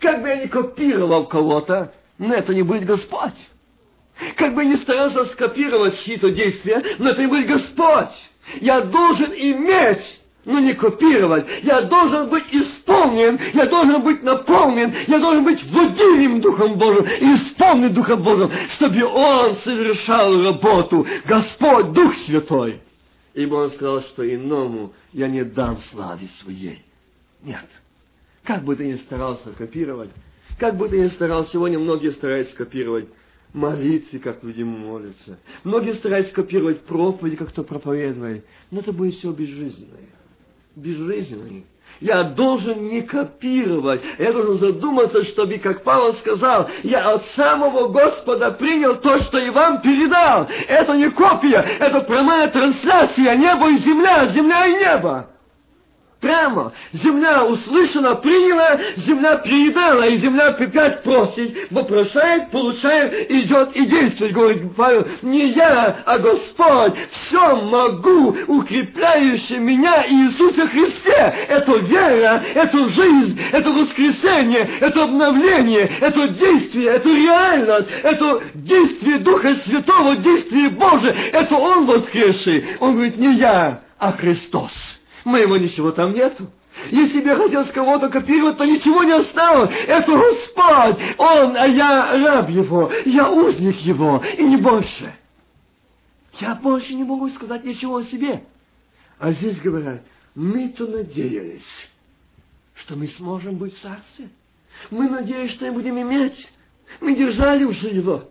Как 0.00 0.20
бы 0.20 0.28
я 0.28 0.36
ни 0.36 0.46
копировал 0.48 1.24
кого-то, 1.26 1.94
но 2.18 2.34
это 2.34 2.52
не 2.52 2.62
будет 2.62 2.84
Господь. 2.84 3.32
Как 4.36 4.54
бы 4.54 4.64
я 4.64 4.70
ни 4.70 4.76
старался 4.76 5.24
скопировать 5.26 5.98
чьи-то 6.04 6.30
действия, 6.30 6.82
но 6.98 7.08
это 7.08 7.22
не 7.22 7.26
будет 7.26 7.46
Господь. 7.46 8.12
Я 8.60 8.82
должен 8.82 9.32
иметь 9.32 10.20
но 10.44 10.58
не 10.58 10.74
копировать. 10.74 11.46
Я 11.62 11.82
должен 11.82 12.28
быть 12.28 12.44
исполнен, 12.52 13.38
я 13.52 13.66
должен 13.66 14.02
быть 14.02 14.22
наполнен, 14.22 14.92
я 15.06 15.18
должен 15.18 15.44
быть 15.44 15.64
водимым 15.70 16.40
Духом 16.40 16.78
Божьим, 16.78 17.04
исполнен 17.04 17.92
Духом 17.92 18.22
Божьим, 18.22 18.50
чтобы 18.74 19.04
Он 19.04 19.56
совершал 19.56 20.42
работу. 20.42 21.06
Господь, 21.24 21.92
Дух 21.92 22.14
Святой. 22.26 22.80
Ибо 23.34 23.56
Он 23.56 23.70
сказал, 23.72 24.00
что 24.02 24.22
иному 24.34 24.92
я 25.12 25.28
не 25.28 25.44
дам 25.44 25.78
славе 25.90 26.28
своей. 26.40 26.82
Нет. 27.42 27.66
Как 28.44 28.62
бы 28.62 28.76
ты 28.76 28.86
ни 28.86 28.94
старался 28.94 29.50
копировать, 29.56 30.10
как 30.58 30.76
бы 30.76 30.88
ты 30.88 31.00
ни 31.00 31.08
старался, 31.08 31.52
сегодня 31.52 31.78
многие 31.78 32.12
стараются 32.12 32.54
копировать 32.54 33.08
молитве, 33.54 34.18
как 34.18 34.42
люди 34.44 34.62
молятся. 34.62 35.38
Многие 35.62 35.94
стараются 35.94 36.34
копировать 36.34 36.80
проповеди, 36.82 37.36
как 37.36 37.50
кто 37.50 37.64
проповедует. 37.64 38.44
Но 38.70 38.80
это 38.80 38.92
будет 38.92 39.14
все 39.14 39.32
безжизненное. 39.32 40.10
Безжизненное. 40.76 41.64
Я 42.00 42.24
должен 42.24 42.88
не 42.88 43.02
копировать. 43.02 44.02
Я 44.18 44.32
должен 44.32 44.58
задуматься, 44.58 45.24
чтобы, 45.24 45.58
как 45.58 45.84
Павел 45.84 46.14
сказал, 46.14 46.68
я 46.82 47.12
от 47.12 47.24
самого 47.36 47.88
Господа 47.88 48.50
принял 48.50 48.96
то, 48.96 49.18
что 49.18 49.38
и 49.38 49.50
вам 49.50 49.80
передал. 49.80 50.48
Это 50.68 50.96
не 50.96 51.08
копия, 51.10 51.64
это 51.78 52.00
прямая 52.00 52.48
трансляция. 52.48 53.36
Небо 53.36 53.70
и 53.70 53.76
земля, 53.76 54.26
земля 54.26 54.66
и 54.66 54.74
небо. 54.74 55.33
Прямо. 56.24 56.72
Земля 56.94 57.44
услышана, 57.44 58.14
приняла, 58.14 58.80
земля 58.96 59.36
передала, 59.36 60.06
и 60.06 60.16
земля 60.16 60.46
опять 60.46 61.02
просит, 61.02 61.70
вопрошает, 61.70 62.50
получает, 62.50 63.30
идет 63.30 63.76
и 63.76 63.84
действует. 63.84 64.32
Говорит 64.32 64.74
Павел, 64.74 65.06
не 65.20 65.48
я, 65.48 65.98
а 66.06 66.16
Господь, 66.16 66.94
все 67.10 67.56
могу, 67.56 68.34
укрепляющий 68.46 69.58
меня 69.58 70.06
Иисуса 70.08 70.66
Христе. 70.66 71.34
Это 71.46 71.72
вера, 71.72 72.42
это 72.54 72.88
жизнь, 72.88 73.38
это 73.52 73.70
воскресение, 73.70 74.66
это 74.80 75.04
обновление, 75.04 75.90
это 76.00 76.28
действие, 76.28 76.86
это 76.86 77.10
реальность, 77.10 77.88
это 78.02 78.40
действие 78.54 79.18
Духа 79.18 79.56
Святого, 79.66 80.16
действие 80.16 80.70
Божие. 80.70 81.14
Это 81.32 81.54
Он 81.54 81.84
воскресший. 81.84 82.64
Он 82.80 82.94
говорит, 82.94 83.18
не 83.18 83.34
я, 83.34 83.82
а 83.98 84.12
Христос. 84.12 84.72
Моего 85.24 85.56
ничего 85.56 85.90
там 85.90 86.12
нету. 86.12 86.50
Если 86.90 87.20
бы 87.20 87.28
я 87.28 87.36
хотел 87.36 87.66
с 87.66 87.70
кого-то 87.70 88.08
копировать, 88.08 88.58
то 88.58 88.64
ничего 88.64 89.04
не 89.04 89.12
осталось. 89.12 89.72
Это 89.86 90.12
Господь, 90.12 90.96
Он, 91.18 91.56
а 91.56 91.66
я 91.66 92.12
раб 92.24 92.50
Его, 92.50 92.90
я 93.06 93.30
узник 93.30 93.76
Его, 93.78 94.22
и 94.36 94.42
не 94.42 94.56
больше. 94.56 95.14
Я 96.40 96.54
больше 96.56 96.94
не 96.94 97.04
могу 97.04 97.28
сказать 97.30 97.64
ничего 97.64 97.98
о 97.98 98.04
себе. 98.04 98.44
А 99.18 99.32
здесь 99.32 99.60
говорят, 99.60 100.02
мы-то 100.34 100.86
надеялись, 100.86 101.88
что 102.74 102.96
мы 102.96 103.06
сможем 103.08 103.56
быть 103.56 103.76
в 103.76 103.80
царстве. 103.80 104.28
Мы 104.90 105.08
надеялись, 105.08 105.52
что 105.52 105.66
мы 105.66 105.72
будем 105.72 106.00
иметь. 106.00 106.52
Мы 107.00 107.14
держали 107.14 107.64
уже 107.64 107.88
его. 107.88 108.28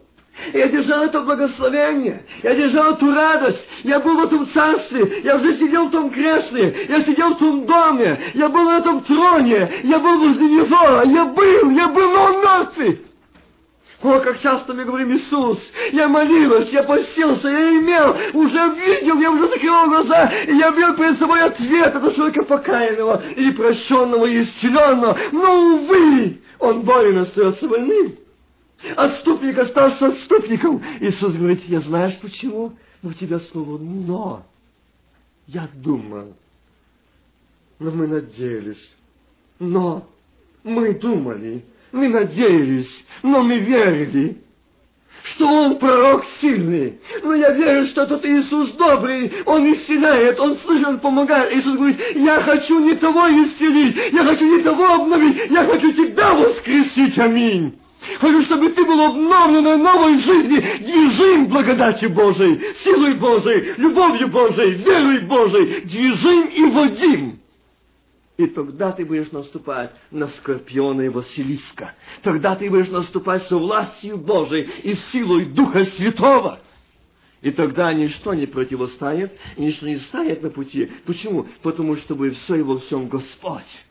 Я 0.51 0.67
держал 0.67 1.03
это 1.03 1.21
благословение, 1.21 2.23
я 2.41 2.55
держал 2.55 2.93
эту 2.93 3.13
радость, 3.13 3.67
я 3.84 3.99
был 3.99 4.17
в 4.17 4.23
этом 4.23 4.49
царстве, 4.51 5.21
я 5.23 5.36
уже 5.36 5.55
сидел 5.55 5.88
в 5.88 5.91
том 5.91 6.09
кресле, 6.09 6.88
я 6.89 7.01
сидел 7.01 7.36
в 7.36 7.38
том 7.38 7.65
доме, 7.65 8.19
я 8.34 8.49
был 8.49 8.63
на 8.63 8.79
этом 8.79 9.01
троне, 9.01 9.69
я 9.84 9.99
был 9.99 10.19
возле 10.19 10.49
него, 10.49 11.01
я 11.05 11.25
был, 11.25 11.69
я 11.69 11.88
был, 11.88 12.13
он 12.15 12.41
мертвый. 12.41 13.01
О, 14.01 14.19
как 14.19 14.41
часто 14.41 14.73
мы 14.73 14.84
говорим, 14.84 15.15
Иисус, 15.15 15.59
я 15.93 16.09
молилась, 16.09 16.69
я 16.71 16.84
постился, 16.84 17.47
я 17.47 17.69
имел, 17.79 18.17
уже 18.34 18.69
видел, 18.75 19.19
я 19.19 19.31
уже 19.31 19.47
закрывал 19.47 19.88
глаза, 19.88 20.31
и 20.45 20.55
я 20.55 20.71
видел 20.71 20.95
перед 20.95 21.19
собой 21.19 21.41
ответ 21.41 21.88
этого 21.88 22.13
человека 22.13 22.43
покаянного, 22.43 23.23
и 23.38 23.51
прощенного, 23.51 24.25
и 24.25 24.43
исцеленного. 24.43 25.17
Но, 25.31 25.75
увы, 25.75 26.41
он 26.59 26.81
болен 26.81 27.19
остается 27.19 27.65
больным. 27.67 28.22
Отступник 28.95 29.57
остался 29.57 30.07
отступником. 30.07 30.84
Иисус 30.99 31.34
говорит, 31.34 31.63
я 31.67 31.79
знаешь 31.79 32.17
почему? 32.19 32.73
У 33.01 33.11
тебя 33.13 33.39
слово 33.39 33.77
«но». 33.77 34.45
Я 35.47 35.67
думал, 35.73 36.34
но 37.79 37.91
мы 37.91 38.07
надеялись. 38.07 38.93
Но 39.59 40.07
мы 40.63 40.93
думали, 40.93 41.65
мы 41.91 42.07
надеялись, 42.07 42.89
но 43.21 43.41
мы 43.41 43.57
верили, 43.59 44.38
что 45.23 45.47
он 45.47 45.77
пророк 45.77 46.25
сильный. 46.39 46.99
Но 47.21 47.34
я 47.34 47.51
верю, 47.51 47.88
что 47.88 48.05
тот 48.05 48.25
Иисус 48.25 48.71
добрый, 48.73 49.31
он 49.45 49.71
исцеляет, 49.73 50.39
он 50.39 50.57
слышит, 50.59 50.88
он 50.88 50.99
помогает. 50.99 51.53
Иисус 51.53 51.75
говорит, 51.75 51.99
я 52.15 52.41
хочу 52.41 52.79
не 52.79 52.95
того 52.95 53.27
исцелить, 53.27 54.13
я 54.13 54.23
хочу 54.23 54.57
не 54.57 54.63
того 54.63 54.86
обновить, 54.86 55.49
я 55.49 55.65
хочу 55.65 55.91
тебя 55.91 56.34
воскресить. 56.34 57.19
Аминь. 57.19 57.79
Хочу, 58.20 58.41
чтобы 58.43 58.70
ты 58.70 58.84
был 58.84 58.99
обновленной 59.01 59.78
новой 59.78 60.18
жизни, 60.20 60.60
движим 60.80 61.47
благодати 61.47 62.06
Божией, 62.06 62.60
силой 62.84 63.16
Божией, 63.16 63.74
любовью 63.78 64.28
Божией, 64.28 64.72
верой 64.72 65.20
Божией, 65.22 65.82
движим 65.82 66.47
и 66.47 66.64
водим. 66.66 67.39
И 68.38 68.47
тогда 68.47 68.91
ты 68.91 69.06
будешь 69.06 69.32
наступать 69.32 69.91
на 70.12 70.28
скорпиона 70.28 71.01
и 71.01 71.10
Василиска. 71.10 71.93
Тогда 72.24 72.56
ты 72.56 72.70
будешь 72.70 72.89
наступать 72.89 73.43
со 73.47 73.58
властью 73.58 74.18
Божией 74.18 74.70
и 74.84 74.95
силой 75.12 75.45
Духа 75.45 75.86
Святого. 75.86 76.60
И 77.41 77.51
тогда 77.51 77.93
ничто 77.93 78.34
не 78.34 78.47
противостоит, 78.47 79.34
и 79.58 79.62
ничто 79.66 79.86
не 79.86 79.97
стоит 79.97 80.41
на 80.41 80.49
пути. 80.49 80.91
Почему? 81.06 81.47
Потому 81.62 81.95
что 81.97 82.16
будет 82.16 82.36
все 82.38 82.56
и 82.56 82.62
во 82.62 82.80
всем 82.80 83.08
Господь. 83.08 83.86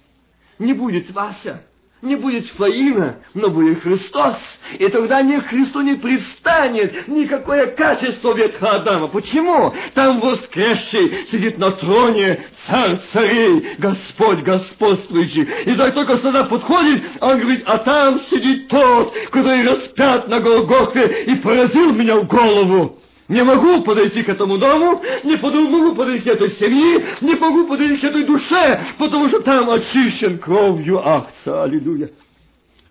Не 0.59 0.73
будет 0.73 1.11
Вася, 1.13 1.65
не 2.03 2.17
будет 2.17 2.49
Фаина, 2.49 3.21
но 3.33 3.49
будет 3.49 3.81
Христос. 3.81 4.37
И 4.77 4.89
тогда 4.89 5.23
ни 5.23 5.39
к 5.39 5.47
Христу 5.47 5.83
не 5.83 5.95
пристанет 5.95 7.07
никакое 7.07 7.67
качество 7.69 8.35
ветха 8.35 8.73
Адама. 8.73 9.07
Почему? 9.07 9.73
Там 9.95 10.19
воскресший 10.21 11.27
сидит 11.31 11.59
на 11.59 11.71
троне 11.71 12.45
царь 12.67 12.99
царей, 13.13 13.77
Господь 13.79 14.41
господствующий. 14.41 15.49
И 15.65 15.75
так 15.77 15.95
только 15.95 16.17
сюда 16.17 16.45
подходит, 16.45 17.05
он 17.21 17.39
говорит, 17.39 17.63
а 17.67 17.79
там 17.79 18.21
сидит 18.31 18.69
тот, 18.69 19.15
который 19.31 19.67
распят 19.67 20.29
на 20.29 20.41
Голгофе 20.41 21.25
и 21.27 21.37
поразил 21.37 21.93
меня 21.95 22.17
в 22.17 22.27
голову. 22.27 22.99
Не 23.33 23.43
могу 23.45 23.83
подойти 23.83 24.23
к 24.23 24.29
этому 24.29 24.59
дому, 24.59 25.03
не 25.25 25.37
могу 25.37 25.95
подойти 25.95 26.25
к 26.25 26.35
этой 26.35 26.53
семье, 26.53 27.03
не 27.23 27.35
могу 27.35 27.67
подойти 27.67 27.97
к 27.97 28.05
этой 28.05 28.25
душе, 28.25 28.85
потому 28.99 29.29
что 29.29 29.41
там 29.41 29.71
очищен 29.71 30.39
кровью 30.39 30.99
акция. 30.99 31.63
Аллилуйя. 31.63 32.11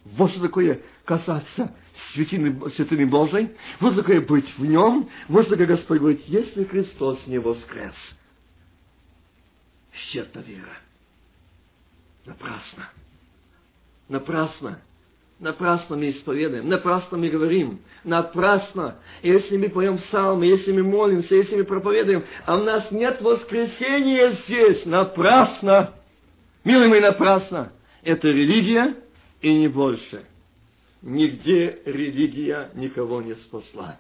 Вот 0.03 0.31
что 0.31 0.41
такое 0.41 0.81
касаться 1.05 1.75
святины, 2.13 2.59
святыни 2.71 3.05
Божией, 3.05 3.51
вот 3.79 3.95
такое 3.95 4.19
быть 4.19 4.57
в 4.57 4.65
нем, 4.65 5.07
вот 5.27 5.47
такое 5.47 5.67
Господь 5.67 5.99
говорит, 5.99 6.23
если 6.25 6.63
Христос 6.63 7.27
не 7.27 7.37
воскрес, 7.37 7.93
исчерпна 9.93 10.39
вера. 10.39 10.75
Напрасно. 12.25 12.89
Напрасно. 14.09 14.81
Напрасно 15.41 15.97
мы 15.97 16.11
исповедуем, 16.11 16.69
напрасно 16.69 17.17
мы 17.17 17.27
говорим, 17.27 17.81
напрасно. 18.03 18.99
Если 19.23 19.57
мы 19.57 19.69
поем 19.69 19.97
псалмы, 19.97 20.45
если 20.45 20.71
мы 20.71 20.83
молимся, 20.83 21.33
если 21.33 21.55
мы 21.55 21.63
проповедуем, 21.63 22.23
а 22.45 22.59
у 22.59 22.63
нас 22.63 22.91
нет 22.91 23.19
воскресения 23.21 24.29
здесь, 24.29 24.85
напрасно. 24.85 25.95
Милый 26.63 26.89
мой, 26.89 27.01
напрасно. 27.01 27.73
Это 28.03 28.27
религия 28.27 28.95
и 29.41 29.51
не 29.51 29.67
больше. 29.67 30.27
Нигде 31.01 31.81
религия 31.85 32.69
никого 32.75 33.23
не 33.23 33.33
спасла, 33.33 33.97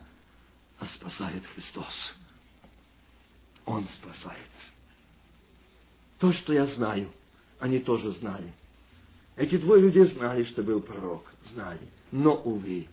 а 0.77 0.85
спасает 0.85 1.43
Христос. 1.55 2.13
Он 3.65 3.87
спасает. 3.99 4.37
То, 6.19 6.33
что 6.33 6.53
я 6.53 6.67
знаю, 6.67 7.09
они 7.59 7.79
тоже 7.79 8.11
знали. 8.11 8.53
Эти 9.41 9.57
двое 9.57 9.81
людей 9.81 10.03
знали, 10.03 10.43
что 10.43 10.61
был 10.61 10.81
пророк, 10.81 11.23
знали. 11.51 11.81
Но, 12.11 12.35
увы, 12.35 12.87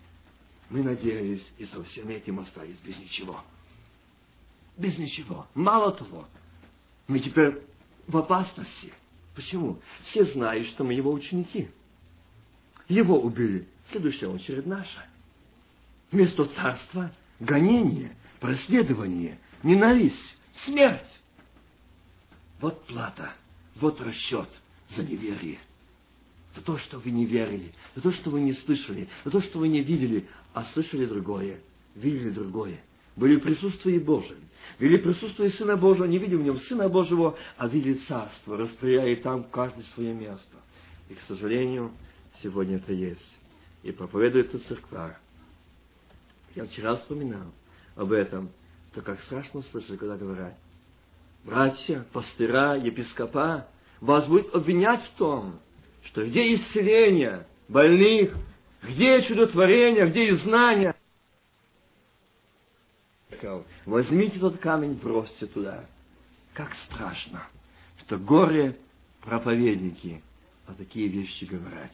мы 0.70 0.82
надеялись 0.82 1.46
и 1.58 1.66
со 1.66 1.84
всем 1.84 2.08
этим 2.08 2.40
остались 2.40 2.78
без 2.78 2.96
ничего. 2.96 3.44
Без 4.78 4.96
ничего. 4.96 5.46
Мало 5.52 5.92
того, 5.92 6.26
мы 7.06 7.20
теперь 7.20 7.60
в 8.06 8.16
опасности. 8.16 8.94
Почему? 9.34 9.78
Все 10.04 10.24
знают, 10.24 10.68
что 10.68 10.84
мы 10.84 10.94
его 10.94 11.12
ученики. 11.12 11.68
Его 12.88 13.20
убили. 13.20 13.68
Следующая 13.90 14.28
очередь 14.28 14.64
наша. 14.64 15.04
Вместо 16.10 16.46
царства– 16.46 17.12
гонение, 17.40 18.16
преследование, 18.40 19.38
ненависть, 19.62 20.38
смерть. 20.64 21.20
Вот 22.58 22.86
плата, 22.86 23.34
вот 23.74 24.00
расчет 24.00 24.48
за 24.96 25.02
неверие. 25.02 25.58
За 26.58 26.64
то, 26.64 26.76
что 26.78 26.98
вы 26.98 27.12
не 27.12 27.24
верили, 27.24 27.72
за 27.94 28.02
то, 28.02 28.10
что 28.10 28.30
вы 28.30 28.40
не 28.40 28.52
слышали, 28.52 29.08
за 29.24 29.30
то, 29.30 29.40
что 29.40 29.60
вы 29.60 29.68
не 29.68 29.80
видели, 29.80 30.26
а 30.52 30.64
слышали 30.64 31.06
другое, 31.06 31.60
видели 31.94 32.30
другое. 32.30 32.80
Были 33.14 33.36
в 33.36 33.42
присутствии 33.42 33.96
Божьем, 33.98 34.38
были 34.80 34.96
в 34.96 35.50
Сына 35.52 35.76
Божьего, 35.76 36.06
не 36.06 36.18
видели 36.18 36.34
в 36.34 36.42
нем 36.42 36.58
Сына 36.58 36.88
Божьего, 36.88 37.38
а 37.56 37.68
видели 37.68 37.94
Царство, 38.08 38.56
распределяя 38.56 39.14
там 39.16 39.44
каждое 39.44 39.84
свое 39.94 40.12
место. 40.12 40.56
И, 41.08 41.14
к 41.14 41.20
сожалению, 41.28 41.92
сегодня 42.42 42.76
это 42.76 42.92
есть. 42.92 43.40
И 43.84 43.92
проповедуется 43.92 44.58
церква. 44.66 45.16
Я 46.56 46.66
вчера 46.66 46.96
вспоминал 46.96 47.52
об 47.94 48.10
этом, 48.10 48.50
то 48.94 49.00
как 49.00 49.20
страшно 49.20 49.62
слышать, 49.62 49.96
когда 49.96 50.16
говорят, 50.16 50.58
братья, 51.44 52.04
пастыра, 52.12 52.76
епископа, 52.76 53.68
вас 54.00 54.26
будет 54.26 54.52
обвинять 54.52 55.04
в 55.04 55.18
том, 55.18 55.60
что 56.04 56.26
где 56.26 56.54
исцеление 56.54 57.46
больных, 57.68 58.34
где 58.82 59.22
чудотворение, 59.22 60.08
где 60.08 60.28
и 60.28 60.30
знания. 60.32 60.94
Возьмите 63.86 64.38
тот 64.38 64.58
камень, 64.58 64.94
бросьте 64.94 65.46
туда. 65.46 65.84
Как 66.54 66.74
страшно, 66.86 67.46
что 67.98 68.18
горе 68.18 68.76
проповедники 69.20 70.22
о 70.66 70.74
такие 70.74 71.08
вещи 71.08 71.44
говорят. 71.44 71.92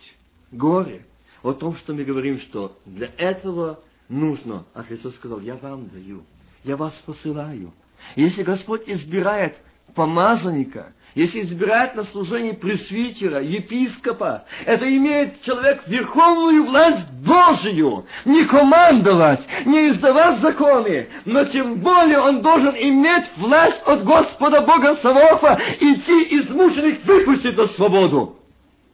Горе 0.50 1.04
о 1.42 1.52
том, 1.52 1.76
что 1.76 1.92
мы 1.92 2.04
говорим, 2.04 2.40
что 2.40 2.78
для 2.86 3.08
этого 3.18 3.80
нужно, 4.08 4.64
а 4.72 4.82
Христос 4.82 5.14
сказал, 5.16 5.40
я 5.40 5.56
вам 5.56 5.88
даю, 5.88 6.24
я 6.62 6.76
вас 6.76 6.94
посылаю. 7.04 7.72
Если 8.16 8.42
Господь 8.42 8.88
избирает 8.88 9.56
помазанника, 9.94 10.92
если 11.14 11.42
избирает 11.42 11.94
на 11.94 12.04
служение 12.04 12.54
пресвитера, 12.54 13.40
епископа, 13.40 14.44
это 14.66 14.84
имеет 14.96 15.42
человек 15.42 15.82
верховную 15.86 16.64
власть 16.64 17.08
Божию. 17.24 18.06
Не 18.24 18.44
командовать, 18.44 19.40
не 19.64 19.90
издавать 19.90 20.40
законы, 20.40 21.08
но 21.24 21.44
тем 21.44 21.76
более 21.76 22.18
он 22.18 22.42
должен 22.42 22.74
иметь 22.76 23.24
власть 23.36 23.82
от 23.86 24.04
Господа 24.04 24.62
Бога 24.62 24.96
Саваофа 24.96 25.60
идти 25.80 26.36
измученных 26.36 27.04
выпустить 27.04 27.56
на 27.56 27.68
свободу. 27.68 28.36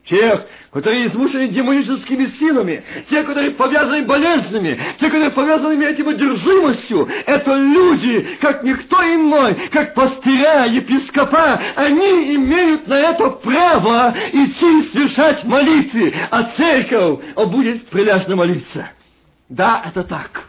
Тех, 0.05 0.46
которые 0.72 1.07
измучены 1.07 1.48
демоническими 1.48 2.26
силами, 2.38 2.82
те, 3.11 3.22
которые 3.22 3.51
повязаны 3.51 4.03
болезнями, 4.03 4.80
те, 4.98 5.07
которые 5.07 5.30
повязаны 5.30 5.82
этим 5.84 6.09
одержимостью, 6.09 7.07
это 7.26 7.55
люди, 7.55 8.26
как 8.40 8.64
никто 8.64 8.96
иной, 9.03 9.55
как 9.70 9.94
пастыря, 9.94 10.64
епископа, 10.64 11.61
они 11.76 12.34
имеют 12.34 12.88
на 12.88 12.94
это 12.94 13.28
право 13.28 14.14
идти 14.32 14.84
совершать 14.90 15.44
молитвы, 15.44 16.14
а 16.30 16.44
церковь 16.57 17.20
будет 17.48 17.86
прилежно 17.88 18.36
молиться. 18.36 18.90
Да, 19.51 19.82
это 19.86 20.03
так. 20.03 20.48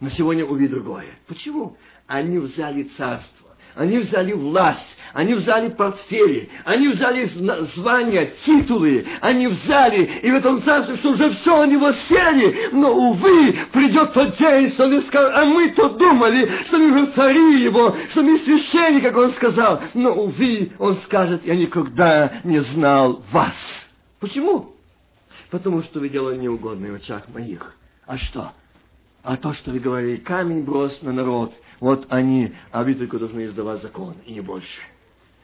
Но 0.00 0.10
сегодня 0.10 0.44
увидим 0.44 0.74
другое. 0.74 1.06
Почему? 1.26 1.78
Они 2.06 2.38
взяли 2.38 2.84
царство 2.96 3.35
они 3.76 3.98
взяли 3.98 4.32
власть, 4.32 4.96
они 5.12 5.34
взяли 5.34 5.68
портфели, 5.68 6.48
они 6.64 6.88
взяли 6.88 7.26
звания, 7.74 8.32
титулы, 8.44 9.06
они 9.20 9.48
взяли, 9.48 10.04
и 10.22 10.30
в 10.30 10.34
этом 10.34 10.62
царстве, 10.62 10.96
что 10.96 11.10
уже 11.10 11.30
все 11.30 11.60
они 11.60 11.76
сели, 12.08 12.70
но, 12.72 12.92
увы, 12.92 13.54
придет 13.72 14.14
тот 14.14 14.36
день, 14.36 14.70
что 14.70 14.84
они 14.84 15.00
скажут, 15.02 15.32
а 15.34 15.44
мы-то 15.44 15.90
думали, 15.90 16.50
что 16.66 16.78
мы 16.78 16.90
уже 16.90 17.12
цари 17.12 17.62
его, 17.62 17.94
что 18.10 18.22
мы 18.22 18.38
священники, 18.38 19.04
как 19.04 19.16
он 19.16 19.30
сказал, 19.32 19.82
но, 19.94 20.12
увы, 20.12 20.72
он 20.78 20.96
скажет, 21.04 21.44
я 21.44 21.54
никогда 21.54 22.32
не 22.44 22.60
знал 22.60 23.22
вас. 23.30 23.54
Почему? 24.20 24.74
Потому 25.50 25.82
что 25.82 26.00
вы 26.00 26.08
делали 26.08 26.38
неугодное 26.38 26.92
в 26.92 26.96
очах 26.96 27.28
моих. 27.28 27.76
А 28.06 28.16
что? 28.16 28.52
А 29.22 29.36
то, 29.36 29.52
что 29.54 29.72
вы 29.72 29.80
говорили, 29.80 30.16
камень 30.16 30.62
брось 30.62 31.02
на 31.02 31.12
народ, 31.12 31.52
вот 31.80 32.06
они, 32.10 32.54
а 32.70 32.82
должны 33.18 33.46
издавать 33.46 33.82
закон, 33.82 34.16
и 34.24 34.32
не 34.32 34.40
больше. 34.40 34.80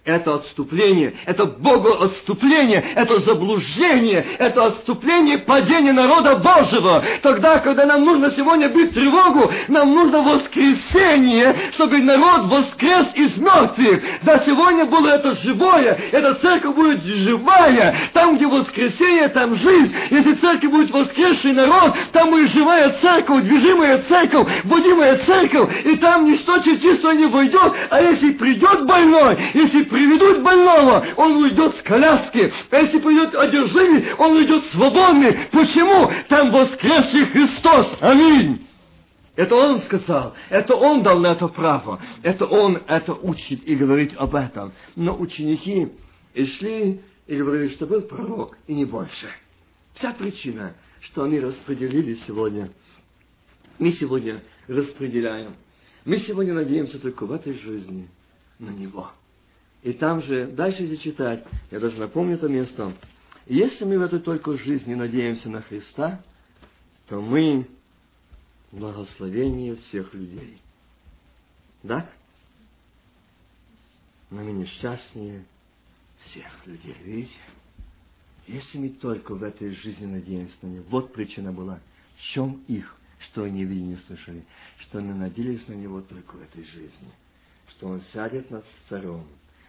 Это 0.04 0.34
отступление, 0.34 1.14
это 1.26 1.44
богоотступление, 1.44 2.84
это 2.96 3.20
заблуждение, 3.20 4.26
это 4.36 4.66
отступление 4.66 5.38
падения 5.38 5.92
народа 5.92 6.34
Божьего. 6.34 7.04
Тогда, 7.22 7.60
когда 7.60 7.86
нам 7.86 8.04
нужно 8.04 8.32
сегодня 8.32 8.68
бить 8.68 8.94
тревогу, 8.94 9.52
нам 9.68 9.94
нужно 9.94 10.22
воскресение, 10.22 11.54
чтобы 11.74 11.98
народ 11.98 12.46
воскрес 12.46 13.06
из 13.14 13.36
мертвых. 13.36 14.02
Да, 14.22 14.42
сегодня 14.44 14.86
было 14.86 15.06
это 15.06 15.36
живое, 15.36 15.96
эта 16.10 16.34
церковь 16.34 16.74
будет 16.74 17.04
живая. 17.04 17.94
Там, 18.12 18.34
где 18.34 18.48
воскресение, 18.48 19.28
там 19.28 19.54
жизнь. 19.54 19.94
Если 20.10 20.32
церковь 20.32 20.70
будет 20.72 20.90
воскресший 20.90 21.52
народ, 21.52 21.94
там 22.10 22.30
будет 22.30 22.50
живая 22.50 22.92
церковь, 23.00 23.44
движимая 23.44 24.02
церковь, 24.08 24.48
будимая 24.64 25.18
церковь, 25.18 25.86
и 25.86 25.94
там 25.94 26.28
ничто 26.28 26.58
чистое 26.58 27.14
не 27.14 27.26
войдет. 27.26 27.72
А 27.88 28.02
если 28.02 28.32
придет 28.32 28.84
больной, 28.84 29.38
если 29.54 29.91
приведут 29.92 30.42
больного, 30.42 31.06
он 31.16 31.42
уйдет 31.42 31.76
с 31.76 31.82
коляски. 31.82 32.52
А 32.70 32.76
если 32.78 32.98
придет 32.98 33.34
одержимый, 33.34 34.06
он 34.18 34.36
уйдет 34.36 34.64
свободный. 34.72 35.36
Почему? 35.52 36.10
Там 36.28 36.50
воскресший 36.50 37.26
Христос. 37.26 37.96
Аминь. 38.00 38.66
Это 39.34 39.54
Он 39.54 39.80
сказал, 39.82 40.34
это 40.50 40.74
Он 40.74 41.02
дал 41.02 41.18
на 41.18 41.28
это 41.28 41.48
право, 41.48 42.00
это 42.22 42.44
Он 42.44 42.82
это 42.86 43.14
учит 43.14 43.66
и 43.66 43.74
говорит 43.74 44.12
об 44.16 44.34
этом. 44.34 44.72
Но 44.94 45.16
ученики 45.18 45.88
и 46.34 46.46
шли 46.46 47.00
и 47.26 47.36
говорили, 47.36 47.68
что 47.68 47.86
был 47.86 48.02
пророк, 48.02 48.58
и 48.66 48.74
не 48.74 48.84
больше. 48.84 49.28
Вся 49.94 50.12
причина, 50.12 50.74
что 51.00 51.24
они 51.24 51.40
распределили 51.40 52.14
сегодня, 52.26 52.70
мы 53.78 53.92
сегодня 53.92 54.42
распределяем. 54.68 55.54
Мы 56.04 56.18
сегодня 56.18 56.52
надеемся 56.52 57.00
только 57.00 57.24
в 57.24 57.32
этой 57.32 57.54
жизни 57.54 58.08
на 58.58 58.70
Него. 58.70 59.10
И 59.82 59.92
там 59.92 60.22
же, 60.22 60.46
дальше 60.46 60.82
если 60.82 60.96
читать, 60.96 61.44
я 61.70 61.80
даже 61.80 61.98
напомню 61.98 62.36
это 62.36 62.48
место. 62.48 62.92
Если 63.46 63.84
мы 63.84 63.98
в 63.98 64.02
этой 64.02 64.20
только 64.20 64.56
жизни 64.56 64.94
надеемся 64.94 65.50
на 65.50 65.60
Христа, 65.62 66.22
то 67.08 67.20
мы 67.20 67.66
благословение 68.70 69.74
всех 69.76 70.14
людей. 70.14 70.58
Да? 71.82 72.08
Но 74.30 74.44
мы 74.44 74.52
несчастнее 74.52 75.44
всех 76.18 76.66
людей. 76.66 76.96
Видите? 77.04 77.38
Если 78.46 78.78
мы 78.78 78.90
только 78.90 79.34
в 79.34 79.42
этой 79.42 79.72
жизни 79.74 80.06
надеемся 80.06 80.56
на 80.62 80.68
Него, 80.68 80.84
вот 80.88 81.12
причина 81.12 81.52
была, 81.52 81.80
в 82.16 82.22
чем 82.22 82.62
их, 82.68 82.96
что 83.18 83.44
они 83.44 83.64
видели, 83.64 83.84
не 83.84 83.96
слышали, 83.96 84.44
что 84.78 84.98
они 84.98 85.12
надеялись 85.12 85.66
на 85.66 85.74
Него 85.74 86.00
только 86.02 86.36
в 86.36 86.42
этой 86.42 86.64
жизни, 86.64 87.10
что 87.68 87.88
Он 87.88 88.00
сядет 88.12 88.50
над 88.50 88.64
царем, 88.88 89.24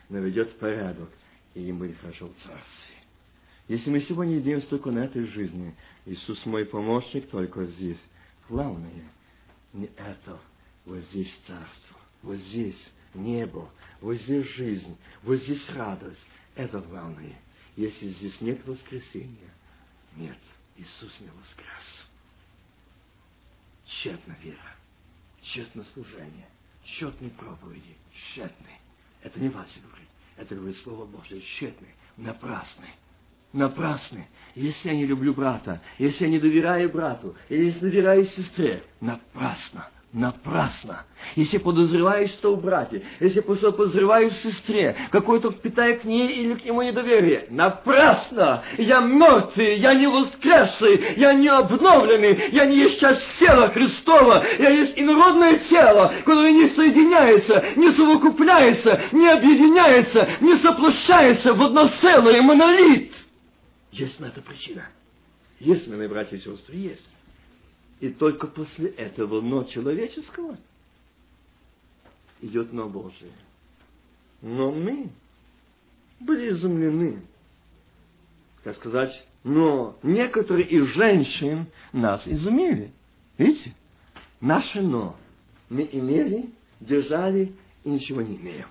наведет 0.10 0.58
порядок, 0.60 1.10
и 1.54 1.62
им 1.62 1.80
будет 1.80 1.98
хорошо 2.00 2.28
в 2.28 2.36
Царстве. 2.44 2.96
Если 3.68 3.90
мы 3.90 4.02
сегодня 4.02 4.36
надеемся 4.36 4.68
только 4.70 4.92
на 4.92 5.00
этой 5.00 5.26
жизни, 5.26 5.76
Иисус 6.06 6.46
мой 6.46 6.66
помощник 6.66 7.30
только 7.30 7.66
здесь, 7.66 8.00
главное 8.50 9.04
не 9.74 9.90
это, 9.98 10.40
вот 10.86 11.00
здесь 11.12 11.32
Царство, 11.48 11.98
вот 12.22 12.38
здесь 12.38 12.78
небо, 13.14 13.70
вот 14.02 14.16
здесь 14.16 14.46
жизнь, 14.48 14.98
вот 15.24 15.38
здесь 15.38 15.68
радость. 15.70 16.26
Это 16.56 16.80
главное. 16.80 17.36
Если 17.76 18.10
здесь 18.10 18.40
нет 18.42 18.66
воскресения, 18.68 19.50
нет, 20.16 20.38
Иисус 20.78 21.20
не 21.20 21.30
воскрес. 21.30 22.08
Тщетна 23.86 24.38
вера, 24.44 24.76
тщетно 25.42 25.84
служение, 25.86 26.48
тщетные 26.84 27.32
проповеди, 27.32 27.96
тщетные. 28.14 28.80
Это 29.24 29.40
не 29.40 29.50
вас 29.50 29.68
говорит. 29.82 30.08
Это 30.38 30.56
говорит 30.56 30.78
Слово 30.78 31.06
Божье, 31.06 31.42
тщетный, 31.42 31.96
напрасный. 32.18 32.90
напрасны. 33.54 34.28
Если 34.56 34.90
я 34.90 34.96
не 34.96 35.06
люблю 35.06 35.34
брата, 35.34 35.82
если 35.98 36.26
я 36.26 36.30
не 36.30 36.40
доверяю 36.40 36.90
брату, 36.90 37.36
или 37.50 37.66
если 37.66 37.80
доверяю 37.80 38.26
сестре, 38.26 38.84
напрасно 39.00 39.88
напрасно. 40.14 41.06
Если 41.36 41.58
подозреваешь, 41.58 42.32
что 42.32 42.54
у 42.54 42.56
братья, 42.56 43.02
если 43.20 43.40
подозреваешь 43.40 44.36
сестре, 44.38 44.96
какой-то 45.12 45.52
питая 45.52 45.98
к 45.98 46.04
ней 46.04 46.28
или 46.28 46.54
к 46.54 46.64
нему 46.64 46.84
недоверие, 46.84 47.48
напрасно! 47.50 48.64
Я 48.78 49.02
мертвый, 49.02 49.80
я 49.80 49.96
не 49.96 50.06
воскресший, 50.06 51.04
я 51.18 51.34
не 51.34 51.48
обновленный, 51.48 52.40
я 52.52 52.66
не 52.66 52.78
есть 52.78 53.00
часть 53.00 53.26
тела 53.40 53.70
Христова, 53.70 54.46
я 54.60 54.70
есть 54.70 54.94
инородное 54.96 55.58
тело, 55.70 56.14
которое 56.24 56.52
не 56.52 56.70
соединяется, 56.70 57.66
не 57.76 57.90
совокупляется, 57.92 59.02
не 59.12 59.28
объединяется, 59.28 60.30
не 60.42 60.56
соплощается 60.58 61.54
в 61.54 61.64
одно 61.64 61.90
целое, 62.02 62.42
монолит. 62.44 63.12
Есть 63.92 64.20
на 64.20 64.26
это 64.26 64.42
причина. 64.42 64.86
Есть, 65.60 65.88
мои 65.88 66.08
братья 66.08 66.36
и 66.36 66.40
сестры, 66.40 66.76
есть. 66.76 67.10
И 68.00 68.10
только 68.10 68.48
после 68.48 68.90
этого 68.90 69.42
но 69.42 69.64
человеческого 69.64 70.58
идет 72.42 72.74
но 72.74 72.90
Божие. 72.90 73.32
Но 74.42 74.72
мы 74.72 75.10
были 76.20 76.50
изумлены. 76.50 77.22
Как 78.64 78.76
сказать, 78.78 79.26
но 79.44 79.98
некоторые 80.04 80.68
из 80.68 80.86
женщин 80.96 81.68
нас 81.92 82.28
изумили. 82.28 82.92
Видите? 83.38 83.74
Наше 84.40 84.82
но 84.82 85.16
мы 85.70 85.88
имели, 85.92 86.50
держали 86.80 87.54
и 87.84 87.90
ничего 87.90 88.22
не 88.22 88.38
имеем. 88.38 88.68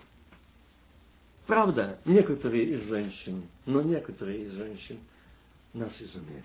Правда, 1.46 1.98
некоторые 2.04 2.74
из 2.74 2.88
женщин, 2.88 3.44
но 3.66 3.82
некоторые 3.82 4.44
из 4.44 4.52
женщин 4.52 5.00
нас 5.72 5.92
изумили. 6.00 6.44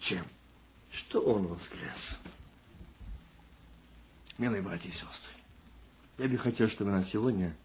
Чем? 0.00 0.24
Что 0.96 1.20
Он 1.20 1.46
воскрес. 1.46 2.18
Милые 4.38 4.62
братья 4.62 4.88
и 4.88 4.92
сестры, 4.92 5.32
я 6.18 6.28
бы 6.28 6.36
хотел, 6.38 6.68
чтобы 6.68 6.90
на 6.90 7.04
сегодня 7.04 7.56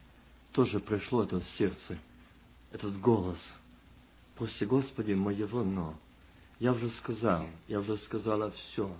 тоже 0.51 0.79
пришло 0.79 1.23
это 1.23 1.41
сердце, 1.57 1.97
этот 2.71 2.99
голос. 2.99 3.39
После 4.35 4.65
Господи 4.67 5.13
моего 5.13 5.63
но. 5.63 5.95
Я 6.59 6.73
уже 6.73 6.89
сказал, 6.89 7.47
я 7.67 7.79
уже 7.79 7.97
сказала 7.97 8.51
все. 8.51 8.95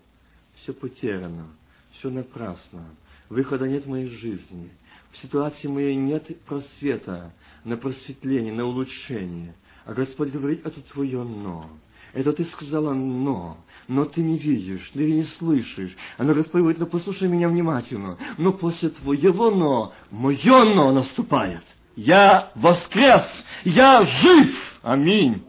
Все 0.56 0.74
потеряно, 0.74 1.48
все 1.94 2.10
напрасно. 2.10 2.96
Выхода 3.30 3.68
нет 3.68 3.86
в 3.86 3.90
моей 3.90 4.08
жизни. 4.08 4.72
В 5.12 5.18
ситуации 5.18 5.68
моей 5.68 5.96
нет 5.96 6.44
просвета 6.46 7.34
на 7.64 7.78
просветление, 7.78 8.54
на 8.54 8.66
улучшение. 8.66 9.56
А 9.86 9.94
Господь 9.94 10.32
говорит, 10.32 10.66
это 10.66 10.82
твое 10.82 11.24
но. 11.24 11.70
Это 12.14 12.34
ты 12.34 12.43
сказала 12.45 12.93
«но», 12.93 13.57
но 13.88 14.05
ты 14.05 14.22
не 14.22 14.38
видишь, 14.38 14.89
ты 14.93 15.12
не 15.12 15.24
слышишь. 15.24 15.95
Она 16.18 16.34
говорит, 16.34 16.80
но 16.80 16.86
послушай 16.86 17.28
меня 17.28 17.49
внимательно. 17.49 18.18
Но 18.38 18.53
после 18.53 18.89
твоего 18.89 19.49
«но» 19.51 19.93
мое 20.09 20.64
«но» 20.64 20.91
наступает. 20.91 21.64
Я 21.95 22.51
воскрес, 22.55 23.28
я 23.64 24.03
жив. 24.03 24.80
Аминь. 24.82 25.43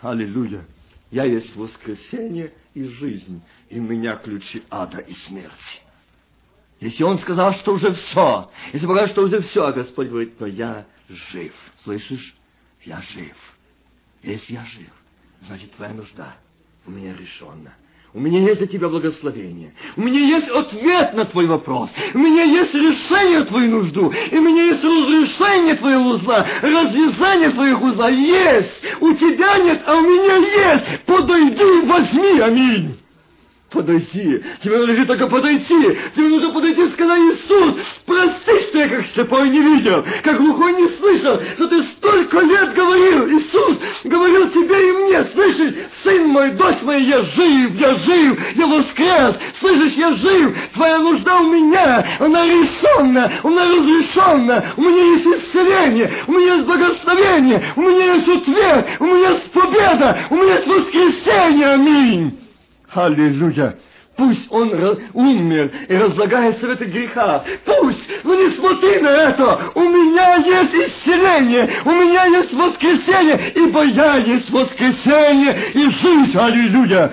Аллилуйя. 0.00 0.64
Я 1.10 1.24
есть 1.24 1.54
воскресение 1.56 2.52
и 2.74 2.84
жизнь, 2.84 3.42
и 3.68 3.80
меня 3.80 4.16
ключи 4.16 4.62
ада 4.70 4.98
и 4.98 5.12
смерти. 5.12 5.82
Если 6.78 7.02
он 7.02 7.18
сказал, 7.18 7.52
что 7.52 7.74
уже 7.74 7.92
все, 7.92 8.50
если 8.72 8.86
сказал, 8.86 9.06
что 9.08 9.22
уже 9.22 9.42
все, 9.42 9.66
а 9.66 9.72
Господь 9.72 10.08
говорит, 10.08 10.38
то 10.38 10.46
я 10.46 10.86
жив. 11.08 11.52
Слышишь? 11.82 12.34
Я 12.84 13.02
жив. 13.02 13.36
Если 14.22 14.54
я 14.54 14.64
жив 14.64 14.99
значит, 15.46 15.72
твоя 15.72 15.92
нужда 15.92 16.34
у 16.86 16.90
меня 16.90 17.14
решена. 17.14 17.74
У 18.12 18.18
меня 18.18 18.40
есть 18.40 18.58
для 18.58 18.66
тебя 18.66 18.88
благословение. 18.88 19.72
У 19.96 20.00
меня 20.00 20.18
есть 20.18 20.48
ответ 20.48 21.14
на 21.14 21.24
твой 21.26 21.46
вопрос. 21.46 21.90
У 22.12 22.18
меня 22.18 22.42
есть 22.42 22.74
решение 22.74 23.44
твою 23.44 23.70
нужду. 23.70 24.12
И 24.32 24.36
у 24.36 24.42
меня 24.42 24.64
есть 24.64 24.82
разрешение 24.82 25.76
твоего 25.76 26.10
узла, 26.10 26.44
развязание 26.60 27.50
твоих 27.50 27.80
узла. 27.80 28.08
Есть! 28.08 28.82
У 29.00 29.12
тебя 29.14 29.58
нет, 29.58 29.82
а 29.86 29.96
у 29.96 30.00
меня 30.00 30.36
есть! 30.36 31.04
Подойди 31.06 31.62
и 31.62 31.86
возьми. 31.86 32.40
Аминь. 32.40 32.98
Подойди. 33.70 34.42
Тебе 34.64 34.78
нужно 34.78 35.06
только 35.06 35.28
подойти. 35.28 35.98
Тебе 36.16 36.28
нужно 36.28 36.50
подойти 36.50 36.82
и 36.82 36.90
сказать, 36.90 37.20
Иисус, 37.20 37.74
прости, 38.04 38.66
что 38.68 38.78
я 38.78 38.88
как 38.88 39.06
слепой 39.14 39.48
не 39.48 39.60
видел, 39.60 40.04
как 40.24 40.38
глухой 40.38 40.72
не 40.72 40.88
слышал, 40.98 41.40
что 41.54 41.68
ты 41.68 41.82
столько 41.84 42.40
лет 42.40 42.74
говорил. 42.74 43.28
Иисус 43.28 43.78
говорил 44.02 44.50
тебе 44.50 44.88
и 44.88 44.92
мне, 44.92 45.24
слышишь, 45.32 45.74
сын 46.02 46.26
мой, 46.26 46.50
дочь 46.50 46.82
моя, 46.82 46.98
я 46.98 47.22
жив, 47.22 47.74
я 47.78 47.94
жив, 47.94 48.56
я 48.56 48.66
воскрес. 48.66 49.36
Слышишь, 49.60 49.94
я 49.94 50.12
жив. 50.14 50.56
Твоя 50.74 50.98
нужда 50.98 51.38
у 51.38 51.52
меня, 51.52 52.04
она 52.18 52.44
решенна, 52.44 53.32
она 53.44 53.66
разрешенна. 53.66 54.72
У 54.76 54.82
меня 54.82 55.02
есть 55.14 55.26
исцеление, 55.26 56.12
у 56.26 56.32
меня 56.32 56.54
есть 56.54 56.66
благословение, 56.66 57.62
у 57.76 57.82
меня 57.82 58.14
есть 58.14 58.28
ответ, 58.28 58.86
у 58.98 59.04
меня 59.04 59.30
есть 59.30 59.50
победа, 59.52 60.18
у 60.28 60.36
меня 60.36 60.54
есть 60.54 60.66
воскресение. 60.66 61.68
Аминь. 61.68 62.49
Аллилуйя! 62.92 63.76
Пусть 64.20 64.52
он 64.52 64.70
умер 65.14 65.70
и 65.88 65.94
разлагается 65.94 66.66
в 66.66 66.70
этих 66.72 66.88
грехах. 66.88 67.42
Пусть, 67.64 68.06
но 68.22 68.34
не 68.34 68.50
смотри 68.50 69.00
на 69.00 69.08
это. 69.08 69.58
У 69.74 69.80
меня 69.80 70.36
есть 70.36 70.74
исцеление, 70.74 71.70
у 71.86 71.90
меня 71.90 72.26
есть 72.26 72.52
воскресение, 72.52 73.40
ибо 73.54 73.82
я 73.82 74.16
есть 74.16 74.50
воскресение 74.50 75.58
и 75.72 75.84
жизнь. 75.88 76.36
Аллилуйя. 76.36 77.10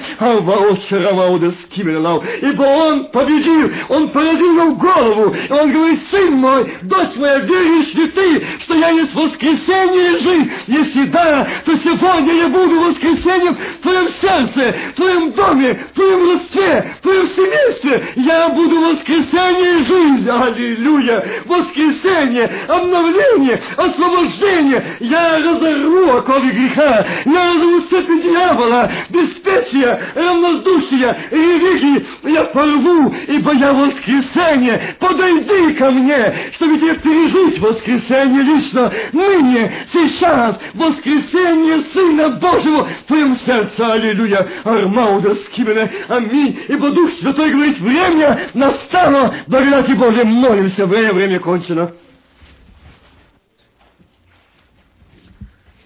Ибо 2.41 2.63
он 2.63 3.05
победил, 3.05 3.71
он 3.87 4.09
поразил 4.09 4.55
его 4.55 4.75
голову. 4.75 5.33
И 5.47 5.53
он 5.53 5.71
говорит, 5.71 6.01
сын 6.11 6.33
мой, 6.33 6.73
дочь 6.81 7.15
моя, 7.15 7.39
веришь 7.39 7.93
ли 7.93 8.07
ты, 8.07 8.45
что 8.59 8.73
я 8.73 8.89
есть 8.89 9.15
воскресение 9.15 10.17
и 10.17 10.23
жизнь? 10.23 10.51
Если 10.67 11.05
да, 11.05 11.47
то 11.63 11.73
сегодня 11.77 12.33
я 12.33 12.49
буду 12.49 12.81
воскресением 12.81 13.55
в 13.55 13.81
твоем 13.81 14.09
сердце, 14.21 14.75
в 14.91 14.93
твоем 14.97 15.31
доме, 15.31 15.85
в 15.93 15.95
твоем 15.95 16.31
родстве, 16.31 16.96
в 16.97 17.01
твоем 17.01 17.27
семействе 17.29 18.03
я 18.15 18.49
буду 18.49 18.79
воскресение 18.79 19.81
и 19.81 19.85
жизнь. 19.85 20.29
Аллилуйя! 20.29 21.23
Воскресение, 21.45 22.49
обновление, 22.67 23.61
освобождение. 23.75 24.83
Я 24.99 25.37
разорву 25.39 26.17
оковы 26.17 26.49
греха. 26.51 27.05
Я 27.25 27.53
разорву 27.53 27.81
цепи 27.81 28.21
дьявола, 28.21 28.91
беспечия, 29.09 30.01
равнодушия 30.15 31.17
религии. 31.31 32.05
Я 32.23 32.45
порву, 32.45 33.13
ибо 33.27 33.53
я 33.53 33.73
воскресение. 33.73 34.95
Подойди 34.99 35.73
ко 35.73 35.91
мне, 35.91 36.33
чтобы 36.53 36.77
тебе 36.77 36.95
пережить 36.95 37.59
воскресение 37.59 38.41
лично. 38.41 38.91
Ныне, 39.13 39.71
сейчас, 39.93 40.57
воскресение 40.73 41.81
Сына 41.93 42.29
Божьего 42.29 42.85
в 42.85 43.03
твоем 43.07 43.37
сердце. 43.45 43.93
Аллилуйя! 43.93 44.47
Армауда 44.63 45.35
скимене. 45.35 45.89
Аминь. 46.07 46.59
Ибо 46.67 46.86
ибо 46.87 46.95
Дух 46.95 47.11
Святой 47.13 47.51
говорит, 47.51 47.77
время 47.79 48.49
настало, 48.53 49.35
благодати 49.47 49.91
Божьей 49.93 50.23
молимся, 50.23 50.85
время, 50.85 51.13
время 51.13 51.39
кончено. 51.39 51.93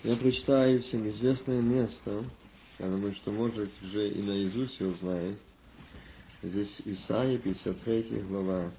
Я 0.03 0.15
прочитаю 0.15 0.81
всем 0.81 1.07
известное 1.09 1.61
место, 1.61 2.23
я 2.79 2.87
думаю, 2.87 3.13
что, 3.15 3.31
может, 3.31 3.71
уже 3.83 4.09
и 4.09 4.21
наизусть 4.21 4.79
его 4.79 4.93
знает. 4.95 5.37
Здесь 6.41 6.75
Исаия, 6.85 7.37
53 7.37 8.23
глава. 8.27 8.71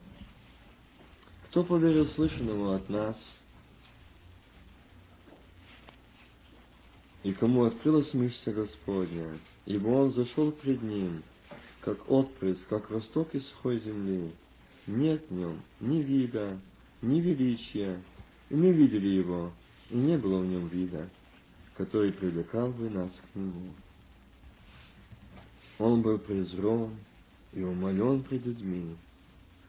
Кто 1.48 1.62
поверил 1.62 2.06
слышанному 2.06 2.72
от 2.72 2.88
нас, 2.88 3.16
и 7.22 7.32
кому 7.32 7.66
открылась 7.66 8.12
мышца 8.14 8.50
Господня, 8.50 9.38
ибо 9.64 9.88
Он 9.88 10.10
зашел 10.10 10.50
пред 10.50 10.82
Ним, 10.82 11.22
как 11.82 12.10
отпрыск, 12.10 12.66
как 12.68 12.90
росток 12.90 13.34
из 13.34 13.46
сухой 13.48 13.80
земли. 13.80 14.32
Нет 14.86 15.24
в 15.28 15.34
нем 15.34 15.60
ни 15.80 15.98
вида, 15.98 16.58
ни 17.02 17.20
величия, 17.20 18.00
и 18.50 18.54
мы 18.54 18.72
видели 18.72 19.08
его, 19.08 19.52
и 19.90 19.96
не 19.96 20.16
было 20.16 20.40
в 20.40 20.46
нем 20.46 20.68
вида, 20.68 21.08
который 21.76 22.12
привлекал 22.12 22.70
бы 22.70 22.88
нас 22.88 23.10
к 23.10 23.36
нему. 23.36 23.72
Он 25.78 26.02
был 26.02 26.18
презрен 26.18 26.96
и 27.52 27.62
умолен 27.62 28.22
пред 28.22 28.46
людьми. 28.46 28.96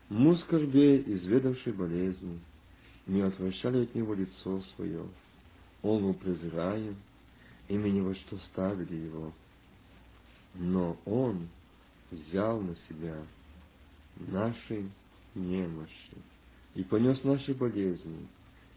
Му 0.10 0.36
скорбей, 0.36 1.04
изведавший 1.06 1.74
болезни, 1.74 2.40
не 3.08 3.22
отвращали 3.22 3.84
от 3.84 3.96
него 3.96 4.14
лицо 4.14 4.62
свое. 4.76 5.04
Он 5.82 6.04
был 6.04 6.14
презираем, 6.14 6.96
и 7.68 7.78
мы 7.78 7.90
ни 7.90 8.02
во 8.02 8.14
что 8.14 8.38
ставили 8.38 8.96
его. 8.96 9.34
Но 10.54 10.98
он 11.06 11.48
взял 12.14 12.62
на 12.62 12.76
себя 12.88 13.16
наши 14.18 14.90
немощи 15.36 16.18
и 16.76 16.84
понес 16.84 17.24
наши 17.24 17.54
болезни, 17.54 18.28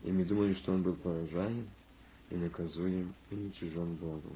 и 0.05 0.11
мы 0.11 0.25
думали, 0.25 0.55
что 0.55 0.73
он 0.73 0.83
был 0.83 0.95
поражаем 0.95 1.69
и 2.31 2.37
наказуем, 2.37 3.15
и 3.31 3.35
уничижен 3.35 3.95
Богу. 3.97 4.33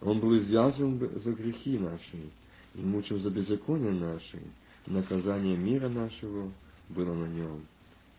Он 0.00 0.20
был 0.20 0.36
извязан 0.38 0.98
за 0.98 1.32
грехи 1.32 1.78
наши, 1.78 2.30
и 2.74 2.80
мучим 2.80 3.20
за 3.20 3.30
беззаконие 3.30 3.92
наши, 3.92 4.42
наказание 4.86 5.56
мира 5.56 5.88
нашего 5.88 6.52
было 6.88 7.14
на 7.14 7.26
нем, 7.26 7.64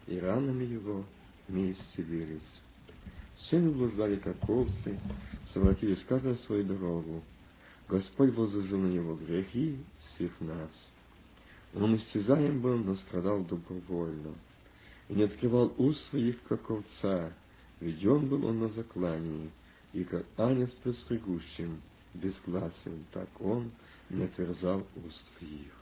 и 0.07 0.17
ранами 0.17 0.63
его 0.63 1.03
мы 1.47 1.71
исцелились. 1.71 2.41
Все 3.37 3.59
мы 3.59 3.71
блуждали, 3.71 4.15
как 4.15 4.37
овцы, 4.47 4.99
совратились 5.53 6.03
каждая 6.07 6.35
свою 6.35 6.63
дорогу. 6.63 7.21
Господь 7.89 8.33
возложил 8.33 8.79
на 8.79 8.87
него 8.87 9.15
грехи 9.15 9.77
всех 10.15 10.31
нас. 10.39 10.71
Он 11.73 11.95
истязаем 11.95 12.61
был, 12.61 12.77
но 12.77 12.95
страдал 12.95 13.43
добровольно, 13.43 14.33
и 15.09 15.15
не 15.15 15.23
открывал 15.23 15.73
уст 15.77 15.99
своих, 16.09 16.41
как 16.43 16.69
овца, 16.69 17.33
веден 17.79 18.27
был 18.27 18.45
он 18.45 18.59
на 18.59 18.69
заклании, 18.69 19.49
и 19.91 20.03
как 20.03 20.25
анец 20.37 20.71
предстригущим, 20.83 21.81
безгласен, 22.13 23.05
так 23.11 23.29
он 23.39 23.71
не 24.09 24.23
отверзал 24.23 24.85
уст 25.05 25.37
своих. 25.37 25.73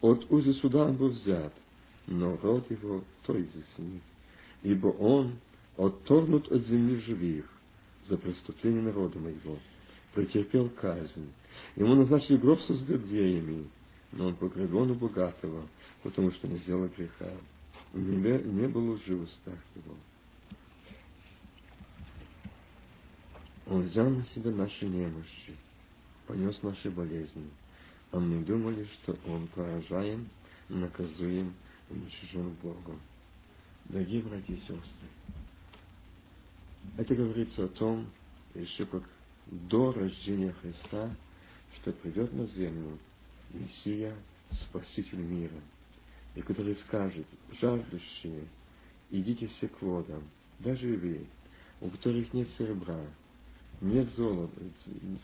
От 0.00 0.30
узы 0.30 0.52
суда 0.54 0.84
он 0.84 0.96
был 0.96 1.08
взят, 1.08 1.54
но 2.06 2.36
род 2.36 2.70
его 2.70 3.02
то 3.24 3.40
изъяснит, 3.40 4.02
ибо 4.62 4.88
он 4.88 5.38
отторгнут 5.76 6.50
от 6.52 6.66
земли 6.66 7.00
живых 7.00 7.46
за 8.08 8.16
преступление 8.16 8.82
народа 8.82 9.18
моего, 9.18 9.58
претерпел 10.16 10.70
казнь. 10.70 11.30
Ему 11.76 11.94
назначили 11.94 12.38
гроб 12.38 12.58
со 12.62 12.74
злодеями, 12.74 13.68
но 14.12 14.28
он 14.28 14.36
погребен 14.36 14.90
у 14.90 14.94
богатого, 14.94 15.68
потому 16.02 16.32
что 16.32 16.48
не 16.48 16.56
сделал 16.58 16.88
греха. 16.88 17.30
Не, 17.92 18.16
не 18.16 18.66
было 18.66 18.94
лжи 18.94 19.14
в 19.14 19.24
устах 19.24 19.58
его. 19.74 19.94
Он 23.66 23.82
взял 23.82 24.08
на 24.08 24.24
себя 24.26 24.52
наши 24.52 24.86
немощи, 24.86 25.54
понес 26.26 26.62
наши 26.62 26.90
болезни, 26.90 27.50
а 28.10 28.18
мы 28.18 28.42
думали, 28.42 28.88
что 28.94 29.18
Он 29.26 29.46
поражаем, 29.48 30.28
наказуем, 30.68 31.52
уничижен 31.90 32.56
Богом. 32.62 33.00
Дорогие 33.86 34.22
братья 34.22 34.54
и 34.54 34.60
сестры, 34.60 35.08
это 36.96 37.14
говорится 37.14 37.64
о 37.64 37.68
том, 37.68 38.06
еще 38.54 38.86
как 38.86 39.02
до 39.46 39.92
рождения 39.92 40.52
Христа, 40.60 41.14
что 41.76 41.92
придет 41.92 42.32
на 42.32 42.46
землю 42.46 42.98
Мессия, 43.52 44.14
Спаситель 44.52 45.18
мира, 45.18 45.60
и 46.34 46.40
который 46.42 46.76
скажет, 46.76 47.26
жаждущие, 47.60 48.46
идите 49.10 49.46
все 49.48 49.68
к 49.68 49.80
водам, 49.82 50.22
даже 50.60 50.96
вы, 50.96 51.26
у 51.80 51.90
которых 51.90 52.32
нет 52.32 52.48
серебра, 52.58 53.00
нет 53.80 54.08
золота, 54.16 54.60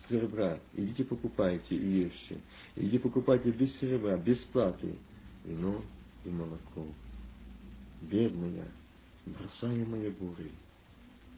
серебра, 0.08 0.60
идите 0.74 1.04
покупайте 1.04 1.74
и. 1.74 2.12
Идите 2.76 2.98
покупайте 2.98 3.50
без 3.50 3.74
серебра, 3.78 4.16
без 4.16 4.38
платы, 4.38 4.96
вино 5.44 5.82
и 6.24 6.28
молоко. 6.28 6.86
Бедная, 8.02 8.68
бросаемая 9.26 10.10
бурей, 10.10 10.52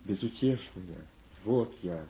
безутешная, 0.05 1.07
вот 1.45 1.75
я, 1.83 2.05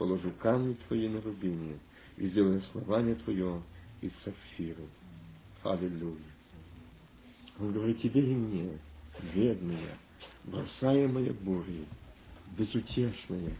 положу 0.00 0.30
камни 0.38 0.78
твои 0.88 1.08
на 1.08 1.20
рубине 1.20 1.78
и 2.16 2.26
сделаю 2.28 2.60
основание 2.60 3.16
твое 3.16 3.62
из 4.00 4.10
сапфира. 4.24 4.82
Аллилуйя. 5.62 6.16
Он 7.58 7.70
говорит 7.70 8.00
тебе 8.00 8.22
и 8.22 8.34
мне, 8.34 8.78
бедная, 9.34 9.98
бросаемая 10.44 11.34
бурей, 11.34 11.86
безутешная, 12.56 13.52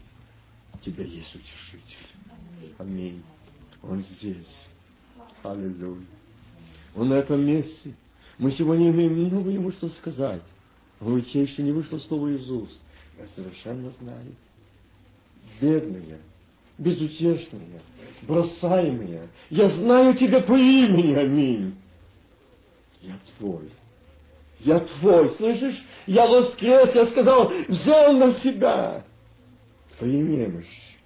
тебя 0.81 1.05
есть 1.05 1.35
утешитель. 1.35 2.75
Аминь. 2.79 3.23
Он 3.83 4.03
здесь. 4.03 4.67
Аллилуйя. 5.43 6.07
Он 6.95 7.11
на 7.11 7.15
этом 7.15 7.45
месте. 7.45 7.95
Мы 8.39 8.51
сегодня 8.53 8.91
имеем 8.91 9.27
много 9.27 9.51
ему 9.51 9.73
что 9.73 9.91
сказать. 9.91 10.43
Но 11.01 11.13
у 11.13 11.21
тебя 11.21 11.43
еще 11.43 11.63
не 11.63 11.73
вышло 11.73 11.99
слово 11.99 12.29
из 12.29 12.51
уст. 12.51 12.81
Я 13.19 13.27
совершенно 13.29 13.91
знаю. 13.91 14.35
Бедная, 15.61 16.21
безутешная, 16.81 17.83
бросаемая. 18.23 19.29
Я 19.51 19.69
знаю 19.69 20.15
тебя 20.15 20.41
по 20.41 20.55
имени. 20.55 21.15
Аминь. 21.15 21.77
Я 23.03 23.15
твой. 23.39 23.71
Я 24.61 24.81
твой. 24.81 25.31
Слышишь? 25.31 25.81
Я 26.07 26.27
воскрес, 26.27 26.95
я 26.95 27.07
сказал, 27.07 27.53
взял 27.69 28.13
на 28.15 28.33
себя 28.33 29.05
твои 29.99 30.21
немощи. 30.21 30.97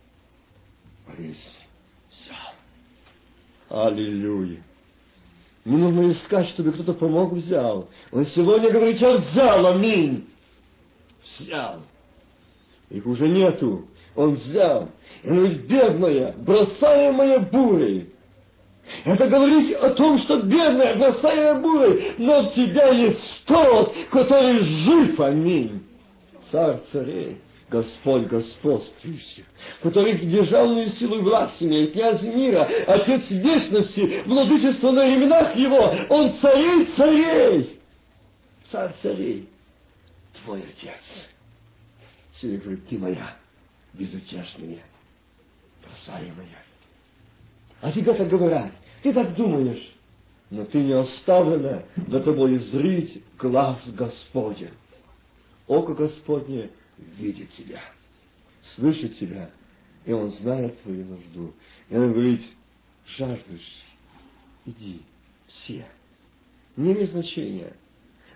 Борис 1.07 1.53
взял. 2.11 3.87
Аллилуйя. 3.87 4.63
Не 5.65 5.77
нужно 5.77 6.13
искать, 6.13 6.49
чтобы 6.51 6.73
кто-то 6.73 6.95
помог, 6.95 7.33
взял. 7.33 7.89
Он 8.13 8.27
сегодня 8.27 8.71
говорит, 8.71 8.99
я 8.99 9.17
взял, 9.17 9.67
аминь. 9.67 10.29
Взял. 11.25 11.81
Их 12.91 13.07
уже 13.07 13.29
нету. 13.29 13.89
Он 14.17 14.35
взял. 14.35 14.89
И 15.23 15.29
говорит, 15.29 15.67
бедная, 15.67 16.35
бросаемая 16.39 17.41
бурей. 17.41 18.11
Это 19.05 19.27
говорит 19.29 19.77
о 19.77 19.91
том, 19.91 20.19
что 20.19 20.43
бедная, 20.43 20.97
бросаемая 20.97 21.55
бурей, 21.55 22.13
но 22.19 22.45
в 22.45 22.53
тебя 22.53 22.89
есть 22.89 23.45
тот, 23.47 23.95
который 24.11 24.59
жив, 24.59 25.19
аминь. 25.21 25.83
Царь 26.51 26.79
царей. 26.93 27.39
Господь 27.71 28.27
господствующий, 28.27 29.45
который 29.83 30.19
державную 30.19 30.91
силу 30.91 31.17
и 31.19 31.23
власть 31.23 31.61
имеет, 31.63 31.93
князь 31.93 32.23
мира, 32.23 32.69
Отец 32.87 33.29
вечности, 33.31 34.23
владычество 34.27 34.93
на 34.93 35.13
именах 35.13 35.57
Его, 35.57 35.93
Он 36.11 36.35
царей 36.41 36.87
царей, 36.97 37.81
царь 38.71 38.93
царей, 39.03 39.49
твой 40.45 40.61
Отец. 40.61 41.01
Сегодня 42.35 42.61
говорит, 42.61 42.87
ты 42.87 42.99
моя, 42.99 43.37
безутешная, 43.95 44.83
бросаемая. 45.83 46.65
А 47.81 47.93
тебе 47.93 48.15
так 48.15 48.29
говорят, 48.29 48.73
ты 49.03 49.13
так 49.13 49.35
думаешь, 49.35 49.93
но 50.51 50.65
ты 50.65 50.83
не 50.83 50.93
оставлена 50.93 51.85
до 51.97 52.21
тобой 52.21 52.59
зрить 52.59 53.23
глаз 53.39 53.83
Господень. 53.89 54.71
Око 55.67 55.95
Господне— 55.95 56.71
видит 57.19 57.51
тебя, 57.53 57.81
слышит 58.63 59.19
тебя, 59.19 59.51
и 60.05 60.13
Он 60.13 60.31
знает 60.31 60.81
твою 60.83 61.05
нужду. 61.05 61.55
И 61.89 61.97
Он 61.97 62.13
говорит, 62.13 62.43
жаждешь, 63.07 63.85
иди, 64.67 65.03
все. 65.47 65.87
Не 66.77 66.93
имеет 66.93 67.11
значения. 67.11 67.73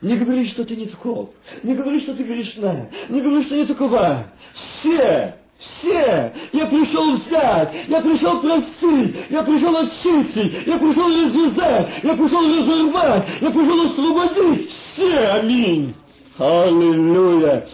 Не 0.01 0.16
говори, 0.16 0.48
что 0.48 0.64
ты 0.64 0.76
не 0.76 0.86
таков. 0.86 1.30
Не 1.64 1.74
говори, 1.74 2.01
что 2.01 2.14
ты 2.14 2.22
грешна. 2.22 2.89
Не 3.09 3.20
говори, 3.20 3.44
что 3.44 3.56
не 3.56 3.66
такова. 3.66 4.30
Все, 4.55 5.36
все! 5.59 6.32
Я 6.52 6.66
пришел 6.66 7.16
взять, 7.16 7.74
я 7.89 8.01
пришел 8.01 8.40
простить, 8.40 9.16
я 9.28 9.43
пришел 9.43 9.76
очистить, 9.76 10.66
я 10.66 10.78
пришел 10.78 11.09
развязать, 11.09 11.89
я 12.02 12.14
пришел 12.14 12.56
разорвать, 12.56 13.26
я 13.40 13.51
пришел 13.51 13.86
освободить. 13.86 14.70
Все! 14.70 15.18
Аминь! 15.32 15.94
Аллилуйя! 16.39 17.66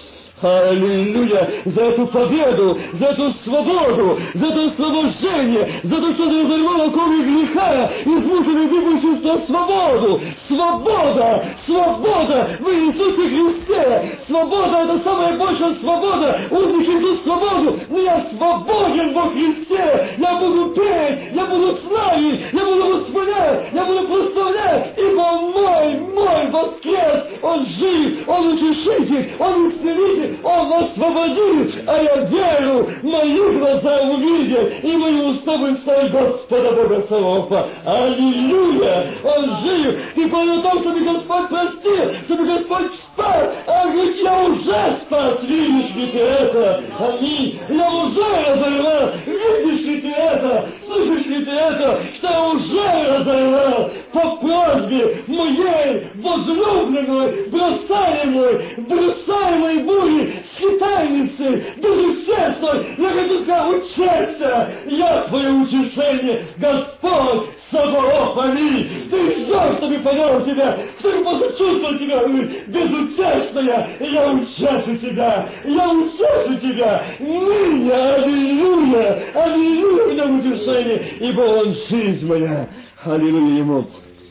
Аллилуйя! 0.42 1.48
За 1.64 1.80
эту 1.80 2.06
победу, 2.08 2.76
за 2.94 3.06
эту 3.06 3.32
свободу, 3.44 4.18
за 4.34 4.46
это 4.46 4.66
освобождение, 4.66 5.80
за 5.84 5.96
то, 5.96 6.14
что 6.14 6.28
ты 6.28 6.42
разорвал 6.42 6.88
оковы 6.88 7.22
греха 7.22 7.90
и 8.04 8.08
выпустить 8.08 9.24
на 9.24 9.38
свободу! 9.46 10.20
Свобода! 10.48 11.44
Свобода 11.64 12.48
в 12.58 12.68
Иисусе 12.68 13.28
Христе! 13.28 14.18
Свобода— 14.26 14.78
это 14.84 14.98
самая 15.04 15.38
большая 15.38 15.74
свобода! 15.76 16.40
Узники 16.50 16.90
идут 16.98 17.22
свободу, 17.22 17.78
но 17.88 17.98
я 18.00 18.26
свободен 18.36 19.14
во 19.14 19.28
Христе! 19.30 20.08
Я 20.18 20.34
буду 20.40 20.70
петь, 20.74 21.32
я 21.32 21.46
буду 21.46 21.76
славить, 21.86 22.40
я 22.52 22.64
буду 22.64 22.96
восполнять, 22.96 23.72
я 23.72 23.84
буду 23.84 24.08
прославлять, 24.08 24.94
ибо 24.98 25.32
мой, 25.52 26.00
мой 26.12 26.50
воскрес! 26.50 27.24
Он 27.40 27.64
жив, 27.66 28.28
он 28.28 28.46
утешитель, 28.48 29.32
он 29.38 29.70
исцелитель, 29.70 30.23
он 30.42 30.72
освободит, 30.72 31.84
а 31.86 32.02
я 32.02 32.16
верю, 32.24 32.88
мои 33.02 33.58
глаза 33.58 34.00
увидят, 34.02 34.84
и 34.84 34.96
мои 34.96 35.20
уста 35.22 35.56
выставят 35.56 36.12
Господа 36.12 36.72
Бога 36.72 37.04
Савопа. 37.08 37.68
Аллилуйя! 37.84 39.10
Он 39.24 39.56
жив! 39.62 40.12
Ты 40.14 40.28
понял 40.28 40.62
том, 40.62 40.80
чтобы 40.80 41.00
Господь 41.00 41.48
простил, 41.48 42.14
чтобы 42.26 42.44
Господь 42.46 42.92
спас, 42.94 43.50
а 43.66 43.86
говорит, 43.88 44.16
я 44.16 44.42
уже 44.44 44.96
спас, 45.06 45.42
видишь 45.42 45.94
ли 45.94 46.06
ты 46.08 46.18
это? 46.18 46.82
Аминь! 46.98 47.58
Я 47.68 47.90
уже 47.90 48.24
разорвал, 48.24 49.12
видишь 49.26 49.86
ли 49.86 50.00
ты 50.00 50.08
это? 50.08 50.68
Слышишь 50.86 51.26
ли 51.26 51.44
ты 51.44 51.50
это? 51.50 52.00
Что 52.16 52.28
я 52.28 52.44
уже 52.48 53.16
разорвал? 53.16 53.90
по 54.14 54.36
просьбе 54.36 55.24
моей 55.26 56.06
возлюбленной, 56.14 57.48
бросаемой, 57.48 58.74
бросаемой 58.78 59.78
бури, 60.14 60.32
скитальницы, 60.54 61.64
безутешной, 61.76 62.86
я 62.98 63.08
хочу 63.10 63.40
сказать, 63.40 63.82
участия, 63.82 64.74
я 64.86 65.24
твое 65.28 65.50
утешение, 65.50 66.44
Господь, 66.58 67.48
Саваоф, 67.70 68.38
аминь. 68.38 68.88
Ты 69.10 69.32
ждешь, 69.32 69.76
чтобы 69.78 69.98
понял 69.98 70.44
тебя, 70.44 70.78
чтобы 71.00 71.24
посочувствовал 71.24 71.98
тебя, 71.98 72.22
безутешная, 72.68 73.90
я 74.00 74.32
учашу 74.32 74.96
тебя, 74.98 75.48
я 75.64 75.90
учашу 75.90 76.56
тебя, 76.60 77.04
ныне, 77.18 77.92
аллилуйя, 77.92 79.22
аллилуйя, 79.34 80.14
нем 80.14 80.40
утешение, 80.40 81.02
ибо 81.20 81.40
он 81.40 81.74
жизнь 81.88 82.26
моя, 82.26 82.68
аллилуйя 83.04 83.58
ему. 83.58 83.86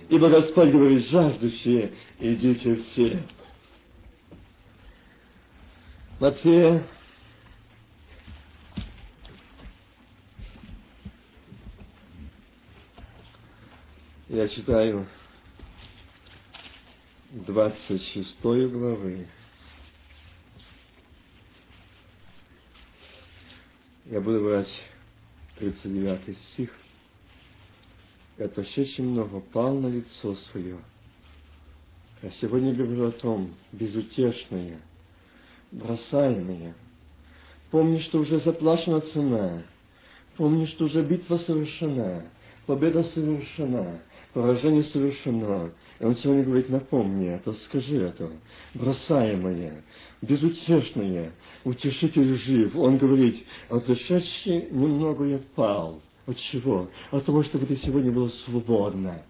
Ибо 0.10 0.30
Господь 0.30 0.70
говорит, 0.70 1.10
жаждущие, 1.10 1.94
идите 2.20 2.76
все. 2.76 3.20
Матфея 6.20 6.88
Я 14.30 14.48
читаю 14.48 15.08
26 17.32 18.42
главы. 18.42 19.28
Я 24.06 24.22
буду 24.22 24.44
брать 24.44 24.72
39 25.60 26.38
стих. 26.38 26.70
И 28.38 28.44
отошедший 28.44 29.06
много 29.06 29.40
пал 29.40 29.76
на 29.80 29.88
лицо 29.88 30.36
свое. 30.36 30.80
Я 32.22 32.32
сегодня 32.32 32.74
говорю 32.74 33.08
о 33.08 33.12
безутешное, 35.74 35.80
бросаемое. 35.80 36.76
Помни, 37.72 37.98
что 38.00 38.20
уже 38.20 38.40
заплачена 38.40 39.02
цена. 39.02 39.64
Помни, 40.38 40.66
что 40.66 40.86
уже 40.86 41.04
битва 41.04 41.38
совершена, 41.38 42.26
победа 42.66 43.04
совершена 43.04 44.00
поражение 44.34 44.84
совершено. 44.84 45.72
И 46.00 46.04
он 46.04 46.16
сегодня 46.16 46.44
говорит, 46.44 46.70
напомни 46.70 47.30
это, 47.30 47.54
скажи 47.54 47.98
это, 47.98 48.32
бросаемое, 48.74 49.84
безутешное, 50.22 51.34
утешитель 51.64 52.36
жив. 52.36 52.76
Он 52.76 52.98
говорит, 52.98 53.46
отошедший 53.70 54.70
немного 54.72 55.26
я 55.26 55.40
пал. 55.56 56.02
От 56.26 56.38
чего? 56.38 56.90
От 57.12 57.26
того, 57.26 57.44
чтобы 57.44 57.66
ты 57.66 57.76
сегодня 57.76 58.12
была 58.12 58.30
свободна 58.30 59.24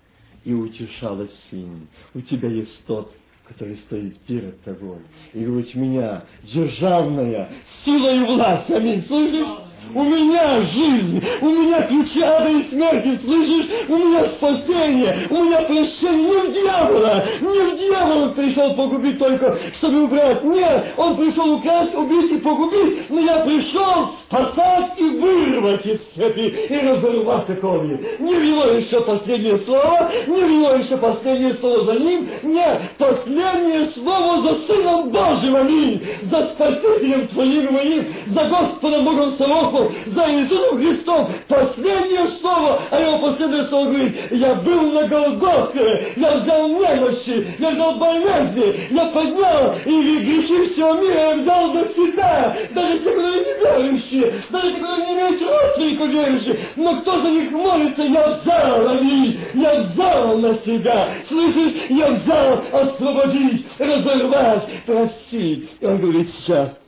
и 0.44 0.54
утешалась 0.54 1.48
им. 1.52 1.88
У 2.14 2.22
тебя 2.22 2.50
есть 2.50 2.86
тот, 2.86 3.14
который 3.54 3.78
стоит 3.78 4.20
перед 4.22 4.62
тобой. 4.64 4.98
И 5.34 5.46
говорит, 5.46 5.74
меня, 5.76 6.24
державная, 6.44 7.50
сила 7.86 8.14
и 8.14 8.20
власть. 8.26 8.70
Аминь. 8.72 9.04
Слышишь? 9.08 9.48
У 9.94 10.04
меня 10.04 10.62
жизнь, 10.62 11.24
у 11.42 11.50
меня 11.50 11.84
ключи 11.84 12.22
ада 12.22 12.50
и 12.50 12.64
смерти, 12.70 13.20
слышишь? 13.24 13.70
У 13.88 13.96
меня 13.96 14.26
спасение, 14.30 15.28
у 15.30 15.44
меня 15.44 15.62
прощение 15.62 16.24
не 16.24 16.38
в 16.38 16.54
дьявола, 16.54 17.24
не 17.42 17.60
в 17.60 17.78
дьявола 17.78 18.30
пришел 18.30 18.74
погубить 18.74 19.20
только, 19.20 19.58
чтобы 19.78 20.04
убрать. 20.06 20.44
Нет, 20.44 20.94
он 20.98 21.18
пришел 21.18 21.54
украсть, 21.54 21.94
убить 21.96 22.32
и 22.32 22.38
погубить, 22.38 23.10
но 23.10 23.20
я 23.20 23.40
пришел 23.46 24.12
спасать 24.26 24.98
и 24.98 25.04
вырвать 25.04 25.86
из 25.86 26.00
цепи 26.16 26.54
и 26.70 26.78
разорвать 26.80 27.50
оковьи. 27.50 28.00
Не 28.20 28.36
в 28.36 28.44
его 28.44 28.64
еще 28.66 29.02
последнее 29.02 29.60
слово, 29.60 30.10
не 30.28 30.42
в 30.42 30.50
его 30.50 30.72
еще 30.74 30.98
последнее 30.98 31.54
слово 31.56 31.86
за 31.86 31.94
ним, 32.00 32.28
нет, 32.44 32.82
последнее 32.98 33.88
слово 33.88 34.42
за 34.42 34.56
Сыном 34.66 35.10
Божьим, 35.10 35.56
аминь, 35.56 36.02
за 36.24 36.48
Спасителем 36.48 37.28
Твоим 37.28 37.74
моим, 37.74 38.06
за 38.28 38.44
Господом 38.46 39.06
Богом 39.06 39.34
Савохом, 39.38 39.83
за 40.08 40.32
Иисусом 40.32 40.78
Христом. 40.78 41.30
Последнее 41.48 42.30
слово, 42.40 42.82
а 42.90 43.00
его 43.00 43.20
последнее 43.20 43.66
слово 43.66 43.86
говорит, 43.86 44.16
я 44.32 44.56
был 44.56 44.92
на 44.92 45.08
Голгофе, 45.08 46.14
я 46.16 46.36
взял 46.38 46.68
немощи, 46.70 47.48
я 47.60 47.72
взял 47.72 47.96
болезни, 47.96 48.94
я 48.94 49.06
поднял 49.08 49.76
и 49.86 50.24
грехи 50.24 50.74
всего 50.74 50.94
мира 50.94 51.20
я 51.20 51.36
взял 51.36 51.74
за 51.74 51.88
себя, 51.94 52.58
даже 52.74 53.00
те, 53.00 53.12
которые 53.12 53.40
не 53.40 53.54
верующие, 53.60 54.34
даже 54.50 54.72
те, 54.74 54.80
которые 54.80 55.06
не 55.06 55.14
имеют 55.14 55.42
родственников 55.42 56.10
верующих, 56.10 56.60
но 56.76 57.02
кто 57.02 57.22
за 57.22 57.30
них 57.30 57.52
молится, 57.52 58.04
я 58.04 58.28
взял, 58.30 58.88
аминь, 58.90 59.40
я 59.54 59.82
взял 59.82 60.38
на 60.38 60.56
себя, 60.60 61.10
слышишь, 61.28 61.74
я 61.90 62.12
взял 62.12 62.64
освободить, 62.72 63.66
разорвать, 63.80 64.68
простить. 64.86 65.70
Он 65.82 65.98
говорит 65.98 66.30
сейчас, 66.34 66.80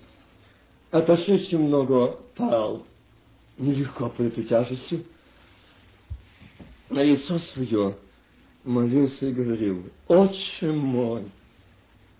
отошедший 0.92 1.60
много 1.60 2.18
пал 2.36 2.86
нелегко 3.58 4.10
под 4.10 4.28
этой 4.28 4.44
тяжестью. 4.44 5.06
На 6.90 7.04
лицо 7.04 7.40
свое 7.40 7.98
молился 8.64 9.28
и 9.28 9.34
говорил, 9.34 9.90
«Отче 10.08 10.72
мой, 10.72 11.32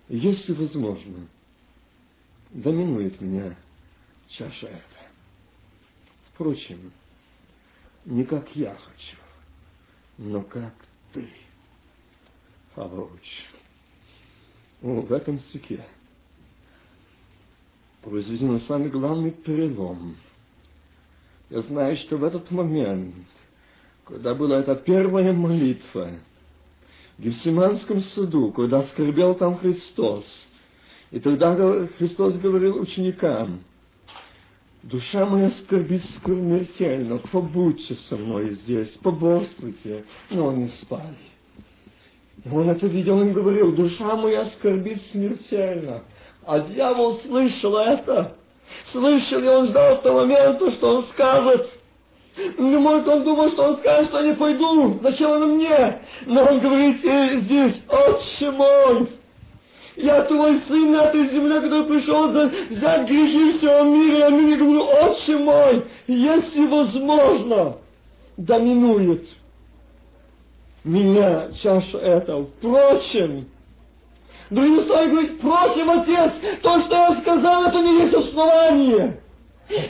если 0.08 0.52
возможно, 0.52 1.26
доминует 2.50 3.20
меня 3.20 3.56
чаша 4.28 4.66
эта. 4.66 4.82
Впрочем, 6.32 6.92
не 8.04 8.24
как 8.24 8.54
я 8.56 8.74
хочу, 8.74 9.16
но 10.18 10.42
как 10.42 10.74
ты, 11.12 11.28
Авроч. 12.74 13.46
В 14.82 15.12
этом 15.12 15.38
стихе 15.40 15.84
произведен 18.06 18.60
самый 18.60 18.88
главный 18.88 19.32
перелом. 19.32 20.16
Я 21.50 21.60
знаю, 21.62 21.96
что 21.96 22.16
в 22.16 22.22
этот 22.22 22.52
момент, 22.52 23.16
когда 24.04 24.32
была 24.32 24.60
эта 24.60 24.76
первая 24.76 25.32
молитва, 25.32 26.12
в 27.18 27.22
Гефсиманском 27.22 28.02
саду, 28.02 28.52
когда 28.52 28.84
скорбел 28.84 29.34
там 29.34 29.58
Христос, 29.58 30.24
и 31.10 31.18
тогда 31.18 31.56
Христос 31.98 32.38
говорил 32.38 32.80
ученикам, 32.80 33.60
Душа 34.84 35.26
моя 35.26 35.50
скорбит 35.50 36.04
смертельно, 36.22 37.18
побудьте 37.32 37.96
со 38.08 38.16
мной 38.16 38.54
здесь, 38.54 38.90
поборствуйте, 39.02 40.04
но 40.30 40.50
они 40.50 40.68
спали. 40.68 41.16
Он 42.48 42.70
это 42.70 42.86
видел, 42.86 43.16
он 43.16 43.32
говорил, 43.32 43.74
душа 43.74 44.14
моя 44.14 44.44
скорбит 44.46 45.02
смертельно, 45.06 46.04
а 46.46 46.60
дьявол 46.60 47.16
слышал 47.16 47.76
это. 47.76 48.36
Слышал, 48.92 49.42
и 49.42 49.46
он 49.48 49.66
ждал 49.66 50.00
того 50.00 50.20
момента, 50.20 50.70
что 50.72 50.96
он 50.96 51.04
скажет. 51.06 51.68
Не 52.58 52.76
может, 52.76 53.08
он 53.08 53.24
думал, 53.24 53.50
что 53.50 53.64
он 53.64 53.78
скажет, 53.78 54.08
что 54.08 54.20
я 54.20 54.28
не 54.28 54.34
пойду. 54.34 54.98
Зачем 55.02 55.30
он 55.30 55.54
мне? 55.54 56.02
Но 56.26 56.44
он 56.44 56.60
говорит 56.60 57.04
э, 57.04 57.38
здесь, 57.38 57.82
отче 57.88 58.50
мой, 58.50 59.08
я 59.96 60.22
твой 60.24 60.58
сын 60.60 60.92
на 60.92 61.04
этой 61.04 61.28
земле, 61.30 61.60
который 61.62 61.84
пришел 61.84 62.30
за, 62.30 62.50
взять 62.68 63.08
грехи 63.08 63.58
всего 63.58 63.82
мира. 63.84 64.18
Я 64.18 64.30
мне 64.30 64.56
говорю, 64.56 64.84
отче 64.84 65.38
мой, 65.38 65.84
если 66.06 66.66
возможно, 66.66 67.78
доминует 68.36 69.26
меня 70.84 71.50
чаша 71.62 71.98
эта. 71.98 72.44
Впрочем, 72.44 73.48
Другими 74.50 74.84
словами 74.84 75.10
говорит, 75.10 75.40
просим, 75.40 75.90
Отец, 75.90 76.32
то, 76.62 76.80
что 76.82 76.94
я 76.94 77.20
сказал, 77.20 77.64
это 77.64 77.82
не 77.82 78.02
есть 78.02 78.14
основание. 78.14 79.20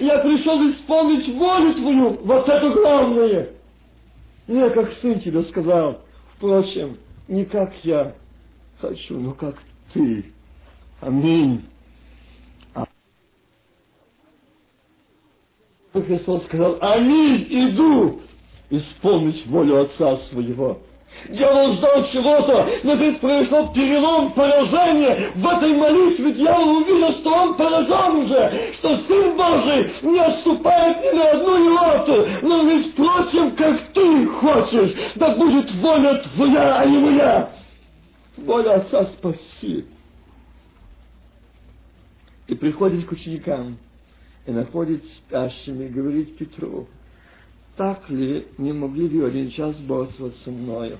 Я 0.00 0.18
пришел 0.18 0.58
исполнить 0.70 1.28
волю 1.28 1.74
Твою, 1.74 2.10
вот 2.22 2.48
это 2.48 2.70
главное. 2.70 3.50
Не 4.48 4.70
как 4.70 4.92
сын 4.94 5.20
тебе 5.20 5.42
сказал, 5.42 6.00
впрочем, 6.36 6.96
не 7.28 7.44
как 7.44 7.74
я 7.82 8.14
хочу, 8.80 9.18
но 9.18 9.32
как 9.32 9.56
ты. 9.92 10.32
Аминь. 11.00 11.62
Христос 15.92 16.44
сказал, 16.44 16.78
аминь, 16.80 17.46
иду 17.48 18.20
исполнить 18.70 19.46
волю 19.46 19.82
Отца 19.82 20.16
своего. 20.28 20.80
Дьявол 21.28 21.72
ждал 21.74 22.06
чего-то, 22.08 22.68
но 22.84 22.94
здесь 22.94 23.18
произошел 23.18 23.72
перелом, 23.72 24.32
поражение. 24.32 25.32
В 25.34 25.46
этой 25.46 25.72
молитве 25.74 26.32
дьявол 26.32 26.78
увидел, 26.78 27.12
что 27.14 27.32
он 27.32 27.56
поражен 27.56 28.16
уже, 28.24 28.72
что 28.74 28.98
Сын 28.98 29.36
Божий 29.36 29.92
не 30.02 30.20
отступает 30.20 30.98
ни 31.04 31.16
на 31.16 31.30
одну 31.30 31.74
иоту, 31.74 32.28
но 32.42 32.62
ведь 32.62 32.92
впрочем, 32.92 33.56
как 33.56 33.80
ты 33.92 34.26
хочешь, 34.26 34.94
да 35.16 35.34
будет 35.36 35.72
воля 35.76 36.22
твоя, 36.34 36.76
а 36.76 36.86
не 36.86 36.98
моя. 36.98 37.50
Воля 38.36 38.74
Отца 38.76 39.06
спаси. 39.06 39.86
И 42.46 42.54
приходит 42.54 43.06
к 43.06 43.12
ученикам, 43.12 43.78
и 44.46 44.52
находит 44.52 45.04
спящими, 45.06 45.88
говорит 45.88 46.36
Петру, 46.36 46.86
так 47.76 48.08
ли 48.08 48.46
не 48.58 48.72
могли 48.72 49.08
бы 49.08 49.26
один 49.26 49.50
час 49.50 49.76
бодрствовать 49.80 50.36
со 50.36 50.50
мною? 50.50 50.98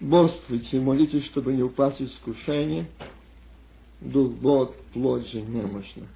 Борствуйте, 0.00 0.80
молитесь, 0.80 1.24
чтобы 1.26 1.52
не 1.52 1.62
упасть 1.62 2.00
в 2.00 2.04
искушение. 2.04 2.88
Дух 4.00 4.32
Бог, 4.32 4.74
плоть 4.92 5.28
же 5.30 5.42
немощна. 5.42 6.06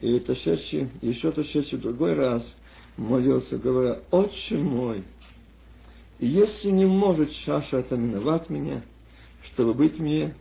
И 0.00 0.18
Тошедший, 0.20 0.88
еще 1.02 1.30
Тошедший 1.32 1.78
в 1.78 1.82
другой 1.82 2.14
раз 2.14 2.56
молился, 2.96 3.58
говоря, 3.58 4.00
«Отче 4.10 4.56
мой, 4.56 5.04
если 6.18 6.70
не 6.70 6.86
может 6.86 7.30
чаша 7.44 7.78
эта 7.78 7.96
миновать 7.96 8.48
меня, 8.48 8.82
чтобы 9.52 9.74
быть 9.74 9.98
мне, 9.98 10.34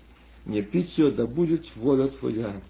не 0.45 0.61
пить 0.61 0.98
ее, 0.98 1.11
да 1.11 1.27
будет 1.27 1.65
воля 1.76 2.07
Твоя». 2.07 2.61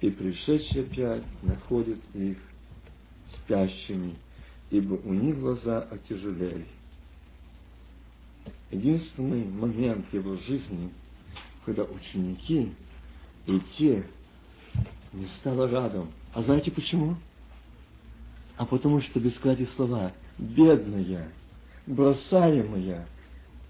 И 0.00 0.10
пришедший 0.10 0.82
опять 0.82 1.24
находит 1.42 1.98
их 2.14 2.36
спящими, 3.28 4.14
ибо 4.70 4.94
у 4.94 5.12
них 5.12 5.38
глаза 5.38 5.80
отяжелели. 5.80 6.66
Единственный 8.70 9.44
момент 9.44 10.12
его 10.12 10.36
жизни, 10.36 10.90
когда 11.64 11.84
ученики 11.84 12.72
и 13.46 13.60
те 13.76 14.04
не 15.12 15.26
стало 15.38 15.68
рядом. 15.70 16.10
А 16.34 16.42
знаете 16.42 16.70
почему? 16.70 17.16
А 18.56 18.66
потому 18.66 19.00
что 19.00 19.20
без 19.20 19.34
сказать 19.36 19.66
слова 19.70 20.12
«бедная», 20.36 21.30
«бросаемая», 21.86 23.06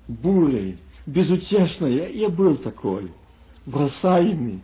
«бурей», 0.08 0.78
«безутешная» 1.06 2.08
я 2.08 2.28
был 2.28 2.56
такой, 2.56 3.12
бросаемый, 3.66 4.62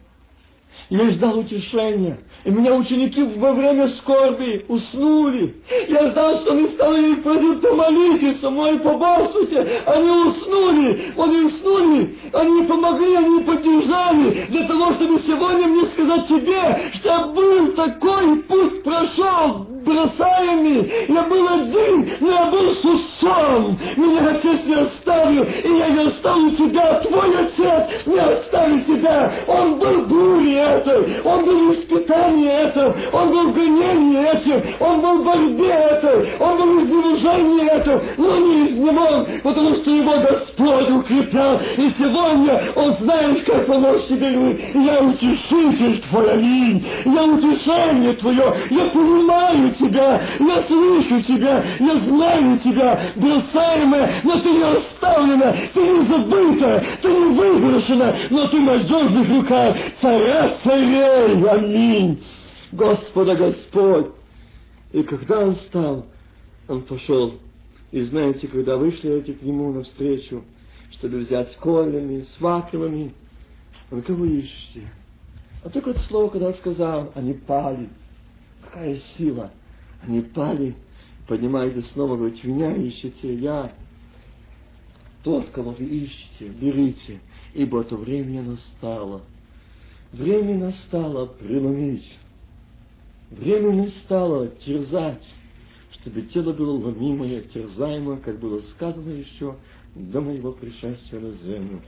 я 0.90 1.10
ждал 1.10 1.38
утешения. 1.38 2.18
И 2.44 2.50
меня 2.50 2.74
ученики 2.74 3.22
во 3.22 3.52
время 3.52 3.88
скорби 3.88 4.64
уснули. 4.68 5.56
Я 5.88 6.10
ждал, 6.10 6.42
что 6.42 6.52
они 6.52 6.68
стали 6.68 7.12
их 7.12 7.22
просить, 7.22 7.60
помолитесь 7.62 8.40
со 8.40 8.50
мной, 8.50 8.78
поборствуйте. 8.78 9.82
Они 9.86 10.10
уснули. 10.10 11.12
Они 11.16 11.38
уснули. 11.46 12.18
Они 12.32 12.66
помогли, 12.66 13.14
они 13.14 13.40
поддержали. 13.44 14.46
Для 14.50 14.68
того, 14.68 14.92
чтобы 14.94 15.20
сегодня 15.22 15.66
мне 15.68 15.86
сказать 15.86 16.28
тебе, 16.28 16.90
что 16.94 17.32
был 17.34 17.72
такой, 17.72 18.42
путь 18.42 18.82
прошел, 18.82 19.66
бросаемый. 19.84 20.92
Я 21.08 21.22
был 21.22 21.46
один, 21.48 22.08
но 22.20 22.30
я 22.30 22.46
был 22.46 22.74
с 22.74 22.84
отцом. 22.84 23.78
Меня 23.96 24.28
отец 24.30 24.60
не 24.64 24.74
оставил, 24.74 25.44
и 25.44 25.78
я 25.78 25.88
не 25.88 26.08
оставлю 26.08 26.50
тебя. 26.52 27.00
Твой 27.00 27.36
отец 27.36 28.06
не 28.06 28.18
оставит 28.18 28.86
тебя. 28.86 29.32
Он 29.46 29.78
был 29.78 30.06
бурей 30.06 30.54
этой, 30.56 31.20
он 31.22 31.44
был 31.44 31.68
в 31.68 31.74
испытании 31.74 32.48
этом, 32.48 32.94
он 33.12 33.30
был 33.30 33.48
в 33.48 33.54
гонении 33.54 34.30
этим, 34.30 34.62
он 34.80 35.00
был 35.00 35.18
в 35.18 35.24
борьбе 35.24 35.68
этой, 35.68 36.36
он 36.38 36.56
был 36.56 36.80
в 36.80 36.84
изнеможении 36.84 37.70
этом, 37.70 38.00
но 38.16 38.36
не 38.36 38.66
изнемог, 38.66 39.28
потому 39.42 39.74
что 39.76 39.90
его 39.90 40.12
Господь 40.18 40.90
укреплял. 40.90 41.60
И 41.76 41.90
сегодня 41.98 42.72
он 42.74 42.94
знает, 43.00 43.44
как 43.44 43.66
помочь 43.66 44.04
тебе. 44.08 44.24
Я 44.74 45.00
утешитель 45.00 46.00
твой, 46.08 46.32
аминь. 46.32 46.86
Я 47.04 47.24
утешение 47.24 48.12
твое, 48.14 48.54
я 48.70 48.84
понимаю 48.86 49.73
тебя, 49.74 50.22
я 50.40 50.62
слышу 50.64 51.22
тебя, 51.22 51.64
я 51.78 51.98
знаю 51.98 52.58
тебя, 52.58 53.00
бросаемая, 53.16 54.14
но 54.24 54.40
ты 54.40 54.50
не 54.50 54.62
оставлена, 54.62 55.56
ты 55.72 55.80
не 55.80 56.04
забыта, 56.06 56.84
ты 57.02 57.08
не 57.08 57.36
выброшена, 57.36 58.14
но 58.30 58.48
ты 58.48 58.56
в 58.58 58.64
надежных 58.64 59.28
руках 59.28 59.76
царя 60.00 60.56
царей, 60.64 61.44
аминь. 61.48 62.22
Господа 62.72 63.36
Господь. 63.36 64.08
И 64.92 65.02
когда 65.02 65.40
он 65.40 65.56
стал, 65.56 66.06
он 66.68 66.82
пошел. 66.82 67.34
И 67.92 68.02
знаете, 68.02 68.48
когда 68.48 68.76
вышли 68.76 69.10
эти 69.10 69.32
к 69.32 69.42
нему 69.42 69.72
навстречу, 69.72 70.44
чтобы 70.92 71.18
взять 71.18 71.52
с 71.52 71.56
колями, 71.56 72.22
с 72.22 72.34
факелами, 72.40 73.14
он 73.90 74.02
кого 74.02 74.24
ищете? 74.24 74.88
А 75.62 75.70
только 75.70 75.90
это 75.90 76.00
слово, 76.00 76.28
когда 76.28 76.52
сказал, 76.54 77.12
они 77.14 77.34
пали. 77.34 77.88
Какая 78.64 78.96
сила! 79.16 79.50
Они 80.06 80.20
пали, 80.20 80.74
поднимаете 81.26 81.82
снова, 81.82 82.16
говорите, 82.16 82.46
меня 82.46 82.74
ищете, 82.74 83.34
я 83.34 83.72
тот, 85.22 85.48
кого 85.50 85.70
вы 85.70 85.84
ищете, 85.84 86.48
берите, 86.48 87.20
ибо 87.54 87.80
это 87.80 87.96
время 87.96 88.42
настало. 88.42 89.22
Время 90.12 90.58
настало 90.58 91.26
преломить. 91.26 92.18
Время 93.30 93.72
настало 93.72 94.48
терзать, 94.48 95.26
чтобы 95.92 96.22
тело 96.22 96.52
было 96.52 96.72
ломимое, 96.72 97.40
терзаемое, 97.40 98.18
как 98.18 98.38
было 98.38 98.60
сказано 98.60 99.10
еще 99.10 99.56
до 99.94 100.20
моего 100.20 100.52
пришествия 100.52 101.20
на 101.20 101.32
землю 101.32 101.80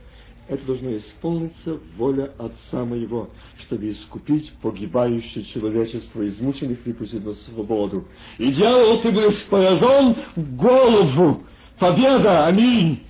это 0.47 0.65
должно 0.65 0.95
исполниться 0.97 1.79
воля 1.97 2.31
Отца 2.37 2.85
моего, 2.85 3.29
чтобы 3.59 3.91
искупить 3.91 4.51
погибающее 4.61 5.43
человечество, 5.45 6.27
измученных 6.27 6.85
выпустить 6.85 7.25
на 7.25 7.33
свободу. 7.33 8.07
И 8.37 8.51
дьявол, 8.51 9.01
ты 9.01 9.11
будешь 9.11 9.43
поражен 9.45 10.15
в 10.35 10.55
голову. 10.55 11.43
Победа! 11.79 12.45
Аминь! 12.45 13.03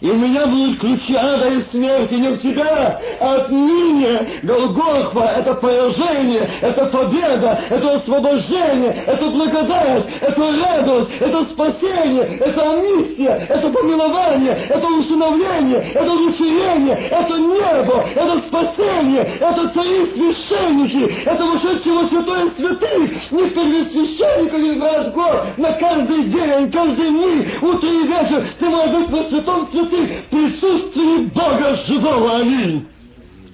И 0.00 0.10
у 0.10 0.14
меня 0.14 0.46
будут 0.46 0.78
ключи 0.78 1.14
ада 1.14 1.48
и 1.48 1.62
смерти 1.70 2.14
не 2.14 2.28
в 2.28 2.42
тебя, 2.42 3.00
а 3.18 3.34
отныне 3.36 4.28
Голгофа— 4.42 5.32
это 5.38 5.54
поражение, 5.54 6.48
это 6.60 6.86
победа, 6.86 7.58
это 7.70 7.94
освобождение, 7.96 9.04
это 9.06 9.30
благодать, 9.30 10.04
это 10.20 10.52
радость, 10.60 11.10
это 11.18 11.44
спасение, 11.44 12.38
это 12.40 12.70
амнистия, 12.70 13.46
это 13.48 13.70
помилование, 13.70 14.58
это 14.68 14.86
усыновление, 14.86 15.90
это 15.94 16.10
расширение, 16.12 17.08
это 17.10 17.38
небо, 17.38 18.06
это 18.14 18.38
спасение, 18.48 19.22
это 19.40 19.68
цари 19.70 20.06
священники, 20.14 21.26
это 21.26 21.44
вошедшего 21.44 22.06
святое 22.08 22.50
святых, 22.56 23.32
не 23.32 23.50
первосвященника 23.50 24.56
из 24.58 24.76
наш 24.76 25.08
год, 25.14 25.56
на 25.56 25.72
каждый 25.72 26.24
день, 26.24 26.70
каждый 26.70 27.10
миг, 27.10 27.62
утро 27.62 27.88
и 27.88 28.06
вечер, 28.06 28.46
ты 28.58 28.66
можешь 28.68 29.06
быть 29.06 29.10
на 29.10 29.28
святом 29.30 29.68
святых, 29.72 29.85
ты 29.88 30.22
присутствии 30.30 31.26
Бога 31.26 31.76
живого. 31.86 32.36
Аминь. 32.38 32.86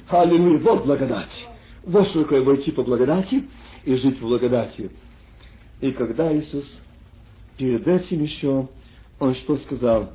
Аллилуйя. 0.09 0.59
Вот 0.59 0.85
благодать. 0.85 1.47
Вот 1.85 2.09
что 2.09 2.23
такое 2.23 2.43
войти 2.43 2.71
по 2.71 2.83
благодати 2.83 3.45
и 3.85 3.97
жить 3.97 4.19
в 4.19 4.23
благодати. 4.23 4.91
И 5.81 5.91
когда 5.93 6.35
Иисус 6.37 6.81
перед 7.57 7.87
этим 7.87 8.23
еще, 8.23 8.69
Он 9.19 9.35
что 9.35 9.57
сказал? 9.59 10.11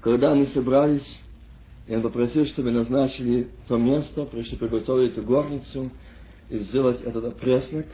Когда 0.00 0.32
они 0.32 0.46
собрались, 0.46 1.18
и 1.86 1.94
Он 1.94 2.02
попросил, 2.02 2.46
чтобы 2.46 2.70
назначили 2.70 3.48
то 3.68 3.76
место, 3.76 4.24
пришли 4.24 4.56
приготовить 4.56 5.12
эту 5.12 5.22
горницу 5.22 5.90
и 6.48 6.58
сделать 6.58 7.00
этот 7.02 7.24
опреснок. 7.24 7.86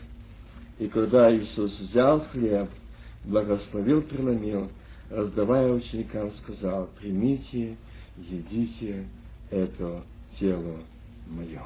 И 0.79 0.89
когда 0.89 1.35
Иисус 1.35 1.79
взял 1.79 2.21
хлеб, 2.21 2.71
благословил, 3.25 4.03
преломил, 4.03 4.71
раздавая 5.11 5.73
ученикам, 5.73 6.33
сказал, 6.33 6.89
примите, 6.99 7.77
едите 8.17 9.07
это 9.51 10.03
тело 10.39 10.83
мое. 11.27 11.63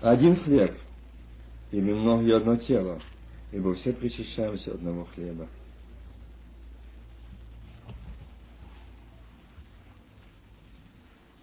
Один 0.00 0.34
хлеб, 0.36 0.78
или 1.72 1.92
многие 1.92 2.34
одно 2.34 2.56
тело, 2.56 3.00
ибо 3.52 3.74
все 3.74 3.92
причащаемся 3.92 4.72
одного 4.72 5.04
хлеба. 5.14 5.46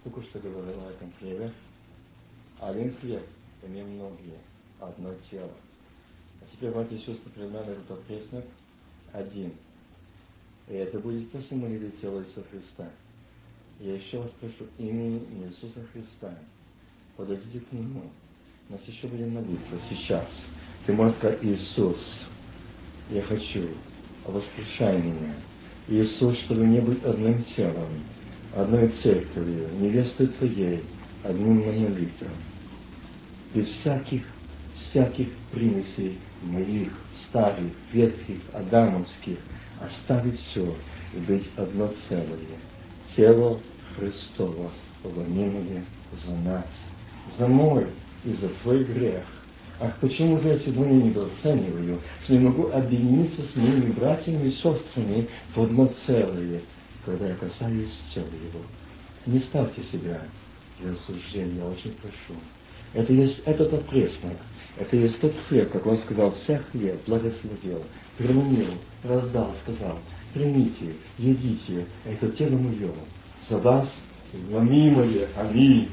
Только 0.04 0.22
что 0.22 0.38
говорил 0.38 0.80
о 0.84 0.90
этом 0.90 1.12
хлебе. 1.18 1.52
Один 2.60 2.94
хлеб, 2.96 3.24
имеем 3.62 3.90
многие, 3.90 4.38
одно 4.80 5.14
тело. 5.30 5.52
А 6.40 6.44
теперь, 6.52 6.70
братья 6.70 6.96
и 6.96 6.98
сестры, 6.98 7.30
перед 7.34 7.52
нами 7.52 7.72
этот 7.72 8.02
преснок 8.04 8.44
один. 9.12 9.52
И 10.68 10.74
это 10.74 10.98
будет 10.98 11.30
после 11.30 11.56
молитвы 11.56 11.90
тела 12.00 12.20
Иисуса 12.20 12.44
Христа. 12.50 12.90
Я 13.80 13.94
еще 13.94 14.18
вас 14.18 14.30
прошу 14.40 14.66
имени 14.76 15.22
Иисуса 15.46 15.84
Христа. 15.92 16.36
Подойдите 17.16 17.60
к 17.60 17.72
Нему. 17.72 18.10
Нас 18.68 18.82
еще 18.86 19.08
будем 19.08 19.34
молиться 19.34 19.78
сейчас. 19.88 20.28
Ты 20.84 20.92
можешь 20.92 21.16
сказать, 21.16 21.42
Иисус, 21.42 22.26
я 23.10 23.22
хочу, 23.22 23.68
воскрешай 24.26 25.00
меня. 25.00 25.34
Иисус, 25.86 26.38
чтобы 26.40 26.66
не 26.66 26.80
быть 26.80 27.02
одним 27.04 27.42
телом, 27.44 27.88
одной 28.58 28.88
церковью, 28.88 29.68
невестой 29.80 30.26
Твоей, 30.28 30.82
одним 31.22 31.60
монолитом. 31.60 32.28
Без 33.54 33.66
всяких, 33.66 34.22
всяких 34.74 35.28
примесей 35.52 36.18
моих, 36.42 36.92
старых, 37.28 37.72
ветхих, 37.92 38.40
адамовских, 38.52 39.38
оставить 39.80 40.38
все 40.38 40.74
и 41.14 41.18
быть 41.18 41.48
одно 41.56 41.92
целое. 42.08 42.58
Тело 43.16 43.60
Христово 43.96 44.70
полонены 45.02 45.84
за 46.24 46.34
нас, 46.36 46.66
за 47.38 47.46
мой 47.46 47.86
и 48.24 48.32
за 48.32 48.48
твой 48.62 48.84
грех. 48.84 49.24
Ах, 49.80 49.96
почему 50.00 50.40
же 50.40 50.48
я 50.48 50.58
сегодня 50.58 50.94
недооцениваю, 50.94 52.00
что 52.24 52.32
не 52.32 52.40
могу 52.40 52.68
объединиться 52.70 53.42
с 53.42 53.54
моими 53.54 53.92
братьями 53.92 54.48
и 54.48 54.50
сестрами 54.50 55.28
в 55.54 55.62
одно 55.62 55.92
целое, 56.04 56.62
когда 57.08 57.28
я 57.28 57.34
касаюсь 57.36 57.98
тела 58.14 58.26
его. 58.26 58.60
Не 59.24 59.40
ставьте 59.40 59.82
себя 59.84 60.20
для 60.78 60.92
осуждения, 60.92 61.64
очень 61.64 61.92
прошу. 61.92 62.38
Это 62.92 63.12
есть 63.12 63.40
этот 63.46 63.72
опреснок, 63.72 64.36
это 64.76 64.96
есть 64.96 65.18
тот 65.20 65.34
хлеб, 65.48 65.70
как 65.72 65.86
он 65.86 65.98
сказал, 65.98 66.32
вся 66.32 66.58
хлеб 66.70 67.00
благословил, 67.06 67.82
преломил, 68.16 68.74
раздал, 69.04 69.54
сказал, 69.62 69.98
примите, 70.34 70.94
едите, 71.18 71.86
это 72.04 72.30
тело 72.30 72.56
мое, 72.56 72.92
за 73.48 73.58
вас 73.58 73.88
ломимое, 74.50 75.28
аминь. 75.36 75.88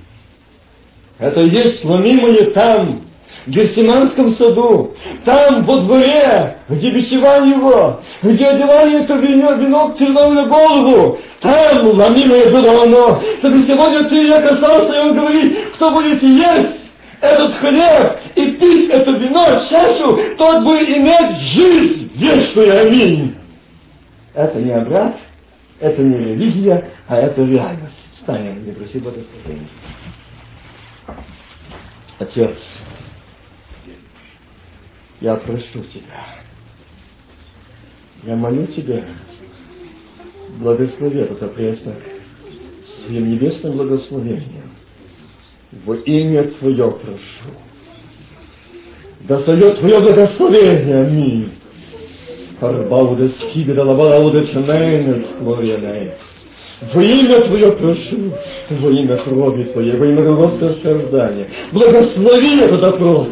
Это 1.17 1.41
есть 1.41 1.83
ломимое 1.83 2.51
там, 2.51 3.05
в 3.45 3.49
Герсиманском 3.49 4.31
саду, 4.31 4.95
там, 5.23 5.63
во 5.65 5.77
дворе, 5.77 6.57
где 6.67 6.89
бичевали 6.89 7.51
его, 7.51 8.01
где 8.23 8.47
одевали 8.47 9.03
это 9.03 9.13
вино, 9.15 9.53
венок 9.53 9.97
терновый 9.97 10.35
на 10.35 10.45
голову, 10.47 11.19
там 11.41 11.87
ломимое 11.87 12.49
было 12.49 12.83
оно, 12.83 13.21
чтобы 13.39 13.63
сегодня 13.63 14.03
ты 14.05 14.27
я 14.27 14.41
касался, 14.41 14.93
и 14.93 14.99
он 14.99 15.15
говорит, 15.15 15.57
кто 15.75 15.91
будет 15.91 16.23
есть 16.23 16.85
этот 17.21 17.53
хлеб 17.55 18.17
и 18.35 18.51
пить 18.51 18.89
это 18.89 19.11
вино, 19.11 19.61
чашу, 19.69 20.19
тот 20.37 20.63
будет 20.63 20.89
иметь 20.89 21.37
жизнь 21.37 22.11
вечную. 22.15 22.87
Аминь. 22.87 23.35
Это 24.33 24.59
не 24.59 24.71
обряд, 24.71 25.15
это 25.79 26.01
не 26.01 26.17
религия, 26.17 26.89
а 27.07 27.17
это 27.17 27.43
реальность. 27.43 27.95
Встанем, 28.11 28.65
не 28.65 28.71
проси 28.71 28.99
благословения. 28.99 29.67
Отец, 32.17 32.57
я 35.25 35.35
прошу 35.37 35.83
Тебя. 35.91 36.23
Я 38.23 38.35
молю 38.35 38.67
Тебя, 38.67 39.05
благослови 40.59 41.21
этот 41.21 41.41
опреснок 41.41 41.95
своим 42.83 43.31
небесным 43.31 43.75
благословением. 43.75 44.69
Во 45.83 45.95
имя 45.95 46.51
Твое 46.51 46.91
прошу. 46.91 47.49
Да 49.21 49.39
сойдет 49.39 49.79
Твое 49.79 49.99
благословение. 49.99 51.05
Аминь. 51.05 51.51
Арбауда 52.61 53.29
скибеда 53.29 53.83
лавауда 53.83 54.45
чанайна 54.45 55.23
склоренай. 55.31 56.13
Во 56.93 57.01
имя 57.01 57.41
Твое 57.41 57.71
прошу, 57.71 58.31
во 58.69 58.89
имя 58.91 59.17
крови 59.17 59.63
Твоей, 59.63 59.97
во 59.97 60.05
имя 60.05 60.21
Голгофского 60.21 60.73
страдания. 60.73 61.47
Благослови 61.71 62.59
этот 62.59 62.83
опрос. 62.83 63.27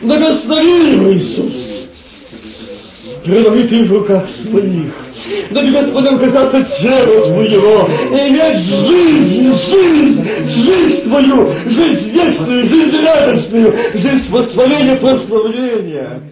Благослови 0.00 0.92
его, 0.92 1.12
Иисус. 1.12 1.74
Преломи 3.24 3.62
ты 3.62 3.84
в 3.84 3.92
руках 3.92 4.28
своих. 4.28 4.92
Да 5.50 5.62
Господом 5.62 6.18
казаться 6.18 6.62
телу 6.78 7.26
Твоего 7.26 7.88
и 8.14 8.28
иметь 8.28 8.62
жизнь, 8.64 9.54
жизнь, 9.70 10.22
жизнь 10.48 11.04
Твою, 11.04 11.50
жизнь 11.64 12.10
вечную, 12.10 12.68
жизнь 12.68 12.96
радостную, 12.98 13.74
жизнь 13.94 14.28
восхваления, 14.30 14.96
прославления. 14.96 16.22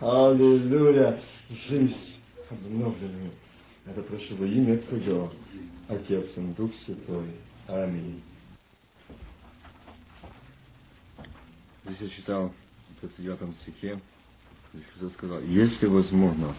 Аллилуйя. 0.00 1.18
Жизнь 1.68 1.94
обновленную. 2.50 3.30
Это 3.86 4.02
прошу 4.02 4.36
во 4.36 4.46
имя 4.46 4.78
Твое, 4.78 5.30
Отец 5.88 6.26
и 6.36 6.40
Дух 6.56 6.70
Святой. 6.84 7.26
Аминь. 7.66 8.22
Здесь 11.84 11.96
я 12.00 12.08
читал 12.08 12.52
39 13.00 13.54
стихе, 13.62 14.00
Христос 14.72 15.12
сказал, 15.12 15.40
если 15.40 15.86
возможно, 15.86 16.54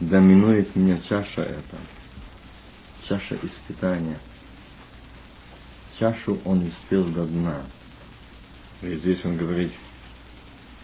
доминует 0.00 0.74
меня 0.76 1.00
чаша 1.08 1.42
эта, 1.42 1.78
чаша 3.08 3.38
испытания. 3.42 4.18
Чашу 5.98 6.38
он 6.44 6.68
испил 6.68 7.04
до 7.06 7.26
дна. 7.26 7.62
И 8.82 8.94
здесь 8.96 9.24
он 9.24 9.36
говорит, 9.36 9.72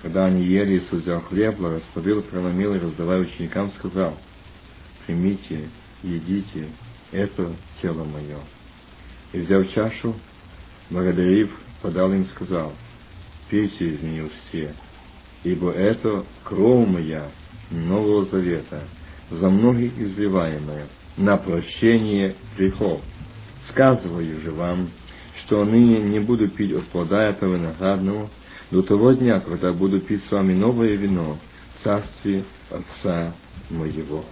когда 0.03 0.27
они 0.27 0.45
ели, 0.45 0.79
Иисус 0.79 1.03
взял 1.03 1.21
хлеб, 1.21 1.57
благословил, 1.57 2.23
преломил 2.23 2.75
и 2.75 2.79
раздавая 2.81 3.21
ученикам, 3.21 3.71
сказал, 3.73 4.19
примите, 5.07 5.69
едите, 6.03 6.69
это 7.13 7.55
тело 7.81 8.05
мое. 8.05 8.39
И 9.33 9.39
взяв 9.41 9.71
чашу, 9.73 10.15
благодарив, 10.91 11.51
подал 11.81 12.13
им, 12.13 12.27
сказал, 12.27 12.73
пейте 13.49 13.91
из 13.91 14.03
нее 14.03 14.29
все, 14.29 14.75
ибо 15.45 15.71
это 15.71 16.25
кровь 16.43 16.89
моя 16.89 17.29
Нового 17.71 18.25
Завета, 18.25 18.83
за 19.31 19.49
многих 19.49 19.99
изливаемая, 19.99 20.87
на 21.17 21.37
прощение 21.37 22.35
грехов. 22.59 23.01
Сказываю 23.69 24.41
же 24.41 24.51
вам, 24.51 24.91
что 25.41 25.65
ныне 25.65 26.03
не 26.03 26.21
буду 26.21 26.49
пить 26.49 26.73
от 26.73 26.85
плода 26.87 27.29
этого 27.29 27.57
виноградного 27.57 28.31
до 28.71 28.83
того 28.83 29.13
дня, 29.13 29.41
когда 29.41 29.73
буду 29.73 30.01
пить 30.01 30.25
с 30.25 30.33
вами 30.33 30.55
новое 30.55 30.97
вино 30.97 31.39
в 31.79 31.85
царстве 31.85 32.45
Отца 32.71 33.35
моего. 33.71 34.25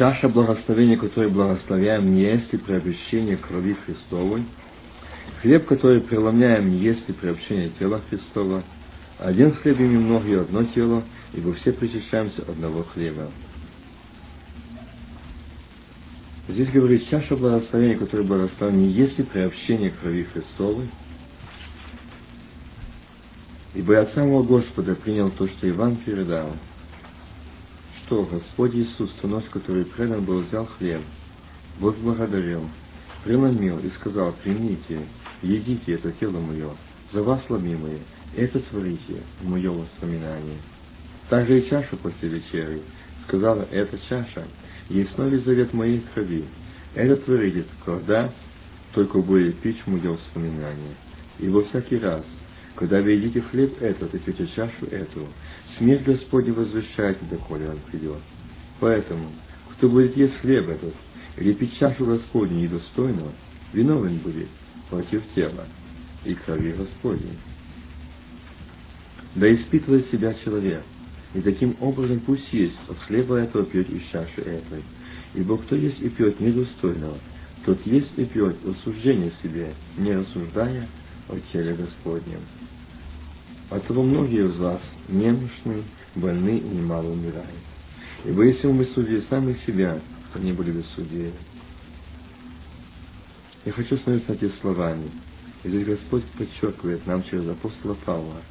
Чаша 0.00 0.30
благословения, 0.30 0.96
которую 0.96 1.30
благословляем, 1.30 2.16
есть 2.16 2.50
ли 2.54 2.58
приобщение 2.58 3.36
крови 3.36 3.76
Христовой. 3.84 4.46
Хлеб, 5.42 5.66
который 5.66 6.00
преломляем, 6.00 6.74
есть 6.74 7.06
ли 7.06 7.12
приобщение 7.12 7.68
тела 7.78 8.00
Христова. 8.08 8.64
Один 9.18 9.52
хлеб 9.52 9.78
и 9.78 9.82
многие 9.82 10.40
одно 10.40 10.64
тело, 10.64 11.02
ибо 11.34 11.52
все 11.52 11.74
причащаемся 11.74 12.40
одного 12.48 12.84
хлеба. 12.84 13.30
Здесь 16.48 16.70
говорит, 16.70 17.06
чаша 17.10 17.36
благословения, 17.36 17.98
которая 17.98 18.26
благословена, 18.26 18.86
есть 18.86 19.18
ли 19.18 19.24
приобщение 19.24 19.90
крови 19.90 20.22
Христовой. 20.32 20.88
Ибо 23.74 23.92
я 23.92 24.00
от 24.00 24.14
самого 24.14 24.44
Господа 24.44 24.94
принял 24.94 25.30
то, 25.30 25.46
что 25.46 25.68
Иван 25.68 25.96
передал– 25.96 26.56
что 28.10 28.24
Господь 28.24 28.74
Иисус, 28.74 29.08
ту 29.22 29.28
ночь, 29.28 29.44
который 29.52 29.84
предан 29.84 30.24
был, 30.24 30.40
взял 30.40 30.66
хлеб, 30.66 31.00
возблагодарил, 31.78 32.68
преломил 33.22 33.78
и 33.78 33.88
сказал, 33.90 34.34
примите, 34.42 35.06
едите 35.42 35.92
это 35.94 36.10
тело 36.10 36.40
мое, 36.40 36.70
за 37.12 37.22
вас 37.22 37.48
ломимые, 37.48 38.00
это 38.36 38.58
творите 38.58 39.22
в 39.40 39.48
мое 39.48 39.70
воспоминание. 39.70 40.58
Также 41.28 41.60
и 41.60 41.70
чашу 41.70 41.96
после 41.98 42.30
вечери, 42.30 42.82
сказала, 43.28 43.62
эта 43.70 43.96
чаша 44.08 44.42
есть 44.88 45.16
новый 45.16 45.38
завет 45.38 45.72
моей 45.72 46.02
крови, 46.12 46.46
это 46.96 47.14
творите, 47.14 47.64
когда 47.84 48.32
только 48.92 49.20
будет 49.20 49.56
пить 49.60 49.80
в 49.82 49.86
мое 49.86 50.10
воспоминание. 50.10 50.96
И 51.38 51.48
во 51.48 51.62
всякий 51.62 51.98
раз, 51.98 52.24
когда 52.80 53.02
вы 53.02 53.12
едите 53.12 53.42
хлеб 53.42 53.74
этот 53.82 54.14
и 54.14 54.18
пьете 54.18 54.46
чашу 54.56 54.86
эту, 54.90 55.26
смерть 55.76 56.02
Господня 56.02 56.54
возвещает, 56.54 57.18
доколе 57.28 57.68
Он 57.68 57.78
придет. 57.90 58.22
Поэтому, 58.80 59.28
кто 59.72 59.90
будет 59.90 60.16
есть 60.16 60.34
хлеб 60.36 60.66
этот, 60.66 60.94
или 61.36 61.52
пить 61.52 61.78
чашу 61.78 62.06
Господню 62.06 62.56
недостойного, 62.56 63.32
виновен 63.74 64.16
будет 64.16 64.48
против 64.88 65.22
тела 65.34 65.66
и 66.24 66.32
крови 66.32 66.72
Господней. 66.72 67.38
Да 69.34 69.52
испытывает 69.52 70.06
себя 70.06 70.32
человек, 70.42 70.82
и 71.34 71.42
таким 71.42 71.76
образом 71.80 72.20
пусть 72.20 72.50
есть 72.50 72.78
от 72.88 72.98
хлеба 73.00 73.36
этого 73.36 73.66
пьет 73.66 73.90
из 73.90 74.04
чаши 74.10 74.40
этой. 74.40 74.82
Ибо 75.34 75.58
кто 75.58 75.76
есть 75.76 76.00
и 76.00 76.08
пьет 76.08 76.40
недостойного, 76.40 77.18
тот 77.66 77.84
есть 77.84 78.12
и 78.16 78.24
пьет 78.24 78.56
осуждение 78.66 79.32
себе, 79.42 79.74
не 79.98 80.12
рассуждая 80.12 80.88
о 81.30 81.38
теле 81.52 81.74
Господнем. 81.74 82.40
Оттого 83.70 84.02
многие 84.02 84.48
из 84.48 84.56
вас 84.56 84.80
немощны, 85.08 85.84
больны 86.16 86.58
и 86.58 86.68
немало 86.68 87.10
умирают. 87.10 87.48
Ибо 88.24 88.42
если 88.44 88.66
мы 88.66 88.84
судили 88.86 89.20
сами 89.20 89.54
себя, 89.66 90.00
то 90.32 90.40
не 90.40 90.52
были 90.52 90.72
бы 90.72 90.84
судьи. 90.94 91.32
Я 93.64 93.72
хочу 93.72 93.94
остановиться 93.94 94.32
над 94.32 94.42
этими 94.42 94.58
словами. 94.60 95.10
И 95.62 95.68
здесь 95.68 95.84
Господь 95.84 96.24
подчеркивает 96.36 97.06
нам 97.06 97.22
через 97.24 97.48
апостола 97.48 97.94
Павла, 98.04 98.42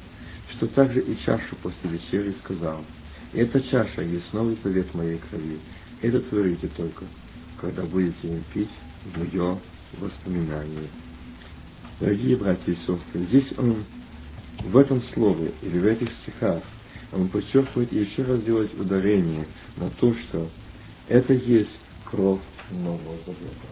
что 0.52 0.66
также 0.68 1.00
и 1.00 1.18
чашу 1.24 1.56
после 1.62 1.90
вечери 1.90 2.34
сказал, 2.42 2.84
«Эта 3.32 3.60
чаша 3.60 4.02
есть 4.02 4.32
новый 4.32 4.56
завет 4.62 4.94
моей 4.94 5.18
крови. 5.18 5.58
Это 6.00 6.20
творите 6.20 6.68
только, 6.68 7.04
когда 7.60 7.82
будете 7.82 8.28
им 8.28 8.42
пить 8.54 8.70
в 9.04 9.22
ее 9.22 9.58
воспоминании. 9.98 10.88
Дорогие 12.00 12.34
братья 12.34 12.72
и 12.72 12.76
сестры, 12.76 13.26
здесь 13.28 13.52
он 13.58 13.84
в 14.60 14.74
этом 14.78 15.02
слове 15.02 15.52
или 15.60 15.78
в 15.78 15.84
этих 15.84 16.10
стихах 16.14 16.62
он 17.12 17.28
подчеркивает 17.28 17.92
еще 17.92 18.22
раз 18.22 18.42
делает 18.42 18.72
ударение 18.72 19.46
на 19.76 19.90
то, 19.90 20.14
что 20.14 20.48
это 21.08 21.34
есть 21.34 21.78
кровь 22.06 22.40
Нового 22.70 23.18
Завета. 23.26 23.68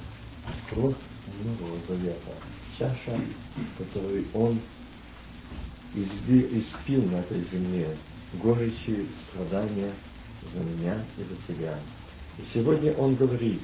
Кровь 0.68 0.96
Нового 1.42 1.78
Завета. 1.88 2.34
Чаша, 2.78 3.18
которую 3.78 4.26
он 4.34 4.60
испил 5.94 7.04
на 7.04 7.20
этой 7.20 7.42
земле, 7.50 7.96
горечи 8.34 9.06
страдания 9.30 9.94
за 10.54 10.62
меня 10.62 11.02
и 11.16 11.22
за 11.22 11.54
тебя. 11.54 11.78
И 12.36 12.42
сегодня 12.52 12.92
он 12.92 13.14
говорит, 13.14 13.62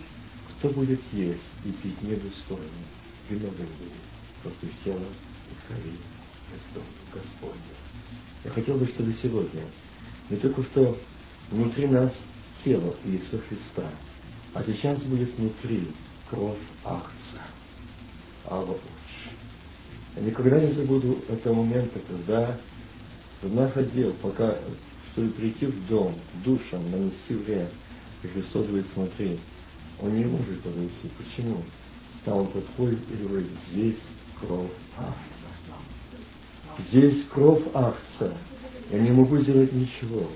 кто 0.57 0.71
будет 0.71 1.03
есть 1.13 1.43
и 1.67 1.69
пить 1.71 2.01
недостойно, 2.01 2.65
виновен 3.29 3.67
будет 3.79 4.14
против 4.45 4.85
тела 4.85 5.01
и 5.01 5.67
крови 5.67 5.99
Господня. 7.13 7.59
Я 8.45 8.51
хотел 8.51 8.77
бы, 8.77 8.87
чтобы 8.89 9.15
сегодня 9.15 9.63
не 10.31 10.37
только 10.37 10.63
что 10.65 10.99
внутри 11.51 11.87
нас 11.87 12.13
тело 12.65 12.95
Иисуса 13.05 13.41
Христа, 13.49 13.91
а 14.53 14.63
сейчас 14.63 14.99
будет 15.01 15.35
внутри 15.37 15.89
кровь 16.31 16.59
Ахца, 16.85 17.43
Ава 18.47 18.77
Я 20.17 20.23
никогда 20.23 20.61
не 20.61 20.73
забуду 20.73 21.19
этого 21.29 21.55
момента, 21.55 21.99
когда 22.07 22.59
в 23.43 23.55
наш 23.55 23.77
отдел, 23.77 24.13
пока, 24.23 24.59
чтобы 25.13 25.31
прийти 25.31 25.67
в 25.67 25.87
дом, 25.89 26.15
душам, 26.45 26.91
нанести 26.91 27.35
вред, 27.35 27.71
и 28.23 28.27
Христос 28.29 28.67
говорит, 28.67 28.87
смотри, 28.95 29.39
он 30.01 30.17
не 30.17 30.25
может 30.25 30.61
подойти. 30.63 31.11
Почему? 31.19 31.63
Там 32.25 32.39
он 32.39 32.47
подходит 32.49 33.01
и 33.11 33.23
говорит, 33.23 33.51
здесь 33.71 33.99
кровь 34.47 34.71
Ахца. 34.97 35.75
Здесь 36.89 37.25
кровь 37.33 37.63
Ахца. 37.73 38.33
Я 38.91 38.99
не 38.99 39.11
могу 39.11 39.39
сделать 39.39 39.73
ничего. 39.73 40.27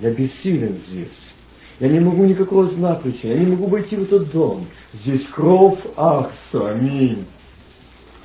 Я 0.00 0.10
бессилен 0.12 0.78
здесь. 0.88 1.34
Я 1.80 1.88
не 1.88 2.00
могу 2.00 2.24
никакого 2.24 2.66
знака 2.68 3.02
причины. 3.02 3.32
Я 3.32 3.38
не 3.38 3.46
могу 3.46 3.66
войти 3.66 3.96
в 3.96 4.02
этот 4.02 4.30
дом. 4.30 4.66
Здесь 4.94 5.26
кровь 5.28 5.78
Ахса. 5.96 6.70
Аминь. 6.70 7.26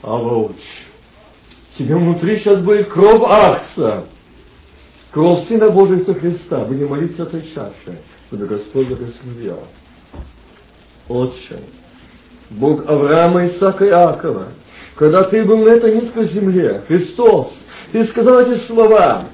Аллоуч. 0.02 0.56
Тебе 1.78 1.96
внутри 1.96 2.40
сейчас 2.40 2.62
будет 2.62 2.90
кровь 2.90 3.22
Ахса. 3.24 4.06
Кровь 5.12 5.48
Сына 5.48 5.70
Божьего 5.70 6.14
Христа. 6.14 6.66
Будем 6.66 6.90
молиться 6.90 7.24
этой 7.24 7.44
чаше, 7.54 8.02
чтобы 8.28 8.48
Господь 8.48 8.88
благословил. 8.88 9.60
Отче, 11.08 11.60
Бог 12.50 12.86
Авраама, 12.90 13.48
Исаака 13.48 13.86
и 13.86 13.90
Иакова, 13.90 14.50
когда 14.96 15.24
ты 15.24 15.44
был 15.44 15.58
на 15.58 15.70
этой 15.70 15.96
низкой 15.96 16.26
земле, 16.26 16.84
Христос, 16.88 17.54
ты 17.92 18.06
сказал 18.06 18.42
эти 18.42 18.60
слова. 18.62 19.28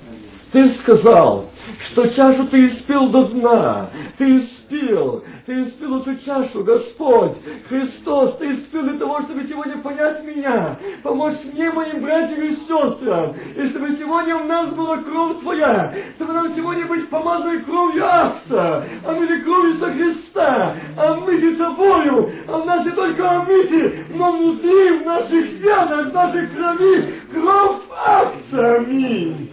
Ты 0.52 0.70
сказал, 0.76 1.50
что 1.88 2.08
чашу 2.08 2.48
ты 2.48 2.68
испил 2.68 3.10
до 3.10 3.26
дна. 3.26 3.90
Ты 4.18 4.48
испил, 4.70 5.24
ты 5.46 5.64
испил 5.64 6.02
эту 6.02 6.16
чашу, 6.18 6.64
Господь, 6.64 7.38
Христос, 7.68 8.38
ты 8.38 8.54
испил 8.54 8.84
для 8.84 9.00
того, 9.00 9.22
чтобы 9.22 9.44
сегодня 9.44 9.78
понять 9.82 10.24
меня, 10.24 10.78
помочь 11.04 11.38
мне, 11.52 11.72
моим 11.72 12.02
братьям 12.02 12.42
и 12.42 12.56
сестрам, 12.56 13.36
и 13.56 13.68
чтобы 13.70 13.92
сегодня 13.98 14.38
у 14.38 14.44
нас 14.46 14.74
была 14.74 14.98
кровь 14.98 15.40
Твоя, 15.42 15.94
чтобы 16.16 16.34
нам 16.34 16.56
сегодня 16.56 16.86
быть 16.86 17.10
помазанной 17.10 17.62
кровью 17.64 18.06
Акса, 18.06 18.86
а 19.06 19.14
мы 19.14 19.28
не 19.28 19.42
кровью 19.42 19.74
со 19.76 19.92
Христа, 19.92 20.76
а 20.98 21.16
мы 21.16 21.40
Тобою, 21.50 22.32
а 22.48 22.58
в 22.60 22.66
нас 22.66 22.86
не 22.86 22.92
только 22.92 23.30
омыты, 23.30 24.06
но 24.14 24.32
внутри, 24.32 25.00
в 25.00 25.06
наших 25.06 25.52
венах, 25.54 26.12
в 26.12 26.14
нашей 26.14 26.48
крови, 26.48 27.14
кровь 27.32 27.82
Акса, 28.06 28.76
аминь. 28.76 29.50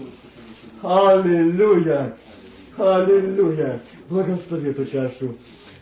Аллилуйя! 0.83 2.17
Аллилуйя! 2.77 3.81
Благослови 4.09 4.71
эту 4.71 4.87
чашу. 4.87 5.37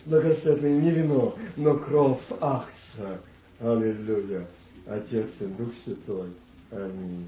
Благослови 0.05 0.71
не 0.71 0.91
вино, 0.91 1.37
но 1.55 1.77
кровь 1.77 2.21
Ахца. 2.39 3.21
Аллилуйя! 3.59 4.47
Отец 4.85 5.29
и 5.39 5.45
Дух 5.45 5.69
Святой. 5.83 6.29
Аминь. 6.71 7.27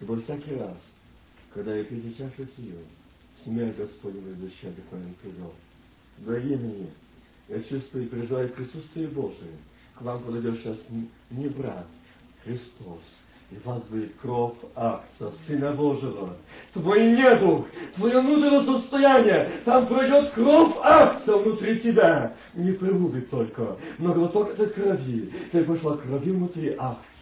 Ибо 0.00 0.20
всякий 0.22 0.56
раз, 0.56 0.76
когда 1.52 1.74
я 1.74 1.84
пью 1.84 2.12
чашу 2.14 2.46
сию, 2.56 2.78
смерть 3.42 3.76
Господня 3.76 4.20
возвещать, 4.20 4.74
как 4.76 4.92
Он 4.92 5.14
привел. 5.22 5.54
Дорогие 6.18 6.58
мои, 6.58 6.86
я 7.48 7.62
чувствую 7.62 8.04
и 8.04 8.08
переживаю 8.08 8.48
присутствие 8.50 9.08
Божие. 9.08 9.52
К 9.96 10.02
вам 10.02 10.22
подойдет 10.22 10.58
сейчас 10.58 10.78
не 11.30 11.48
брат, 11.48 11.86
Христос, 12.42 13.00
и 13.50 13.56
вас 13.64 13.82
будет 13.84 14.14
кровь 14.20 14.54
Акса, 14.74 15.32
Сына 15.46 15.72
Божьего. 15.72 16.36
Твой 16.72 17.12
недуг, 17.12 17.66
твое 17.94 18.20
внутреннее 18.20 18.62
состояние, 18.64 19.50
там 19.64 19.86
пройдет 19.86 20.32
кровь 20.32 20.74
Акса 20.82 21.36
внутри 21.36 21.80
тебя. 21.80 22.34
Не 22.54 22.72
прилубит 22.72 23.30
только, 23.30 23.76
но 23.98 24.12
глоток 24.12 24.50
этой 24.50 24.68
крови. 24.68 25.32
Ты 25.52 25.64
пошла 25.64 25.96
крови 25.96 26.30
внутри 26.30 26.74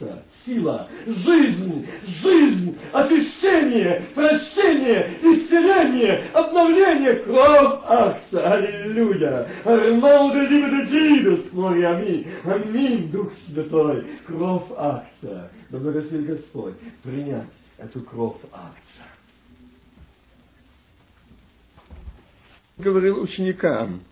Акса. 0.02 0.22
Сила, 0.44 0.88
жизнь, 1.06 1.86
жизнь, 2.20 2.76
очищение, 2.92 4.02
прощение, 4.14 5.18
исцеление, 5.22 6.30
обновление, 6.32 7.14
кровь 7.16 7.80
Акса. 7.84 8.52
Аллилуйя. 8.52 9.48
Армауда 9.64 10.46
Дивидедидус, 10.46 11.52
аминь. 11.52 12.26
Аминь, 12.44 13.10
Дух 13.10 13.32
Святой. 13.46 14.04
Кровь 14.26 14.70
Акса. 14.76 15.50
Да 15.70 15.78
благословит 15.78 16.26
Господь 16.26 16.74
принять 17.02 17.46
эту 17.78 18.00
кровь 18.02 18.36
акция. 18.52 19.06
Говорил 22.78 23.20
ученикам, 23.20 24.02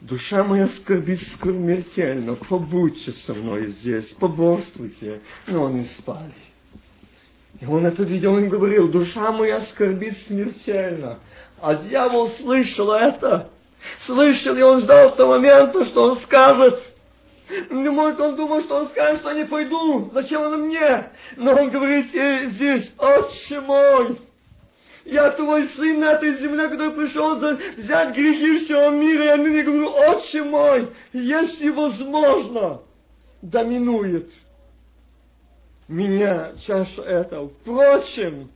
душа 0.00 0.44
моя 0.44 0.68
скорбит 0.68 1.20
смертельно, 1.40 2.34
побудьте 2.34 3.12
со 3.12 3.34
мной 3.34 3.68
здесь, 3.68 4.06
поборствуйте. 4.18 5.20
Но 5.46 5.66
они 5.66 5.84
спали. 5.98 6.32
И 7.60 7.66
он 7.66 7.84
это 7.84 8.02
видел, 8.02 8.34
он 8.34 8.48
говорил, 8.48 8.88
душа 8.88 9.30
моя 9.32 9.60
скорбит 9.62 10.16
смертельно. 10.26 11.20
А 11.60 11.74
дьявол 11.74 12.30
слышал 12.30 12.92
это. 12.92 13.50
Слышал, 14.00 14.56
и 14.56 14.62
он 14.62 14.80
ждал 14.80 15.14
того 15.14 15.32
момента, 15.32 15.84
что 15.86 16.02
он 16.02 16.18
скажет, 16.18 16.82
не 17.70 17.88
может, 17.90 18.20
он 18.20 18.36
думал, 18.36 18.60
что 18.62 18.76
он 18.76 18.88
скажет, 18.90 19.20
что 19.20 19.32
не 19.32 19.44
пойду. 19.44 20.10
Зачем 20.12 20.42
он 20.42 20.66
мне? 20.66 21.10
Но 21.36 21.52
он 21.52 21.70
говорит 21.70 22.06
здесь, 22.52 22.92
отче 22.96 23.60
мой, 23.60 24.18
я 25.04 25.30
твой 25.30 25.68
сын 25.68 26.00
на 26.00 26.12
этой 26.12 26.38
земле, 26.38 26.68
который 26.68 26.92
пришел 26.92 27.36
взять 27.36 28.14
грехи 28.14 28.64
всего 28.64 28.90
мира. 28.90 29.24
Я 29.24 29.36
ныне 29.36 29.62
говорю, 29.62 29.90
отче 29.90 30.42
мой, 30.42 30.88
если 31.12 31.70
возможно, 31.70 32.82
доминует 33.42 34.30
меня 35.88 36.52
чаша 36.66 37.02
эта. 37.02 37.48
Впрочем, 37.48 38.50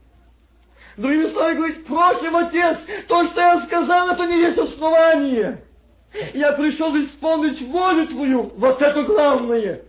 другими 0.96 1.30
словами 1.30 1.56
говорить, 1.56 1.84
впрочем, 1.84 2.36
отец, 2.36 2.78
то, 3.08 3.26
что 3.26 3.40
я 3.40 3.66
сказал, 3.66 4.10
это 4.10 4.26
не 4.26 4.40
есть 4.40 4.58
основание. 4.58 5.64
Я 6.32 6.52
пришел 6.52 6.94
исполнить 6.96 7.60
волю 7.62 8.06
Твою, 8.06 8.42
вот 8.56 8.80
это 8.80 9.02
главное. 9.02 9.82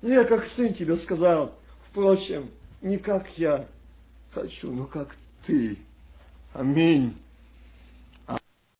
Не 0.00 0.24
как 0.24 0.46
сын 0.56 0.72
тебе 0.72 0.96
сказал. 0.96 1.54
Впрочем, 1.90 2.50
не 2.80 2.96
как 2.98 3.26
я 3.36 3.66
хочу, 4.32 4.70
но 4.70 4.84
как 4.84 5.08
ты. 5.46 5.78
Аминь. 6.52 7.16